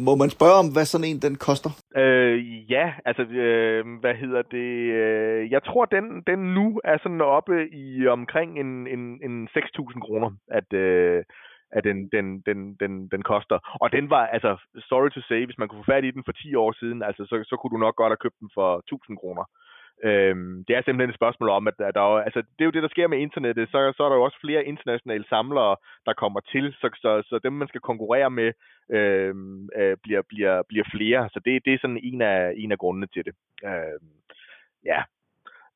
[0.07, 1.71] Må man spørge om, hvad sådan en den koster?
[2.01, 4.71] Øh, ja, altså, øh, hvad hedder det?
[5.01, 7.55] Øh, jeg tror, den, den nu er sådan oppe
[7.85, 10.73] i omkring en, en, en 6.000 kroner, at...
[10.73, 11.23] Øh,
[11.71, 13.77] at den, den, den, den, den koster.
[13.81, 14.57] Og den var, altså,
[14.89, 17.25] sorry to say, hvis man kunne få fat i den for 10 år siden, altså,
[17.25, 19.45] så, så kunne du nok godt have købt den for 1000 kroner.
[20.03, 22.83] Øhm, det er simpelthen et spørgsmål om, at der, der altså, det er jo det,
[22.83, 23.69] der sker med internettet.
[23.71, 25.75] Så, så er der jo også flere internationale samlere,
[26.05, 28.51] der kommer til, så, så, så dem, man skal konkurrere med,
[28.89, 31.29] øhm, øh, bliver, bliver, bliver flere.
[31.33, 33.33] Så det, det er sådan en af, en af grundene til det.
[33.65, 34.11] Øhm,
[34.85, 35.01] ja,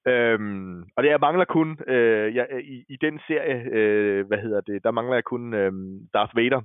[0.08, 4.62] Øhm, og det jeg mangler kun øh, jeg, i, i den serie, øh, hvad hedder
[4.62, 5.72] det, der mangler jeg kun øh,
[6.14, 6.62] Darth Vader.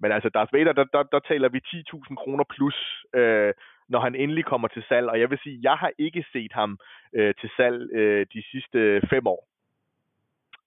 [0.00, 3.04] Men altså Darth Vader, der, der, der taler vi 10.000 kroner plus.
[3.14, 3.52] Øh,
[3.88, 5.08] når han endelig kommer til salg.
[5.08, 6.78] Og jeg vil sige, jeg har ikke set ham
[7.12, 9.48] øh, til salg øh, de sidste fem år.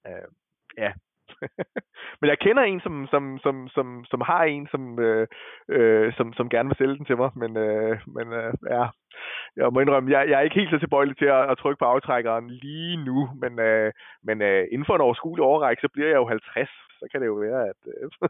[0.08, 0.28] Øh,
[0.78, 0.92] ja.
[2.20, 5.28] Men jeg kender en, som, som, som, som, som har en, som, øh,
[5.70, 7.32] øh, som, som gerne vil sælge den til mig.
[7.36, 8.86] Men, øh, men øh, ja,
[9.56, 11.86] jeg må indrømme, jeg, jeg er ikke helt så tilbøjelig til at, at trykke på
[11.86, 13.30] aftrækkeren lige nu.
[13.42, 13.92] Men, øh,
[14.24, 16.70] men øh, inden for en overskuelig overrække, så bliver jeg jo 50.
[17.00, 17.80] Så kan det jo være, at...
[17.94, 18.30] Øh,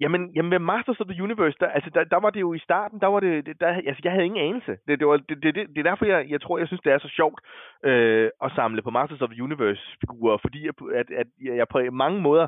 [0.00, 2.58] Jamen, jamen med Masters of the Universe, der, altså, der, der var det jo i
[2.58, 4.72] starten, der var det, der, altså, jeg havde ingen anelse.
[4.86, 6.98] Det, det, var, det, det, det er derfor, jeg, jeg tror, jeg synes, det er
[6.98, 7.40] så sjovt
[7.84, 12.20] øh, at samle på Masters of the Universe-figurer, fordi jeg, at, at jeg på mange
[12.20, 12.46] måder,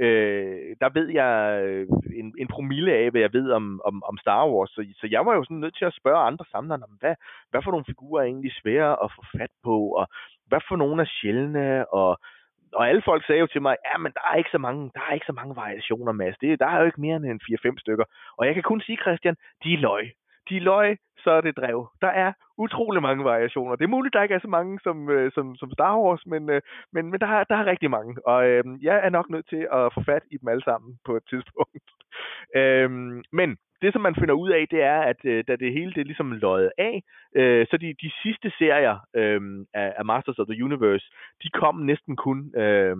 [0.00, 1.86] øh, der ved jeg øh,
[2.20, 4.70] en, en promille af, hvad jeg ved om, om, om Star Wars.
[4.70, 7.14] Så, så jeg var jo sådan nødt til at spørge andre samlere, hvad,
[7.50, 10.06] hvad for nogle figurer er egentlig svære at få fat på, og
[10.48, 12.18] hvad for nogle er sjældne, og
[12.74, 15.00] og alle folk sagde jo til mig, ja, men der er ikke så mange, der
[15.08, 16.38] er ikke så mange variationer, Mads.
[16.40, 17.40] Det, der er jo ikke mere end
[17.76, 18.04] 4-5 stykker.
[18.38, 20.12] Og jeg kan kun sige, Christian, de er løg.
[20.48, 21.88] De er løg, så er det drev.
[22.00, 23.76] Der er utrolig mange variationer.
[23.76, 26.50] Det er muligt, der ikke er så mange som, øh, som, som Star Wars, men,
[26.50, 26.62] øh,
[26.92, 28.26] men, men der, er, der er rigtig mange.
[28.26, 31.16] Og øh, jeg er nok nødt til at få fat i dem alle sammen på
[31.16, 31.88] et tidspunkt.
[32.60, 32.90] øh,
[33.32, 36.00] men det, som man finder ud af, det er, at øh, da det hele det
[36.00, 37.02] er ligesom løjet af,
[37.36, 39.40] øh, så de, de sidste serier øh,
[39.74, 41.06] af, af Masters of the Universe,
[41.42, 42.96] de kom næsten kun øh,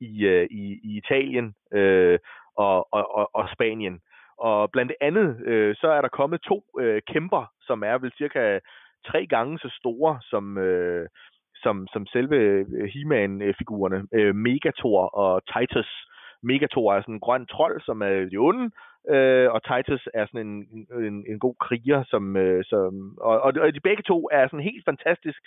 [0.00, 2.18] i, øh, i, i Italien øh,
[2.56, 4.00] og, og, og, og Spanien.
[4.38, 8.58] Og blandt andet, øh, så er der kommet to øh, kæmper, som er vel cirka
[9.06, 11.08] tre gange så store som, øh,
[11.54, 16.06] som, som selve øh, He-Man-figurerne, øh, Megator og Titus.
[16.42, 18.70] Megator er sådan en grøn trold, som er de onde,
[19.08, 23.52] øh, og Titus er sådan en, en, en god kriger, som, øh, som og, og,
[23.60, 25.40] og de begge to er sådan helt fantastisk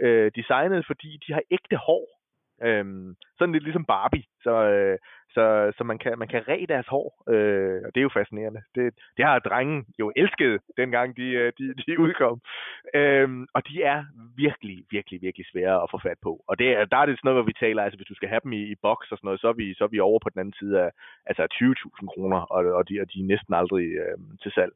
[0.00, 2.21] øh, designet, fordi de har ægte hår.
[2.62, 4.98] Øhm, sådan lidt ligesom Barbie, så, øh,
[5.34, 8.62] så, så man kan, man kan ræde deres hår, øh, og det er jo fascinerende.
[8.74, 12.40] Det, det har drengen jo elsket, dengang de, øh, de, de udkom.
[12.94, 14.04] Øhm, og de er
[14.36, 16.44] virkelig, virkelig, virkelig svære at få fat på.
[16.48, 18.44] Og det, der er det sådan noget, hvor vi taler, altså hvis du skal have
[18.44, 20.30] dem i, i boks og sådan noget, så er vi, så er vi over på
[20.30, 20.90] den anden side af
[21.26, 24.72] altså 20.000 kroner, og, og, de, og de er næsten aldrig øh, til salg.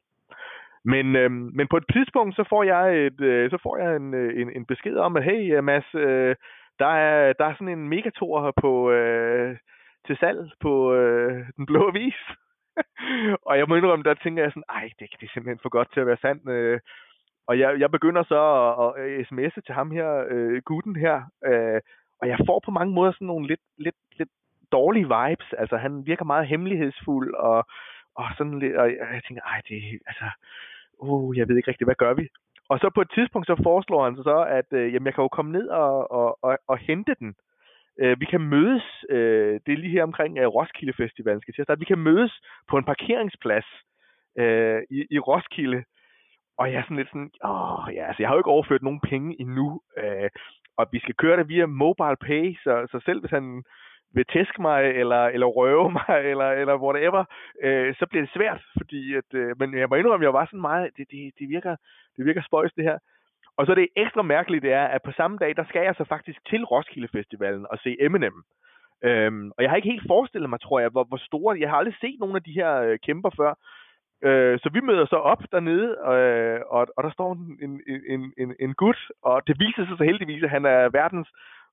[0.93, 4.13] Men, øh, men på et tidspunkt, så får jeg, et, øh, så får jeg en,
[4.13, 6.35] øh, en, en besked om, at hey Mads, øh,
[6.79, 9.57] der, er, der er sådan en megator her på, øh,
[10.07, 12.19] til salg på øh, den blå avis.
[13.47, 15.93] og jeg må indrømme, der tænker jeg sådan, ej, det, det er simpelthen for godt
[15.93, 16.49] til at være sandt.
[16.49, 16.79] Øh.
[17.47, 18.41] Og jeg, jeg begynder så
[18.83, 21.81] at, at sms'e til ham her, øh, gutten her, øh,
[22.21, 24.29] og jeg får på mange måder sådan nogle lidt, lidt, lidt
[24.71, 25.53] dårlige vibes.
[25.57, 27.67] Altså, han virker meget hemmelighedsfuld, og,
[28.15, 30.25] og sådan lidt, og jeg tænker, ej, det altså,
[30.99, 32.29] uh, jeg ved ikke rigtig, hvad gør vi?
[32.69, 35.27] Og så på et tidspunkt, så foreslår han så, at øh, jamen, jeg kan jo
[35.27, 37.35] komme ned og, og, og, og hente den.
[38.01, 41.63] Øh, vi kan mødes, øh, det er lige her omkring øh, Roskilde Festival, skal jeg
[41.63, 41.79] starte.
[41.79, 43.65] Vi kan mødes på en parkeringsplads
[44.37, 45.83] øh, i, i Roskilde.
[46.57, 48.99] Og jeg er sådan lidt sådan, åh ja, altså jeg har jo ikke overført nogen
[48.99, 49.81] penge endnu.
[49.97, 50.29] Øh,
[50.77, 53.63] og vi skal køre det via mobile pay, så, så selv hvis han
[54.17, 57.23] vil tæske mig, eller, eller røve mig, eller, eller whatever,
[57.63, 60.45] øh, så bliver det svært, fordi at, øh, men jeg må indrømme, at jeg var
[60.45, 61.75] sådan meget, det, det, det, virker,
[62.15, 62.97] det virker spøjs det her.
[63.57, 66.03] Og så det ekstra mærkeligt, det er, at på samme dag, der skal jeg så
[66.03, 68.43] faktisk til Roskilde Festivalen og se Eminem.
[69.03, 71.59] Øhm, og jeg har ikke helt forestillet mig, tror jeg, hvor, hvor store...
[71.59, 73.53] Jeg har aldrig set nogen af de her øh, kæmper før.
[74.23, 77.81] Øh, så vi møder så op dernede, øh, og, og der står en, en,
[78.13, 81.29] en, en, en gut, og det viser sig så heldigvis, at han er verdens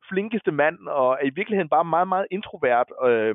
[0.09, 2.89] flinkeste mand, og er i virkeligheden bare meget, meget introvert.
[3.06, 3.35] Øh,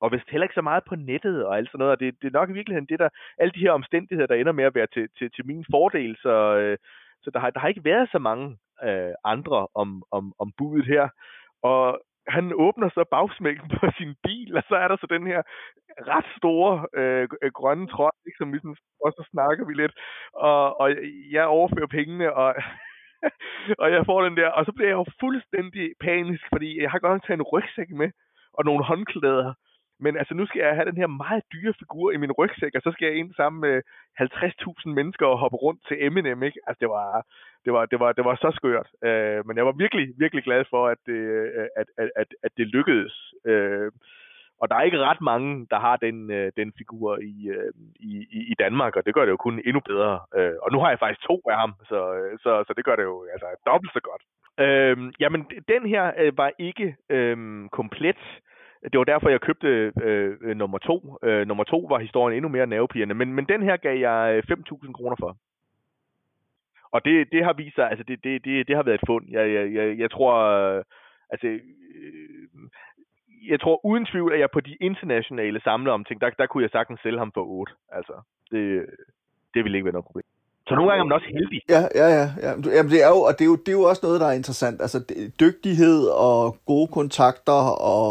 [0.00, 1.92] og vist heller ikke så meget på nettet og alt sådan noget.
[1.92, 3.08] Og det, det er nok i virkeligheden det, der
[3.38, 6.16] alle de her omstændigheder, der ender med at være til, til, til min fordel.
[6.22, 6.78] Så, øh,
[7.22, 10.86] så der har, der har ikke været så mange øh, andre om, om, om budet
[10.86, 11.08] her.
[11.62, 15.42] Og han åbner så bagsmækken på sin bil, og så er der så den her
[16.12, 19.94] ret store øh, øh grønne tråd, som ligesom, og så snakker vi lidt,
[20.32, 20.90] og, og
[21.30, 22.54] jeg overfører pengene, og,
[23.82, 26.98] og jeg får den der, og så bliver jeg jo fuldstændig panisk, fordi jeg har
[26.98, 28.10] godt nok taget en rygsæk med,
[28.52, 29.54] og nogle håndklæder,
[30.00, 32.82] men altså, nu skal jeg have den her meget dyre figur i min rygsæk, og
[32.82, 33.82] så skal jeg ind sammen med
[34.20, 36.60] 50.000 mennesker og hoppe rundt til Eminem, ikke?
[36.66, 37.26] Altså, det var,
[37.64, 38.88] det var, det var, det var så skørt.
[39.08, 42.52] Øh, men jeg var virkelig, virkelig glad for, at det, øh, at, at, at, at
[42.56, 43.14] det lykkedes.
[43.46, 43.90] Øh,
[44.60, 48.26] og der er ikke ret mange, der har den, øh, den figur i, øh, i,
[48.52, 50.20] i Danmark, og det gør det jo kun endnu bedre.
[50.36, 52.96] Øh, og nu har jeg faktisk to af ham, så, øh, så, så det gør
[52.96, 54.22] det jo altså, dobbelt så godt.
[54.64, 57.36] Øh, jamen, den her øh, var ikke øh,
[57.72, 58.22] komplet.
[58.92, 61.16] Det var derfor, jeg købte øh, nummer to.
[61.22, 64.56] Øh, nummer to var historien endnu mere nervepirrende, men, men den her gav jeg øh,
[64.58, 65.36] 5.000 kroner for.
[66.92, 69.24] Og det, det har vist sig, altså det, det, det, det har været et fund.
[69.30, 70.84] Jeg, jeg, jeg, jeg tror, øh,
[71.30, 71.60] altså,
[73.52, 77.00] jeg tror uden tvivl, at jeg på de internationale samleomting, der, der kunne jeg sagtens
[77.00, 77.72] sælge ham for 8.
[77.92, 78.12] Altså,
[78.50, 78.86] det,
[79.54, 80.26] det ville ikke være noget problem.
[80.68, 81.60] Så nogle gange er man også heldig.
[81.68, 82.26] Ja, ja, ja.
[82.44, 82.50] ja.
[82.76, 84.40] Jamen, det er jo, og det er, jo, det er jo også noget, der er
[84.42, 84.80] interessant.
[84.80, 84.98] Altså,
[85.40, 87.62] dygtighed og gode kontakter
[87.94, 88.10] og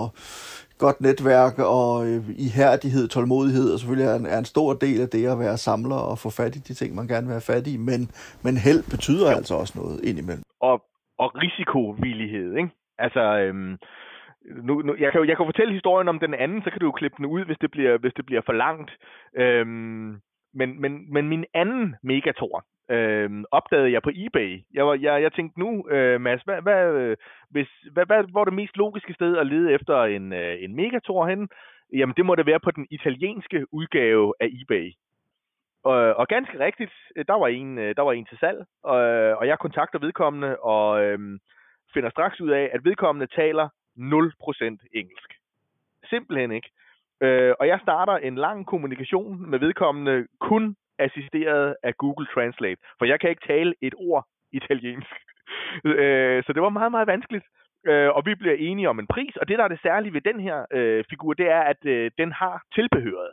[0.83, 5.09] godt netværk og øh, ihærdighed, tålmodighed, og selvfølgelig er en, er en stor del af
[5.09, 7.67] det at være samler og få fat i de ting, man gerne vil have fat
[7.67, 8.01] i, men,
[8.45, 9.37] men held betyder jo.
[9.37, 10.43] altså også noget indimellem.
[10.69, 10.75] Og,
[11.23, 12.69] og risikovillighed, ikke?
[12.99, 13.77] Altså, øhm,
[14.47, 16.91] nu, nu, jeg, kan, jeg kan fortælle historien om den anden, så kan du jo
[16.91, 18.91] klippe den ud, hvis det bliver, hvis det bliver for langt.
[19.35, 20.21] Øhm,
[20.53, 24.63] men, men, men min anden Megator øh, opdagede jeg på eBay.
[24.73, 27.17] Jeg, var, jeg, jeg tænkte nu, øh, Mads, hvad, hvad, øh,
[27.49, 30.75] hvis, hvad, hvad, hvor er det mest logiske sted at lede efter en, øh, en
[30.75, 31.49] Megator hen?
[31.93, 34.91] Jamen, det må det være på den italienske udgave af eBay.
[35.83, 38.97] Og, og ganske rigtigt, øh, der var en, øh, der var en til salg, og,
[39.39, 41.19] og jeg kontakter vedkommende og øh,
[41.93, 45.33] finder straks ud af, at vedkommende taler 0% engelsk.
[46.09, 46.69] Simpelthen ikke.
[47.21, 53.05] Øh, og jeg starter en lang kommunikation med vedkommende kun assisteret af Google Translate, for
[53.05, 55.15] jeg kan ikke tale et ord italiensk.
[55.85, 57.45] øh, så det var meget, meget vanskeligt.
[57.85, 60.21] Øh, og vi bliver enige om en pris, og det, der er det særlige ved
[60.21, 63.31] den her øh, figur, det er, at øh, den har tilbehøret.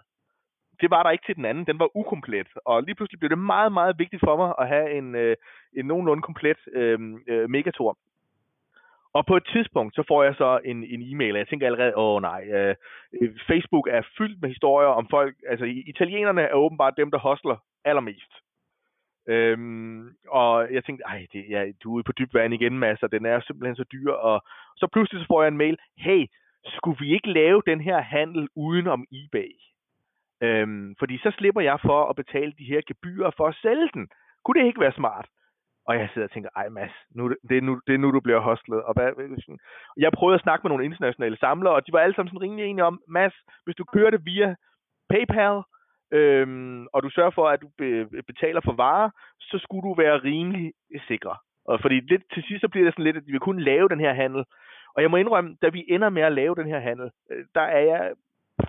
[0.81, 2.49] Det var der ikke til den anden, den var ukomplet.
[2.65, 5.37] Og lige pludselig blev det meget, meget vigtigt for mig at have en, øh,
[5.77, 7.99] en nogenlunde komplet øh, øh, Megator.
[9.15, 11.97] Og på et tidspunkt, så får jeg så en, en e-mail, og jeg tænker allerede,
[11.97, 12.75] åh nej, øh,
[13.21, 17.57] øh Facebook er fyldt med historier om folk, altså italienerne er åbenbart dem, der hostler
[17.85, 18.33] allermest.
[19.29, 23.03] Øhm, og jeg tænkte, ej, det, ja, du er ude på dyb vand igen, Mads,
[23.03, 24.13] og den er simpelthen så dyr.
[24.13, 24.43] Og
[24.77, 26.27] så pludselig så får jeg en mail, hey,
[26.67, 29.53] skulle vi ikke lave den her handel uden om eBay?
[30.41, 34.09] Øhm, fordi så slipper jeg for at betale de her gebyrer for at sælge den.
[34.45, 35.27] Kunne det ikke være smart?
[35.87, 38.21] Og jeg sidder og tænker, ej Mads, nu, det, er nu, det er nu, du
[38.21, 38.83] bliver hostlet.
[38.83, 39.09] Og hvad,
[39.97, 42.65] jeg prøvede at snakke med nogle internationale samlere, og de var alle sammen sådan rimelig
[42.65, 43.35] enige om, Mads,
[43.65, 44.55] hvis du kører det via
[45.09, 45.63] PayPal,
[46.13, 50.23] øhm, og du sørger for, at du be, betaler for varer, så skulle du være
[50.25, 50.73] rimelig
[51.09, 51.35] sikker.
[51.65, 53.89] Og fordi lidt, til sidst så bliver det sådan lidt, at vi vil kun lave
[53.89, 54.45] den her handel.
[54.95, 57.61] Og jeg må indrømme, da vi ender med at lave den her handel, øh, der
[57.61, 58.13] er jeg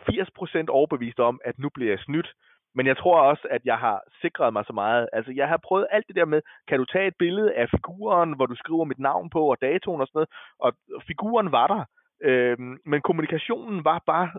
[0.09, 2.33] 80% overbevist om, at nu bliver jeg snydt.
[2.75, 5.09] Men jeg tror også, at jeg har sikret mig så meget.
[5.13, 8.35] Altså, jeg har prøvet alt det der med, kan du tage et billede af figuren,
[8.35, 10.29] hvor du skriver mit navn på, og datoen og sådan noget,
[10.59, 11.83] og figuren var der.
[12.23, 14.31] Øh, men kommunikationen var bare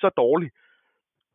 [0.00, 0.50] så dårlig.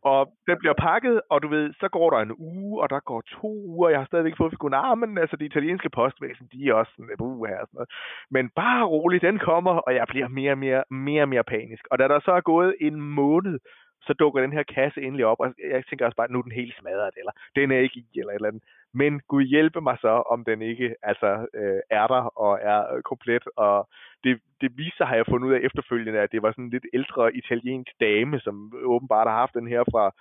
[0.04, 3.22] Og den bliver pakket, og du ved, så går der en uge, og der går
[3.22, 4.74] to uger, jeg har stadigvæk fået figuren.
[4.74, 7.90] Ah, men altså, det italienske postvæsen, de er også sådan, uh, her, sådan noget.
[8.32, 11.88] Men bare roligt, den kommer, og jeg bliver mere og mere, mere, mere panisk.
[11.92, 13.60] Og da der så er gået en måned,
[14.02, 16.62] så dukker den her kasse endelig op, og jeg tænker også bare, nu er den
[16.62, 18.64] helt smadret, eller den er ikke i, eller et eller andet.
[18.94, 23.02] Men Gud hjælpe mig så, om den ikke altså, øh, er der og er øh,
[23.02, 23.44] komplet.
[23.56, 23.90] Og
[24.24, 26.88] det, det viser har jeg fundet ud af efterfølgende, at det var sådan en lidt
[26.94, 30.12] ældre italiensk dame, som åbenbart har haft den her fra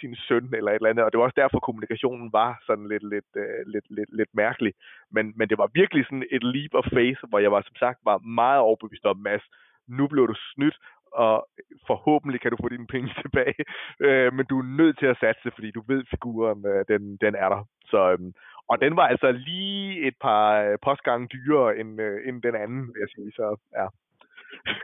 [0.00, 3.04] sin søn eller et eller andet, og det var også derfor, kommunikationen var sådan lidt,
[3.14, 4.72] lidt, øh, lidt, lidt, lidt mærkelig.
[5.10, 7.98] Men, men det var virkelig sådan et leap of faith, hvor jeg var som sagt
[8.04, 9.44] var meget overbevist om, Mads,
[9.88, 10.76] nu blev du snydt,
[11.14, 11.48] og
[11.86, 13.64] forhåbentlig kan du få dine penge tilbage.
[14.00, 17.34] Øh, men du er nødt til at satse, fordi du ved, figuren øh, den, den
[17.34, 17.62] er der.
[17.84, 18.18] Så, øh,
[18.68, 22.82] og den var altså lige et par øh, postgange dyrere end, øh, end den anden,
[22.92, 23.32] vil jeg sige.
[23.32, 23.46] Så,
[23.78, 23.86] ja.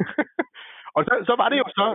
[0.96, 1.86] og så, så var det jo så,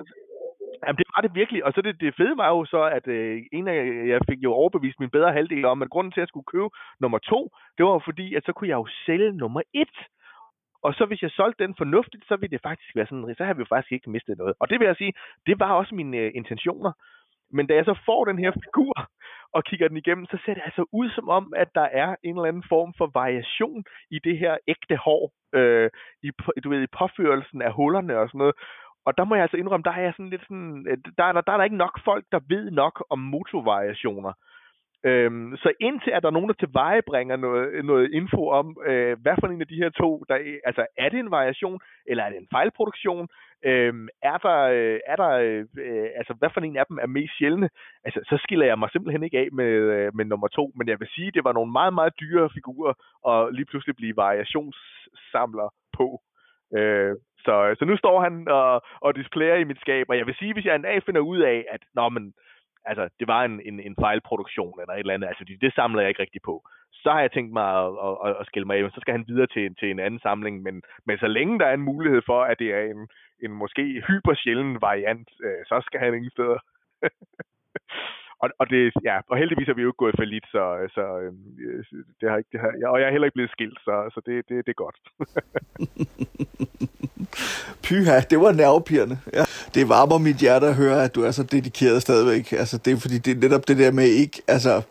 [0.86, 1.66] Jamen, det var det virkelig.
[1.66, 4.54] Og så det, det fede var jo så, at øh, en af, jeg fik jo
[4.54, 6.70] overbevist min bedre halvdel om, at grunden til, at jeg skulle købe
[7.00, 9.98] nummer to, det var fordi, at så kunne jeg jo sælge nummer et.
[10.84, 13.54] Og så hvis jeg solgte den fornuftigt, så ville det faktisk være sådan, så har
[13.54, 14.54] vi jo faktisk ikke mistet noget.
[14.60, 15.14] Og det vil jeg sige,
[15.46, 16.92] det var også mine øh, intentioner.
[17.52, 18.94] Men da jeg så får den her figur
[19.54, 22.36] og kigger den igennem, så ser det altså ud som om, at der er en
[22.36, 25.90] eller anden form for variation i det her ægte hår, øh,
[26.24, 26.32] i,
[26.64, 28.56] du ved, i påførelsen af hullerne og sådan noget.
[29.06, 31.42] Og der må jeg altså indrømme, der er jeg sådan lidt sådan, øh, der, der,
[31.42, 34.34] der er der ikke nok folk, der ved nok om motorvariationer.
[35.06, 39.36] Øhm, så indtil at der er nogen, der tilvejebringer noget, noget info om, øh, hvad
[39.40, 40.36] for en af de her to, der,
[40.66, 43.28] altså er det en variation, eller er det en fejlproduktion,
[43.66, 45.32] øhm, er der, øh, er der
[45.78, 47.70] øh, altså hvad for en af dem er mest sjældne,
[48.04, 51.00] altså så skiller jeg mig simpelthen ikke af med, øh, med nummer to, men jeg
[51.00, 52.94] vil sige, det var nogle meget, meget dyre figurer,
[53.24, 56.22] og lige pludselig blive variationssamler på.
[56.78, 57.16] Øh,
[57.46, 60.54] så, så nu står han og, og displayer i mit skab, og jeg vil sige,
[60.54, 62.34] hvis jeg en dag finder ud af, at nå, men,
[62.86, 66.02] altså, det var en, en, en fejlproduktion eller et eller andet, altså det, det samler
[66.02, 66.68] jeg ikke rigtig på.
[66.92, 69.48] Så har jeg tænkt mig at, at, at skille mig af, så skal han videre
[69.48, 72.60] til, til en anden samling, men, men så længe der er en mulighed for, at
[72.60, 73.08] det er en,
[73.44, 76.60] en måske hypersjælden variant, øh, så skal han ingen steder.
[78.44, 80.64] og, og, det, ja, og heldigvis er vi jo ikke gået for lidt, så,
[80.96, 81.84] så øhm, øh,
[82.20, 84.36] det har ikke, det har, og jeg er heller ikke blevet skilt, så, så det,
[84.50, 84.98] det, det er godt.
[87.84, 89.18] Pyha, det var nervepirrende.
[89.34, 89.44] Ja.
[89.76, 92.52] Det varmer mit hjerte at høre, at du er så dedikeret stadigvæk.
[92.52, 94.82] Altså, det er fordi, det er netop det der med ikke, altså,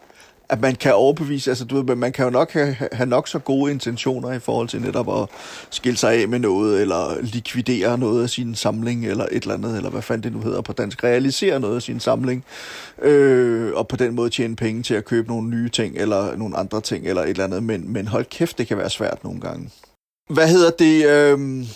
[0.52, 3.38] at man kan overbevise, altså du ved, man kan jo nok have, have nok så
[3.38, 5.28] gode intentioner i forhold til netop at
[5.70, 9.76] skille sig af med noget, eller likvidere noget af sin samling, eller et eller andet,
[9.76, 12.44] eller hvad fanden det nu hedder på dansk, realisere noget af sin samling,
[13.02, 16.56] øh, og på den måde tjene penge til at købe nogle nye ting, eller nogle
[16.56, 19.40] andre ting, eller et eller andet, men, men hold kæft, det kan være svært nogle
[19.40, 19.70] gange.
[20.30, 21.66] Hvad hedder det, øh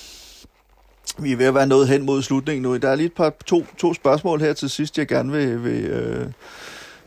[1.19, 2.77] Vi er ved at være nået hen mod slutningen nu.
[2.77, 5.85] Der er lige et par, to, to spørgsmål her til sidst, jeg gerne vil, vil,
[5.85, 6.27] øh,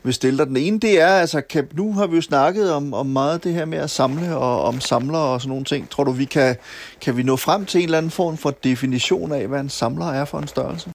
[0.04, 0.46] vil stille dig.
[0.46, 3.52] Den ene, det er, altså, kan, nu har vi jo snakket om, om meget det
[3.58, 5.82] her med at samle og om samler og sådan nogle ting.
[5.92, 6.50] Tror du, vi kan,
[7.04, 10.08] kan vi nå frem til en eller anden form for definition af, hvad en samler
[10.20, 10.86] er for en størrelse?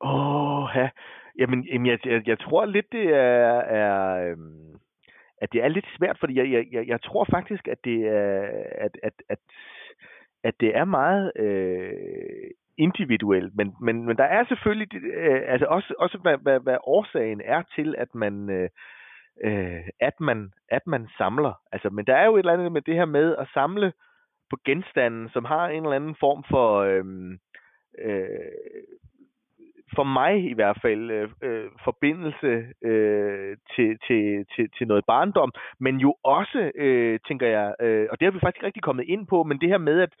[0.00, 0.88] Åh, oh, ja.
[1.40, 3.52] Jamen, jamen jeg, jeg, jeg tror lidt, det er,
[3.82, 3.96] er
[4.26, 4.70] øhm,
[5.42, 8.42] at det er lidt svært, fordi jeg, jeg, jeg tror faktisk, at det er,
[8.84, 9.38] at, at, at,
[10.44, 12.50] at det er meget øh,
[12.86, 17.40] individuelt, men, men, men der er selvfølgelig øh, altså også, også hvad, hvad, hvad årsagen
[17.44, 18.68] er til, at man øh,
[19.44, 21.52] øh, at man at man samler.
[21.72, 23.92] Altså, men der er jo et eller andet med det her med at samle
[24.50, 27.04] på genstanden, som har en eller anden form for øh,
[27.98, 28.28] øh,
[29.96, 32.52] for mig i hvert fald øh, øh, forbindelse
[32.82, 38.20] øh, til, til, til, til noget barndom, men jo også, øh, tænker jeg, øh, og
[38.20, 40.12] det har vi faktisk ikke rigtig kommet ind på, men det her med, at,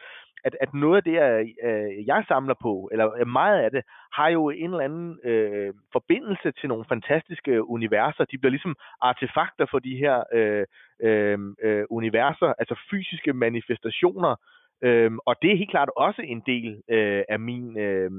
[0.44, 3.82] at, at noget af det, jeg, øh, jeg samler på, eller øh, meget af det,
[4.12, 8.24] har jo en eller anden øh, forbindelse til nogle fantastiske universer.
[8.24, 10.64] De bliver ligesom artefakter for de her øh,
[11.02, 14.36] øh, øh universer, altså fysiske manifestationer,
[14.82, 17.78] øh, og det er helt klart også en del øh, af min...
[17.78, 18.10] Øh,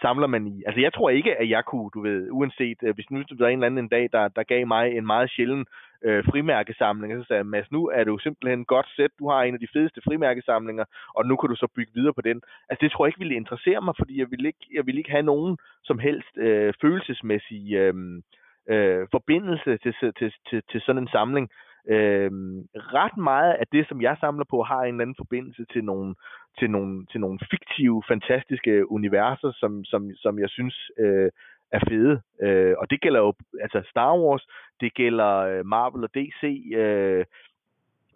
[0.00, 0.62] samler man i.
[0.66, 3.48] Altså jeg tror ikke, at jeg kunne, du ved, uanset, øh, hvis nu der er
[3.48, 5.66] en eller anden en dag, der, der gav mig en meget sjælden
[6.04, 9.54] øh, frimærkesamling, så sagde jeg, Mads, nu er du simpelthen godt sæt, du har en
[9.54, 10.84] af de fedeste frimærkesamlinger,
[11.14, 12.40] og nu kan du så bygge videre på den.
[12.68, 15.10] Altså det tror jeg ikke ville interessere mig, fordi jeg ville ikke, jeg ville ikke
[15.10, 17.94] have nogen som helst øh, følelsesmæssig øh,
[18.68, 21.46] øh, forbindelse til, til, til, til sådan en samling.
[21.50, 25.64] Øh, Øhm, ret meget af det, som jeg samler på, har en eller anden forbindelse
[25.72, 26.14] til nogle,
[26.58, 31.30] til nogle, til nogle fiktive, fantastiske universer, som, som, som jeg synes øh,
[31.72, 32.20] er fede.
[32.42, 34.46] Øh, og det gælder jo altså Star Wars,
[34.80, 36.42] det gælder øh, Marvel og DC,
[36.74, 37.24] øh,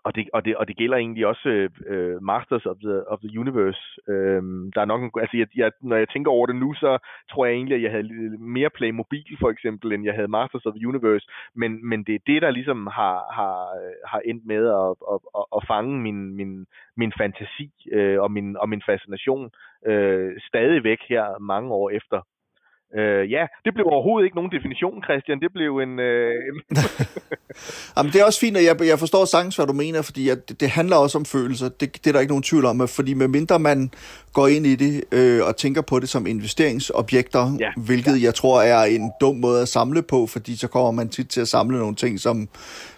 [0.04, 3.40] og det, og, det, og det gælder egentlig også øh, Masters of the, of the
[3.40, 3.80] Universe.
[4.08, 4.42] Øh,
[4.74, 6.98] der er nok en, altså jeg, jeg, når jeg tænker over det nu, så
[7.30, 8.08] tror jeg egentlig, at jeg havde
[8.38, 11.26] mere Playmobil for eksempel, end jeg havde Masters of the Universe.
[11.54, 13.54] Men, men det er det, der ligesom har, har,
[14.06, 16.66] har endt med at, at, at, at fange min, min,
[16.96, 19.50] min fantasi øh, og, min, og min fascination
[19.86, 22.20] øh, stadigvæk her mange år efter.
[22.96, 25.40] Øh, ja, det blev overhovedet ikke nogen definition, Christian.
[25.40, 25.98] Det blev en...
[25.98, 26.34] Øh,
[27.96, 30.48] Jamen, det er også fint, og jeg, jeg forstår sagtens, hvad du mener, fordi at
[30.48, 31.68] det, det handler også om følelser.
[31.68, 33.90] Det, det er der ikke nogen tvivl om, fordi medmindre man
[34.32, 37.70] går ind i det øh, og tænker på det som investeringsobjekter, ja.
[37.76, 38.24] hvilket ja.
[38.26, 41.40] jeg tror er en dum måde at samle på, fordi så kommer man tit til
[41.40, 42.48] at samle nogle ting, som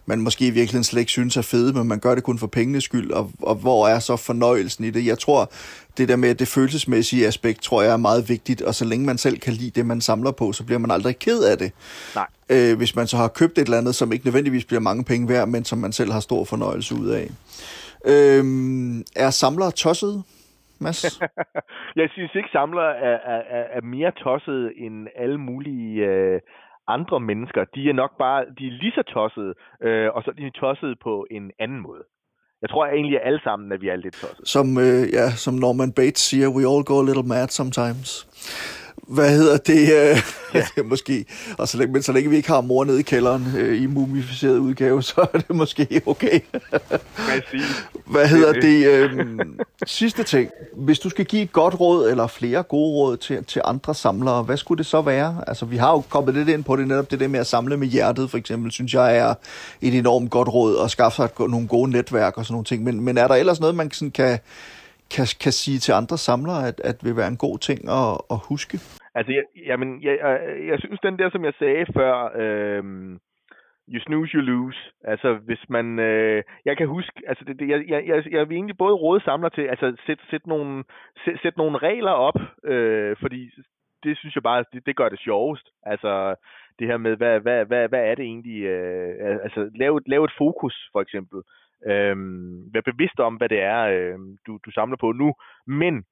[0.06, 2.46] man måske i virkeligheden slet ikke synes er fede, men man gør det kun for
[2.46, 5.06] pengenes skyld, og, og hvor er så fornøjelsen i det?
[5.06, 5.52] Jeg tror,
[5.98, 9.18] det der med det følelsesmæssige aspekt, tror jeg er meget vigtigt, og så længe man
[9.18, 11.70] selv kan lide det, man samler på, så bliver man aldrig ked af det.
[12.14, 12.28] Nej.
[12.54, 15.28] Øh, hvis man så har købt et eller andet, som ikke nødvendigvis bliver mange penge
[15.28, 17.26] værd, men som man selv har stor fornøjelse ud af.
[18.12, 18.44] Øh,
[19.16, 20.24] er samlere tosset?
[20.80, 21.20] Mads?
[22.00, 26.40] jeg synes ikke, samlere er, er, er mere tosset end alle mulige øh,
[26.88, 27.64] andre mennesker.
[27.74, 30.96] De er nok bare, de er lige så tossede, øh, og så er de tossede
[31.02, 32.02] på en anden måde.
[32.62, 34.48] Jeg tror egentlig, at alle sammen, at vi er lidt tosset.
[34.48, 38.26] Som, øh, ja, som Norman Bates siger, we all go a little mad sometimes
[39.10, 40.22] hvad hedder det, øh,
[40.54, 40.64] ja.
[40.76, 41.24] det måske,
[41.58, 43.86] og så længe, men så længe vi ikke har mor nede i kælderen øh, i
[43.86, 46.40] mumificeret udgave, så er det måske okay.
[48.06, 49.38] hvad hedder det, øh,
[49.86, 53.62] sidste ting, hvis du skal give et godt råd, eller flere gode råd til, til
[53.64, 55.44] andre samlere, hvad skulle det så være?
[55.46, 57.76] Altså, vi har jo kommet lidt ind på det, netop det der med at samle
[57.76, 59.34] med hjertet, for eksempel, synes jeg er
[59.80, 63.00] et enormt godt råd, at skaffe sig nogle gode netværk og sådan nogle ting, men,
[63.00, 64.38] men er der ellers noget, man sådan kan
[65.10, 68.38] kan, kan sige til andre samlere, at, at vil være en god ting at, at
[68.42, 68.80] huske?
[69.14, 72.84] Altså, jeg, jamen, jeg, jeg, jeg synes, den der, som jeg sagde før, øh,
[73.92, 74.78] you snooze, you lose.
[75.04, 75.98] Altså, hvis man...
[75.98, 77.22] Øh, jeg kan huske...
[77.26, 80.18] Altså, det, det, jeg, jeg, jeg, jeg vil egentlig både råde samler til, altså, sæt,
[80.30, 80.84] sæt nogle,
[81.24, 83.50] sæt, sæt nogle regler op, øh, fordi
[84.04, 85.68] det synes jeg bare, det, det gør det sjovest.
[85.82, 86.34] Altså,
[86.78, 88.62] det her med, hvad, hvad, hvad, hvad er det egentlig?
[88.62, 91.42] Øh, altså, lave, lave et fokus, for eksempel.
[91.86, 92.16] Øh,
[92.74, 95.34] vær bevidst om, hvad det er, øh, du, du samler på nu,
[95.66, 96.04] men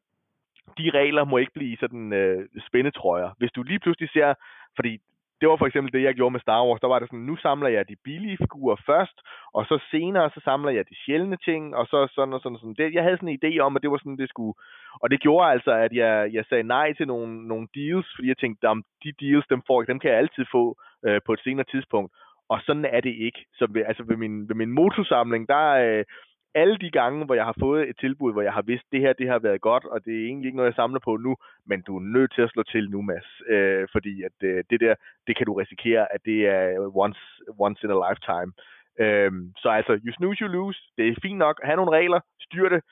[0.78, 3.30] de regler må ikke blive sådan øh, spændetrøjer.
[3.38, 4.34] Hvis du lige pludselig ser,
[4.76, 4.98] fordi
[5.40, 6.80] det var for eksempel det, jeg gjorde med Star Wars.
[6.80, 9.16] Der var det sådan, nu samler jeg de billige figurer først,
[9.54, 12.60] og så senere, så samler jeg de sjældne ting, og så sådan og sådan og
[12.60, 12.74] sådan.
[12.78, 14.54] Det, jeg havde sådan en idé om, at det var sådan, det skulle.
[15.02, 18.38] Og det gjorde altså, at jeg, jeg sagde nej til nogle, nogle deals, fordi jeg
[18.38, 20.76] tænkte, at de deals, dem, får, dem kan jeg altid få
[21.06, 22.12] øh, på et senere tidspunkt.
[22.48, 23.46] Og sådan er det ikke.
[23.54, 26.04] Så ved, altså ved min, ved min motorsamling, der øh,
[26.54, 29.12] alle de gange, hvor jeg har fået et tilbud, hvor jeg har vidst, det her
[29.12, 31.82] det har været godt, og det er egentlig ikke noget, jeg samler på nu, men
[31.82, 33.28] du er nødt til at slå til nu, Mads.
[33.48, 34.94] Øh, fordi at øh, det der,
[35.26, 37.20] det kan du risikere, at det er once,
[37.58, 38.50] once in a lifetime.
[39.04, 40.80] Øh, så altså, you snooze, you lose.
[40.96, 42.82] Det er fint nok at have nogle regler, styr det,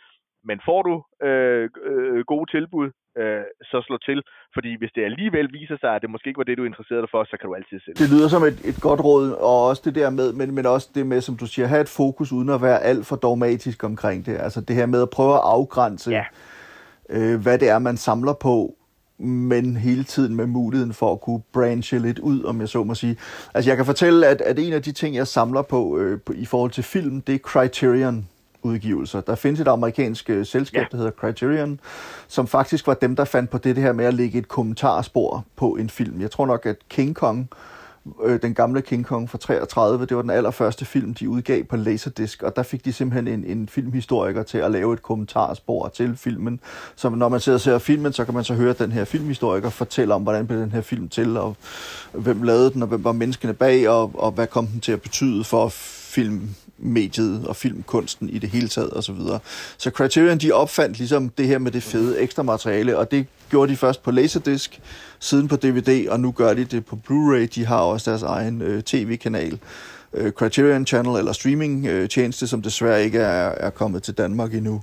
[0.49, 0.95] men får du
[1.27, 2.89] øh, øh, gode tilbud,
[3.21, 4.19] øh, så slå til.
[4.55, 7.11] Fordi hvis det alligevel viser sig, at det måske ikke var det, du interesserede dig
[7.11, 7.99] for, så kan du altid sælge.
[8.03, 10.89] Det lyder som et, et godt råd, og også det der med, men, men også
[10.95, 14.27] det med, som du siger, have et fokus uden at være alt for dogmatisk omkring
[14.27, 14.37] det.
[14.47, 16.25] Altså det her med at prøve at afgrænse, ja.
[17.11, 18.75] øh, hvad det er, man samler på,
[19.19, 22.95] men hele tiden med muligheden for at kunne branche lidt ud, om jeg så må
[22.95, 23.17] sige.
[23.55, 26.33] Altså jeg kan fortælle, at, at en af de ting, jeg samler på, øh, på
[26.33, 28.29] i forhold til film, det er Criterion
[28.67, 29.21] udgivelser.
[29.21, 30.87] Der findes et amerikansk øh, selskab, ja.
[30.91, 31.81] der hedder Criterion,
[32.29, 35.71] som faktisk var dem, der fandt på det her med at lægge et kommentarspor på
[35.71, 36.21] en film.
[36.21, 37.49] Jeg tror nok, at King Kong
[38.25, 40.07] øh, den gamle King Kong fra 33.
[40.07, 43.59] Det var den allerførste film, de udgav på Laserdisc, og der fik de simpelthen en,
[43.59, 46.61] en filmhistoriker til at lave et kommentarspor til filmen.
[46.97, 49.71] Så når man sidder og ser filmen, så kan man så høre den her filmhistoriker
[49.71, 51.57] fortælle om, hvordan blev den her film til, og
[52.13, 55.03] hvem lavede den, og hvem var menneskene bag, og, og hvad kom den til at
[55.03, 55.69] betyde for
[56.79, 59.03] mediet og filmkunsten i det hele taget osv.
[59.03, 59.39] Så, videre.
[59.79, 63.73] så Criterion de opfandt ligesom det her med det fede ekstra materiale, og det gjorde
[63.73, 64.79] de først på Laserdisc,
[65.19, 67.47] siden på DVD, og nu gør de det på Blu-ray.
[67.55, 69.59] De har også deres egen øh, tv-kanal,
[70.13, 74.83] øh, Criterion Channel eller streaming-tjeneste, øh, som desværre ikke er, er kommet til Danmark endnu.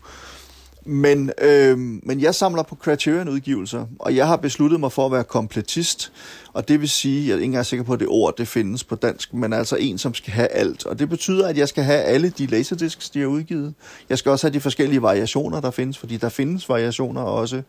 [0.86, 5.24] Men, øh, men jeg samler på Criterion-udgivelser, og jeg har besluttet mig for at være
[5.24, 6.12] kompletist.
[6.54, 8.84] Og det vil sige, jeg er ikke engang sikker på, at det ord det findes
[8.84, 10.86] på dansk, men altså en, som skal have alt.
[10.86, 13.74] Og det betyder, at jeg skal have alle de laserdisks, de har udgivet.
[14.10, 17.62] Jeg skal også have de forskellige variationer, der findes, fordi der findes variationer også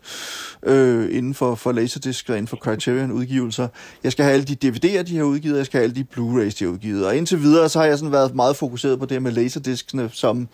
[0.63, 3.69] øh, inden for, for laserdiscs og inden for Criterion-udgivelser.
[4.05, 6.07] Jeg skal have alle de DVD'er, de har udgivet, og jeg skal have alle de
[6.17, 7.07] Blu-rays, de har udgivet.
[7.07, 10.49] Og indtil videre, så har jeg sådan været meget fokuseret på det med laserdiskene, som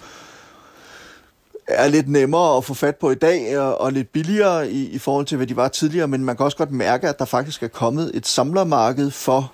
[1.70, 4.98] er lidt nemmere at få fat på i dag, og, og lidt billigere i, i
[4.98, 7.62] forhold til, hvad de var tidligere, men man kan også godt mærke, at der faktisk
[7.62, 9.52] er kommet et samlermarked for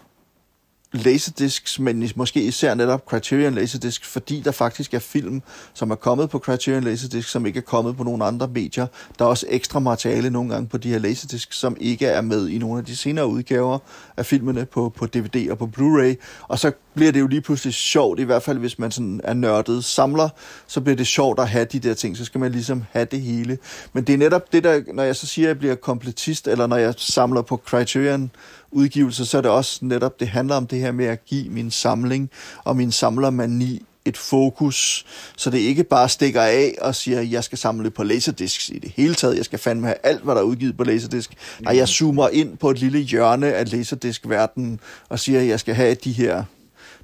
[0.97, 5.43] Laserdiscs, men måske især netop Criterion Laserdisc, fordi der faktisk er film,
[5.75, 8.87] som er kommet på Criterion Laserdisc, som ikke er kommet på nogen andre medier.
[9.19, 12.49] Der er også ekstra materiale nogle gange på de her Laserdisc, som ikke er med
[12.49, 13.79] i nogle af de senere udgaver
[14.17, 16.15] af filmene på, på DVD og på Blu-ray.
[16.49, 19.35] Og så bliver det jo lige pludselig sjovt, i hvert fald hvis man sådan er
[19.35, 20.29] nørdet samler,
[20.67, 23.21] så bliver det sjovt at have de der ting, så skal man ligesom have det
[23.21, 23.59] hele.
[23.93, 26.67] Men det er netop det der, når jeg så siger, at jeg bliver kompletist, eller
[26.67, 28.31] når jeg samler på Criterion
[28.71, 31.71] udgivelser, så er det også netop, det handler om det her med at give min
[31.71, 32.31] samling
[32.65, 35.07] og min samlermani et fokus,
[35.37, 38.79] så det ikke bare stikker af og siger, at jeg skal samle på laserdiscs i
[38.79, 39.37] det hele taget.
[39.37, 41.35] Jeg skal fandme have alt, hvad der er udgivet på laserdisk.
[41.61, 45.75] Nej, jeg zoomer ind på et lille hjørne af laserdisk-verdenen og siger, at jeg skal
[45.75, 46.45] have de her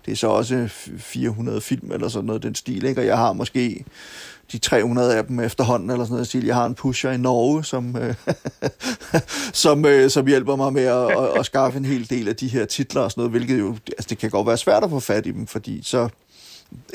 [0.07, 0.69] det er så også
[0.99, 3.01] 400 film eller sådan noget den stil, ikke?
[3.01, 3.85] og jeg har måske
[4.53, 6.47] de 300 af dem efterhånden, eller sådan noget.
[6.47, 8.15] Jeg har en pusher i Norge, som, øh,
[9.63, 12.49] som, øh, som hjælper mig med at, at, at skaffe en hel del af de
[12.49, 15.01] her titler og sådan noget, hvilket jo, altså det kan godt være svært at få
[15.01, 16.09] fat i dem, fordi så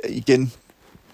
[0.10, 0.52] igen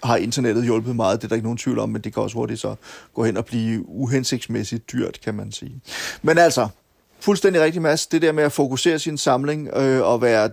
[0.04, 2.36] har internettet hjulpet meget, det er der ikke nogen tvivl om, men det kan også
[2.36, 2.74] hurtigt så
[3.14, 5.80] gå hen og blive uhensigtsmæssigt dyrt, kan man sige.
[6.22, 6.68] Men altså,
[7.20, 10.50] fuldstændig rigtig masse, det der med at fokusere sin samling øh, og være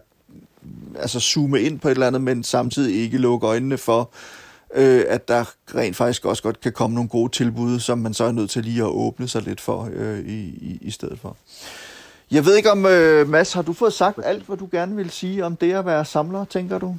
[0.99, 4.40] altså zoome ind på et eller andet, men samtidig ikke lukke øjnene for, øh,
[4.73, 5.43] Øh, at der
[5.75, 8.63] rent faktisk også godt kan komme nogle gode tilbud, som man så er nødt til
[8.63, 11.37] lige at åbne sig lidt for øh, i, i, i stedet for.
[12.31, 15.09] Jeg ved ikke om, øh, Mads, har du fået sagt alt, hvad du gerne vil
[15.09, 16.95] sige om det at være samler, tænker du?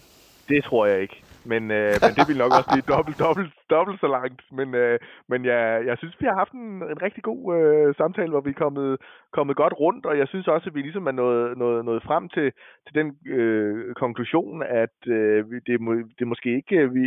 [0.48, 1.22] Det tror jeg ikke.
[1.44, 4.40] Men, øh, men det vil nok også blive dobbelt, dobbelt, dobbelt så langt.
[4.58, 4.98] Men, øh,
[5.28, 8.50] men jeg, jeg synes, vi har haft en, en rigtig god øh, samtale, hvor vi
[8.50, 9.00] er kommet,
[9.32, 12.28] kommet godt rundt, og jeg synes også, at vi ligesom er nået, nået, nået frem
[12.28, 12.52] til,
[12.86, 17.04] til den øh, konklusion, at øh, det, må, det måske ikke øh, vi,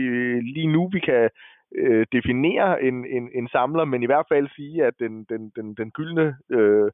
[0.56, 1.30] lige nu, vi kan
[1.76, 5.74] øh, definere en, en, en samler, men i hvert fald sige, at den, den, den,
[5.74, 6.36] den gyldne...
[6.52, 6.92] Øh,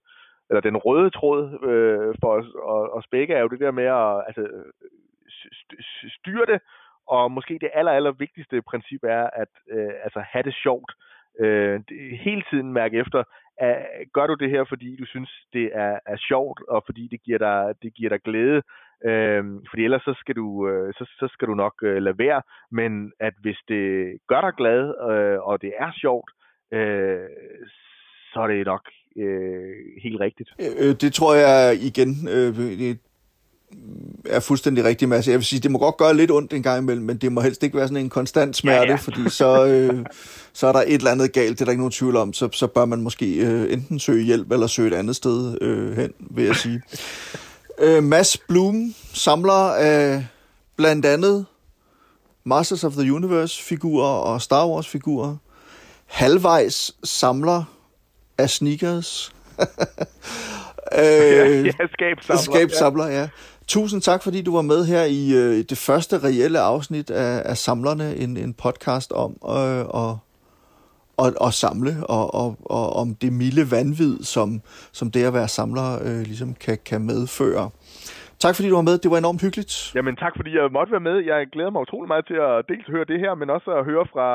[0.50, 3.84] eller den røde tråd øh, for os, og, os begge er jo det der med
[3.84, 4.72] at altså, øh,
[6.20, 6.60] styre det,
[7.16, 10.92] og måske det aller, aller vigtigste princip er at øh, altså have det sjovt.
[11.40, 11.80] Øh,
[12.26, 13.24] hele tiden mærke efter,
[13.58, 13.78] at,
[14.14, 17.38] gør du det her, fordi du synes, det er, er sjovt, og fordi det giver
[17.38, 18.62] dig, det giver dig glæde.
[19.10, 22.42] Øh, fordi ellers så skal du, øh, så, så skal du nok øh, lade være.
[22.72, 24.82] Men at hvis det gør dig glad,
[25.12, 26.30] øh, og det er sjovt,
[26.74, 27.30] øh,
[28.34, 28.86] så er det nok
[29.18, 30.50] øh, helt rigtigt.
[30.62, 32.52] Øh, øh det tror jeg igen, øh,
[32.82, 33.11] det
[34.26, 35.32] er fuldstændig rigtig masse.
[35.32, 37.42] Jeg vil sige, det må godt gøre lidt ondt en gang imellem, men det må
[37.42, 38.96] helst ikke være sådan en konstant smerte, ja, ja.
[38.96, 40.06] fordi så, øh,
[40.54, 42.50] så er der et eller andet galt, det er der ikke nogen tvivl om, så,
[42.52, 46.14] så bør man måske øh, enten søge hjælp eller søge et andet sted øh, hen,
[46.20, 46.82] vil jeg sige.
[47.80, 50.26] øh, Mads Bloom samler af
[50.78, 51.46] blandt andet
[52.44, 55.36] Masters of the Universe-figurer og Star Wars-figurer.
[56.06, 57.64] Halvvejs samler
[58.38, 59.34] af sneakers.
[61.00, 62.42] øh, ja, skabsamler.
[62.42, 63.28] Skabsamler, ja.
[63.72, 67.58] Tusind tak, fordi du var med her i øh, det første reelle afsnit af, af
[67.58, 70.18] Samlerne, en, en podcast om øh, og,
[71.18, 74.62] og, og samle, og, og, og om det milde vanvid, som,
[74.92, 77.70] som det at være samler øh, ligesom kan, kan medføre.
[78.46, 78.98] Tak fordi du var med.
[78.98, 79.74] Det var enormt hyggeligt.
[79.96, 81.18] Jamen tak fordi jeg måtte være med.
[81.32, 84.06] Jeg glæder mig utrolig meget til at dels høre det her, men også at høre
[84.14, 84.28] fra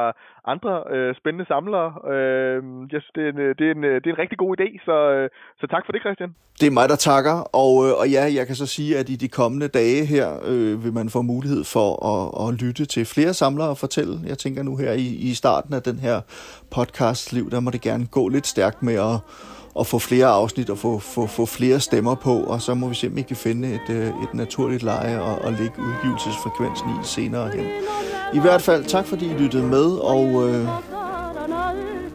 [0.53, 1.89] andre øh, spændende samlere.
[2.15, 2.59] Øh,
[2.93, 4.97] jeg synes, det er, en, det, er en, det er en rigtig god idé, så,
[5.17, 5.29] øh,
[5.61, 6.31] så tak for det, Christian.
[6.61, 9.17] Det er mig, der takker, og, øh, og ja, jeg kan så sige, at i
[9.17, 13.35] de kommende dage her øh, vil man få mulighed for at, at lytte til flere
[13.35, 14.15] samlere og fortælle.
[14.27, 16.21] Jeg tænker nu her i, i starten af den her
[16.77, 19.17] podcast-liv, der må det gerne gå lidt stærkt med at
[19.81, 22.95] at få flere afsnit og få, få, få flere stemmer på, og så må vi
[22.95, 27.67] simpelthen kan finde et, øh, et naturligt leje og, og lægge udgivelsesfrekvensen i senere hen.
[28.35, 30.69] I hvert fald tak fordi I lyttede med, og øh,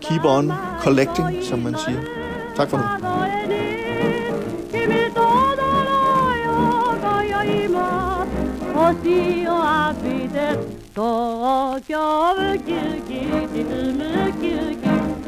[0.01, 2.01] keep on collecting, som man siger.
[2.55, 2.83] Tak for nu.
[10.95, 12.21] Tokyo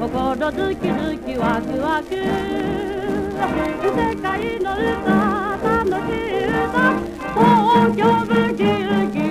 [0.04, 2.10] 心ズキズキワクワク。
[2.14, 2.20] 世
[4.18, 5.16] 界の歌
[5.64, 7.00] 楽しい歌
[7.34, 9.23] 東京ブギウギ